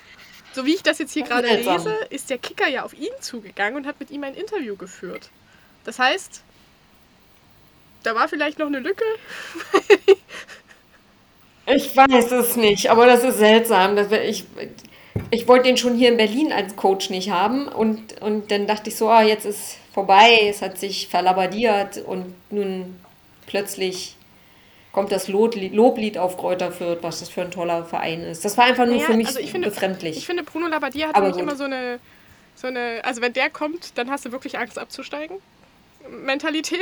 so 0.54 0.64
wie 0.66 0.74
ich 0.74 0.82
das 0.82 0.98
jetzt 0.98 1.12
hier 1.12 1.24
gerade 1.24 1.48
lese, 1.48 1.94
ist 2.10 2.30
der 2.30 2.38
Kicker 2.38 2.68
ja 2.68 2.82
auf 2.84 2.92
ihn 2.94 3.12
zugegangen 3.20 3.76
und 3.76 3.86
hat 3.86 3.98
mit 4.00 4.10
ihm 4.10 4.24
ein 4.24 4.34
Interview 4.34 4.76
geführt. 4.76 5.30
Das 5.84 5.98
heißt, 5.98 6.42
da 8.02 8.14
war 8.14 8.28
vielleicht 8.28 8.58
noch 8.58 8.66
eine 8.66 8.78
Lücke. 8.80 9.04
Ich 11.66 11.96
weiß 11.96 12.32
es 12.32 12.56
nicht, 12.56 12.90
aber 12.90 13.06
das 13.06 13.22
ist 13.22 13.38
seltsam. 13.38 13.94
Das, 13.94 14.10
wär- 14.10 14.28
ich, 14.28 14.44
ich 15.30 15.46
wollte 15.46 15.64
den 15.68 15.76
schon 15.76 15.94
hier 15.96 16.08
in 16.08 16.16
Berlin 16.16 16.52
als 16.52 16.74
Coach 16.74 17.08
nicht 17.10 17.30
haben 17.30 17.68
und, 17.68 18.20
und 18.20 18.50
dann 18.50 18.66
dachte 18.66 18.90
ich 18.90 18.96
so, 18.96 19.08
ah, 19.08 19.22
jetzt 19.22 19.46
ist 19.46 19.76
vorbei, 19.94 20.40
es 20.48 20.60
hat 20.60 20.78
sich 20.78 21.06
verlabadiert 21.08 21.98
und 21.98 22.34
nun 22.50 22.98
plötzlich 23.46 24.16
kommt 24.92 25.10
das 25.10 25.28
Loblied, 25.28 26.18
auf 26.18 26.36
Kräuter 26.36 26.70
Fürth, 26.70 26.98
was 27.02 27.20
das 27.20 27.28
für 27.30 27.40
ein 27.42 27.50
toller 27.50 27.84
Verein 27.84 28.22
ist. 28.22 28.44
Das 28.44 28.56
war 28.58 28.66
einfach 28.66 28.84
nur 28.86 28.96
Naja, 28.96 29.06
für 29.06 29.16
mich 29.16 29.26
also 29.26 29.40
ich 29.40 29.50
finde, 29.50 29.70
befremdlich. 29.70 30.16
Ich 30.18 30.26
finde, 30.26 30.42
Bruno 30.42 30.68
Labbadia 30.68 31.08
hat 31.08 31.16
nämlich 31.18 31.38
immer 31.38 31.56
so 31.56 31.64
eine, 31.64 31.98
so 32.54 32.66
eine, 32.66 33.00
also 33.02 33.22
wenn 33.22 33.32
der 33.32 33.50
kommt, 33.50 33.96
dann 33.96 34.10
hast 34.10 34.24
du 34.26 34.32
wirklich 34.32 34.58
Angst 34.58 34.78
abzusteigen. 34.78 35.38
Mentalität. 36.10 36.80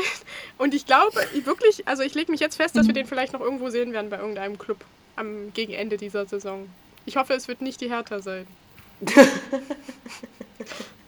Und 0.58 0.74
ich 0.74 0.86
glaube, 0.86 1.20
ich 1.34 1.46
wirklich, 1.46 1.86
also 1.86 2.02
ich 2.02 2.14
lege 2.14 2.30
mich 2.32 2.40
jetzt 2.40 2.56
fest, 2.56 2.74
dass 2.74 2.84
Mhm. 2.84 2.88
wir 2.88 2.94
den 2.94 3.06
vielleicht 3.06 3.32
noch 3.32 3.40
irgendwo 3.40 3.68
sehen 3.70 3.92
werden 3.92 4.11
bei 4.11 4.18
irgendeinem 4.18 4.58
Club 4.58 4.78
am 5.16 5.52
gegen 5.52 5.72
Ende 5.72 5.96
dieser 5.98 6.26
Saison. 6.26 6.68
Ich 7.06 7.16
hoffe, 7.16 7.34
es 7.34 7.46
wird 7.46 7.61
nicht 7.61 7.80
die 7.80 7.90
Hertha 7.90 8.20
sein. 8.20 8.46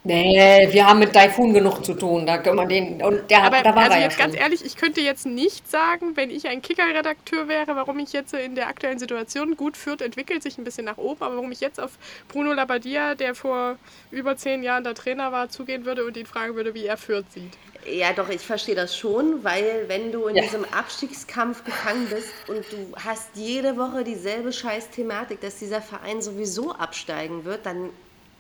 nee, 0.04 0.68
wir 0.72 0.86
haben 0.86 0.98
mit 1.00 1.12
Taifun 1.12 1.52
genug 1.54 1.84
zu 1.84 1.94
tun, 1.94 2.26
da 2.26 2.38
können 2.38 2.56
wir 2.56 2.66
den, 2.66 3.02
und 3.02 3.30
der 3.30 3.42
hat, 3.42 3.52
Aber 3.52 3.62
da 3.62 3.74
war 3.74 3.86
also 3.86 3.96
er 3.96 3.98
ja 3.98 4.08
jetzt 4.08 4.16
ganz 4.16 4.34
schon. 4.34 4.36
ehrlich, 4.36 4.64
ich 4.64 4.76
könnte 4.76 5.00
jetzt 5.00 5.26
nicht 5.26 5.68
sagen, 5.68 6.16
wenn 6.16 6.30
ich 6.30 6.46
ein 6.48 6.62
Kicker-Redakteur 6.62 7.48
wäre, 7.48 7.74
warum 7.76 7.98
ich 7.98 8.12
jetzt 8.12 8.32
in 8.34 8.54
der 8.54 8.68
aktuellen 8.68 8.98
Situation 9.00 9.56
gut 9.56 9.76
führt, 9.76 10.00
entwickelt 10.00 10.42
sich 10.42 10.58
ein 10.58 10.64
bisschen 10.64 10.84
nach 10.86 10.96
oben, 10.98 11.22
aber 11.22 11.36
warum 11.36 11.50
ich 11.52 11.60
jetzt 11.60 11.80
auf 11.80 11.98
Bruno 12.28 12.52
Labbadia, 12.52 13.14
der 13.16 13.34
vor 13.34 13.78
über 14.10 14.36
zehn 14.36 14.62
Jahren 14.62 14.84
der 14.84 14.94
Trainer 14.94 15.32
war, 15.32 15.48
zugehen 15.48 15.84
würde 15.84 16.04
und 16.06 16.16
ihn 16.16 16.26
fragen 16.26 16.54
würde, 16.54 16.74
wie 16.74 16.86
er 16.86 16.96
Fürth 16.96 17.30
sieht. 17.32 17.58
Ja, 17.84 18.12
doch, 18.12 18.28
ich 18.28 18.46
verstehe 18.46 18.76
das 18.76 18.96
schon, 18.96 19.42
weil 19.42 19.88
wenn 19.88 20.12
du 20.12 20.26
in 20.28 20.36
Ja. 20.36 20.42
diesem 20.42 20.64
Abstiegskampf 20.64 21.64
gefangen 21.64 22.08
bist 22.08 22.48
und 22.48 22.70
du 22.72 22.94
hast 22.96 23.34
jede 23.36 23.76
Woche 23.76 24.04
dieselbe 24.04 24.52
Scheiß-Thematik, 24.52 25.40
dass 25.40 25.58
dieser 25.58 25.82
Verein 25.82 26.22
sowieso 26.22 26.72
absteigen 26.72 27.44
wird, 27.44 27.66
dann 27.66 27.90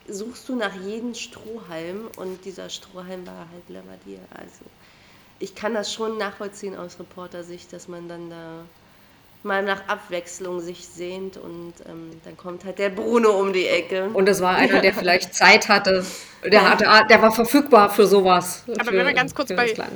suchst 0.08 0.48
du 0.48 0.56
nach 0.56 0.74
jedem 0.74 1.14
Strohhalm 1.14 2.08
und 2.16 2.44
dieser 2.44 2.68
Strohhalm 2.70 3.26
war 3.26 3.46
halt 3.52 3.68
Lavadier. 3.68 4.18
Also 4.30 4.64
ich 5.38 5.54
kann 5.54 5.74
das 5.74 5.92
schon 5.92 6.18
nachvollziehen 6.18 6.76
aus 6.76 6.98
Reportersicht, 6.98 7.72
dass 7.72 7.88
man 7.88 8.08
dann 8.08 8.30
da 8.30 8.64
mal 9.44 9.62
nach 9.62 9.88
Abwechslung 9.88 10.60
sich 10.60 10.86
sehnt 10.86 11.36
und 11.36 11.74
ähm, 11.88 12.10
dann 12.24 12.36
kommt 12.36 12.64
halt 12.64 12.78
der 12.78 12.90
Bruno 12.90 13.30
um 13.40 13.52
die 13.52 13.66
Ecke. 13.66 14.08
Und 14.12 14.28
es 14.28 14.40
war 14.40 14.54
einer, 14.54 14.80
der 14.80 14.94
vielleicht 14.94 15.34
Zeit 15.34 15.68
hatte. 15.68 16.04
Der, 16.44 16.68
hatte, 16.70 16.86
der 17.08 17.22
war 17.22 17.32
verfügbar 17.32 17.90
für 17.90 18.06
sowas. 18.06 18.62
Aber 18.68 18.84
für, 18.84 18.96
wenn 18.96 19.06
wir 19.06 19.14
ganz 19.14 19.34
kurz 19.34 19.48
bei- 19.48 19.72
das. 19.72 19.86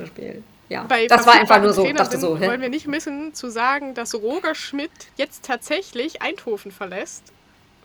Ja, 0.69 0.83
Bei 0.83 1.07
das 1.07 1.25
war 1.25 1.35
einfach 1.35 1.61
nur 1.61 1.71
so. 1.71 1.83
verfügbaren 1.83 1.95
Dachte 1.95 2.17
Trainern 2.17 2.21
so, 2.21 2.35
sind, 2.37 2.47
wollen 2.49 2.59
hä? 2.59 2.65
wir 2.65 2.69
nicht 2.69 2.87
missen 2.87 3.33
zu 3.33 3.49
sagen, 3.49 3.93
dass 3.93 4.13
Roger 4.15 4.53
Schmidt 4.53 4.91
jetzt 5.15 5.45
tatsächlich 5.45 6.21
Eindhoven 6.21 6.71
verlässt. 6.73 7.23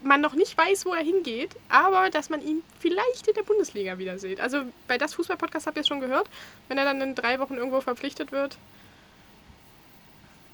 Man 0.02 0.20
noch 0.20 0.34
nicht 0.34 0.56
weiß, 0.58 0.84
wo 0.86 0.94
er 0.94 1.02
hingeht, 1.04 1.50
aber 1.68 2.10
dass 2.10 2.28
man 2.30 2.42
ihn 2.42 2.62
vielleicht 2.80 3.28
in 3.28 3.34
der 3.34 3.42
Bundesliga 3.42 3.98
wieder 3.98 4.18
sieht. 4.18 4.40
Also 4.40 4.62
bei 4.88 4.98
das 4.98 5.14
Fußball-Podcast 5.14 5.66
habt 5.66 5.76
ihr 5.76 5.82
es 5.82 5.88
schon 5.88 6.00
gehört. 6.00 6.28
Wenn 6.68 6.78
er 6.78 6.84
dann 6.84 7.00
in 7.00 7.14
drei 7.14 7.38
Wochen 7.38 7.54
irgendwo 7.54 7.80
verpflichtet 7.80 8.32
wird, 8.32 8.56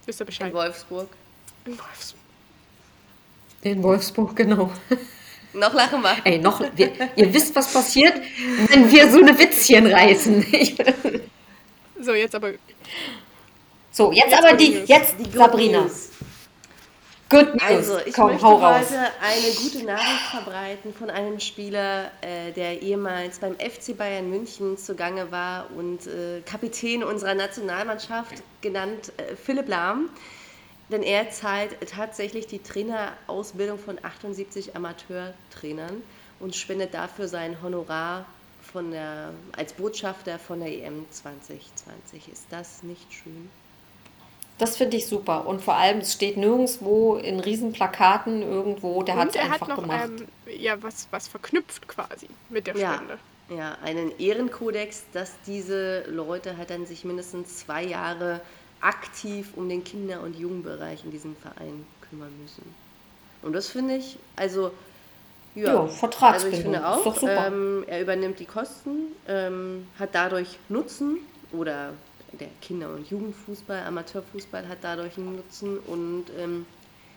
wisst 0.07 0.21
ihr 0.21 0.27
Bescheid. 0.27 0.49
in 0.49 0.55
Wolfsburg. 0.55 1.09
In 1.65 1.79
Wolfsburg. 1.79 2.21
In 3.63 3.83
Wolfsburg, 3.83 4.37
genau. 4.37 4.71
Noch 5.55 5.73
lachen 5.75 6.03
wir. 6.03 6.17
Ey, 6.25 6.39
noch, 6.39 6.61
wir, 6.77 6.93
ihr 7.17 7.33
wisst, 7.35 7.55
was 7.57 7.73
passiert, 7.73 8.15
wenn 8.69 8.91
wir 8.91 9.11
so 9.11 9.19
eine 9.19 9.37
Witzchen 9.39 9.87
reißen. 9.87 10.45
So, 12.01 12.13
jetzt 12.15 12.35
aber 12.35 12.53
so, 13.91 14.13
jetzt, 14.13 14.31
Jetzt 14.31 14.39
aber 14.39 14.57
die, 14.57 14.83
jetzt 14.87 15.15
Die 15.19 15.37
Sabrina. 15.37 15.81
News. 15.81 16.11
Good 17.31 17.55
News. 17.55 17.63
Also, 17.63 17.99
ich 18.07 18.15
Komm, 18.15 18.29
möchte 18.29 18.47
hau 18.47 18.57
raus. 18.57 18.87
heute 18.87 18.99
eine 19.21 19.53
gute 19.55 19.85
Nachricht 19.85 20.31
verbreiten 20.31 20.95
von 20.95 21.11
einem 21.11 21.39
Spieler, 21.41 22.11
äh, 22.23 22.53
der 22.53 22.81
ehemals 22.81 23.39
beim 23.39 23.55
FC 23.57 23.97
Bayern 23.97 24.31
München 24.31 24.79
zugange 24.79 25.31
war 25.31 25.71
und 25.77 26.07
äh, 26.07 26.41
Kapitän 26.47 27.05
unserer 27.05 27.35
Nationalmannschaft, 27.35 28.43
genannt 28.63 29.13
äh, 29.19 29.37
Philipp 29.37 29.69
Lahm. 29.69 30.09
Denn 30.91 31.03
er 31.03 31.31
zahlt 31.31 31.77
tatsächlich 31.91 32.47
die 32.47 32.63
Trainerausbildung 32.63 33.79
von 33.79 33.99
78 34.03 34.75
Amateurtrainern. 34.75 36.03
und 36.41 36.57
spendet 36.57 36.95
dafür 36.95 37.29
sein 37.29 37.61
Honorar 37.63 38.25
von 38.73 38.91
der, 38.91 39.33
als 39.57 39.73
Botschafter 39.75 40.39
von 40.39 40.61
der 40.61 40.69
EM 40.71 41.05
2020. 41.11 42.29
Ist 42.33 42.47
das 42.51 42.83
nicht 42.83 43.13
schön? 43.13 43.51
Das 44.59 44.77
finde 44.77 44.97
ich 44.99 45.07
super. 45.07 45.47
Und 45.47 45.63
vor 45.63 45.75
allem, 45.77 45.99
es 46.01 46.13
steht 46.13 46.37
nirgendwo 46.37 47.17
in 47.17 47.41
Riesenplakaten 47.41 48.43
irgendwo, 48.43 49.03
der 49.03 49.17
hat 49.17 49.31
es 49.31 49.37
er 49.37 49.49
einfach 49.51 49.69
hat 49.69 49.69
noch 49.69 49.81
gemacht. 49.83 50.13
ähm, 50.17 50.29
ja, 50.47 50.83
was, 50.83 51.09
was 51.13 51.29
verknüpft 51.29 51.89
quasi 51.89 52.37
mit 52.49 52.67
der 52.67 52.75
Ja, 52.75 52.77
Spende. 52.77 53.21
ja, 53.49 53.79
einen 53.83 54.19
Ehrenkodex, 54.19 55.11
dass 55.13 55.41
diese 55.43 56.03
Leute 56.11 56.57
halt 56.57 56.71
dann 56.71 56.87
sich 56.87 57.05
mindestens 57.05 57.59
zwei 57.59 57.85
Jahre 57.85 58.43
aktiv 58.81 59.55
um 59.55 59.69
den 59.69 59.85
Kinder- 59.85 60.23
und 60.23 60.37
Jugendbereich 60.37 61.05
in 61.05 61.11
diesem 61.11 61.37
Verein 61.37 61.87
kümmern 62.01 62.37
müssen. 62.39 62.77
Und 63.43 63.53
das 63.55 63.69
finde 63.71 63.97
ich, 63.97 64.19
also 64.37 64.73
ja, 65.55 65.73
Ja, 65.73 65.87
Vertragsbindung. 65.89 66.33
Also 66.33 66.49
ich 66.49 66.61
finde 66.61 66.85
Ist 66.85 66.85
auch, 66.87 67.05
doch 67.05 67.17
super. 67.17 67.49
Ähm, 67.49 67.85
er 67.87 68.03
übernimmt 68.03 68.39
die 68.41 68.47
Kosten, 68.47 69.17
ähm, 69.27 69.89
hat 69.99 70.15
dadurch 70.15 70.61
Nutzen 70.69 71.19
oder 71.51 71.99
der 72.33 72.49
Kinder- 72.61 72.91
und 72.95 73.09
Jugendfußball, 73.11 73.85
Amateurfußball 73.85 74.69
hat 74.69 74.79
dadurch 74.83 75.17
einen 75.17 75.37
Nutzen 75.37 75.79
und 75.79 76.27
ähm, 76.39 76.67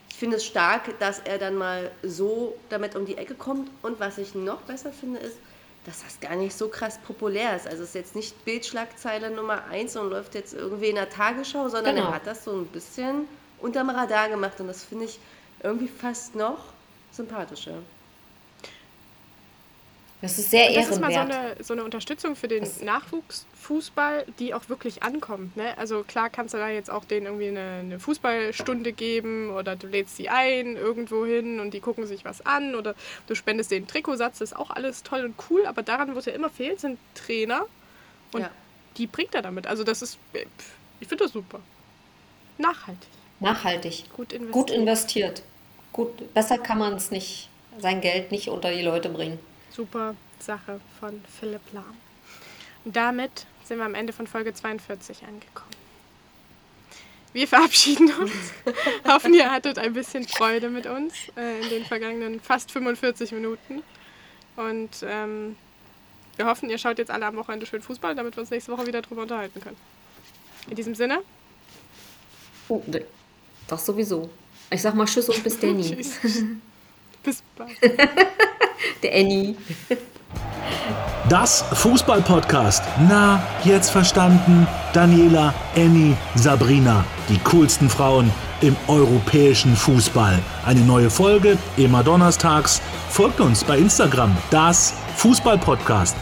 ich 0.09 0.15
finde 0.15 0.37
es 0.37 0.45
stark, 0.45 0.99
dass 0.99 1.19
er 1.19 1.37
dann 1.37 1.55
mal 1.55 1.89
so 2.03 2.55
damit 2.69 2.95
um 2.95 3.05
die 3.05 3.17
Ecke 3.17 3.33
kommt 3.35 3.69
und 3.81 3.99
was 3.99 4.17
ich 4.17 4.35
noch 4.35 4.61
besser 4.61 4.91
finde 4.91 5.19
ist, 5.19 5.37
dass 5.85 6.03
das 6.03 6.19
gar 6.19 6.35
nicht 6.35 6.55
so 6.55 6.67
krass 6.67 6.99
populär 6.99 7.55
ist. 7.55 7.65
Also 7.67 7.83
es 7.83 7.89
ist 7.89 7.95
jetzt 7.95 8.15
nicht 8.15 8.45
Bildschlagzeile 8.45 9.31
Nummer 9.31 9.63
eins 9.65 9.95
und 9.95 10.09
läuft 10.09 10.35
jetzt 10.35 10.53
irgendwie 10.53 10.89
in 10.89 10.95
der 10.95 11.09
Tagesschau, 11.09 11.69
sondern 11.69 11.95
Genau. 11.95 12.07
er 12.09 12.15
hat 12.15 12.27
das 12.27 12.43
so 12.43 12.51
ein 12.51 12.67
bisschen 12.67 13.27
unterm 13.59 13.89
Radar 13.89 14.29
gemacht 14.29 14.59
und 14.59 14.67
das 14.67 14.83
finde 14.83 15.05
ich 15.05 15.19
irgendwie 15.63 15.87
fast 15.87 16.35
noch 16.35 16.59
sympathischer. 17.11 17.75
Das 20.21 20.37
ist 20.37 20.51
sehr 20.51 20.71
Das 20.73 20.87
ist 20.89 20.99
mal 21.01 21.11
so 21.11 21.17
ehrenwert. 21.17 21.55
eine, 21.55 21.63
so 21.63 21.73
eine 21.73 21.83
Unterstützung 21.83 22.35
für 22.35 22.47
den 22.47 22.63
Nachwuchsfußball, 22.83 24.25
die 24.39 24.53
auch 24.53 24.69
wirklich 24.69 25.01
ankommt. 25.01 25.57
Ne? 25.57 25.75
Also 25.77 26.03
klar 26.03 26.29
kannst 26.29 26.53
du 26.53 26.57
da 26.59 26.69
jetzt 26.69 26.91
auch 26.91 27.05
denen 27.05 27.25
irgendwie 27.25 27.47
eine, 27.47 27.79
eine 27.79 27.99
Fußballstunde 27.99 28.93
geben 28.93 29.49
oder 29.49 29.75
du 29.75 29.87
lädst 29.87 30.17
sie 30.17 30.29
ein 30.29 30.75
irgendwo 30.75 31.25
hin 31.25 31.59
und 31.59 31.73
die 31.73 31.79
gucken 31.79 32.05
sich 32.05 32.23
was 32.23 32.45
an 32.45 32.75
oder 32.75 32.93
du 33.27 33.35
spendest 33.35 33.71
denen 33.71 33.87
Trikotsatz, 33.87 34.39
das 34.39 34.51
ist 34.51 34.57
auch 34.57 34.69
alles 34.69 35.01
toll 35.03 35.25
und 35.25 35.35
cool, 35.49 35.65
aber 35.65 35.81
daran, 35.81 36.13
wo 36.13 36.19
es 36.19 36.25
ja 36.25 36.33
immer 36.33 36.49
fehlt, 36.49 36.79
sind 36.79 36.99
Trainer 37.15 37.65
und 38.31 38.41
Ja. 38.41 38.49
die 38.97 39.07
bringt 39.07 39.33
er 39.33 39.41
damit. 39.41 39.65
Also 39.65 39.83
das 39.83 40.01
ist, 40.03 40.19
ich 40.99 41.07
finde 41.07 41.23
das 41.23 41.33
super. 41.33 41.59
Nachhaltig, 42.59 43.09
Nachhaltig. 43.39 44.03
gut 44.15 44.33
investiert. 44.33 44.53
Gut 44.53 44.69
investiert. 44.71 45.41
Gut, 45.93 46.33
besser 46.35 46.57
kann 46.59 46.77
man 46.77 46.93
es 46.93 47.09
nicht, 47.09 47.49
sein 47.79 48.01
Geld 48.01 48.31
nicht 48.31 48.49
unter 48.49 48.71
die 48.71 48.83
Leute 48.83 49.09
bringen. 49.09 49.39
Super 49.71 50.15
Sache 50.39 50.79
von 50.99 51.21
Philipp 51.39 51.61
Lahm. 51.73 51.97
Und 52.85 52.95
damit 52.95 53.45
sind 53.63 53.77
wir 53.77 53.85
am 53.85 53.95
Ende 53.95 54.13
von 54.13 54.27
Folge 54.27 54.53
42 54.53 55.23
angekommen. 55.23 55.71
Wir 57.33 57.47
verabschieden 57.47 58.11
uns. 58.13 58.31
Hoffen, 59.07 59.33
ihr 59.33 59.49
hattet 59.49 59.77
ein 59.79 59.93
bisschen 59.93 60.27
Freude 60.27 60.69
mit 60.69 60.85
uns 60.85 61.13
äh, 61.37 61.61
in 61.61 61.69
den 61.69 61.85
vergangenen 61.85 62.41
fast 62.41 62.71
45 62.71 63.31
Minuten. 63.31 63.83
Und 64.57 64.89
ähm, 65.03 65.55
wir 66.35 66.45
hoffen, 66.45 66.69
ihr 66.69 66.77
schaut 66.77 66.97
jetzt 66.97 67.09
alle 67.11 67.25
am 67.25 67.37
Wochenende 67.37 67.65
schön 67.65 67.81
Fußball, 67.81 68.15
damit 68.15 68.35
wir 68.35 68.41
uns 68.41 68.49
nächste 68.49 68.71
Woche 68.73 68.85
wieder 68.85 69.01
drüber 69.01 69.21
unterhalten 69.21 69.61
können. 69.61 69.77
In 70.67 70.75
diesem 70.75 70.93
Sinne, 70.95 71.21
Oh. 72.71 72.81
Das 73.67 73.85
sowieso. 73.85 74.29
Ich 74.69 74.81
sag 74.81 74.95
mal 74.95 75.05
Tschüss 75.05 75.27
und 75.27 75.43
bis 75.43 75.59
Danny. 75.59 75.83
tschüss. 75.83 76.19
Bis 77.23 77.43
bald. 77.55 77.77
Der 79.03 79.13
Annie. 79.13 79.55
Das 81.29 81.63
Fußball-Podcast. 81.73 82.83
Na, 83.07 83.41
jetzt 83.63 83.91
verstanden? 83.91 84.67
Daniela, 84.93 85.53
Annie, 85.75 86.17
Sabrina. 86.35 87.05
Die 87.29 87.37
coolsten 87.39 87.89
Frauen 87.89 88.31
im 88.61 88.75
europäischen 88.87 89.75
Fußball. 89.75 90.39
Eine 90.65 90.81
neue 90.81 91.09
Folge, 91.09 91.57
immer 91.77 92.03
donnerstags. 92.03 92.81
Folgt 93.09 93.39
uns 93.39 93.63
bei 93.63 93.77
Instagram. 93.77 94.35
Das 94.49 94.93
Fußball-Podcast. 95.17 96.15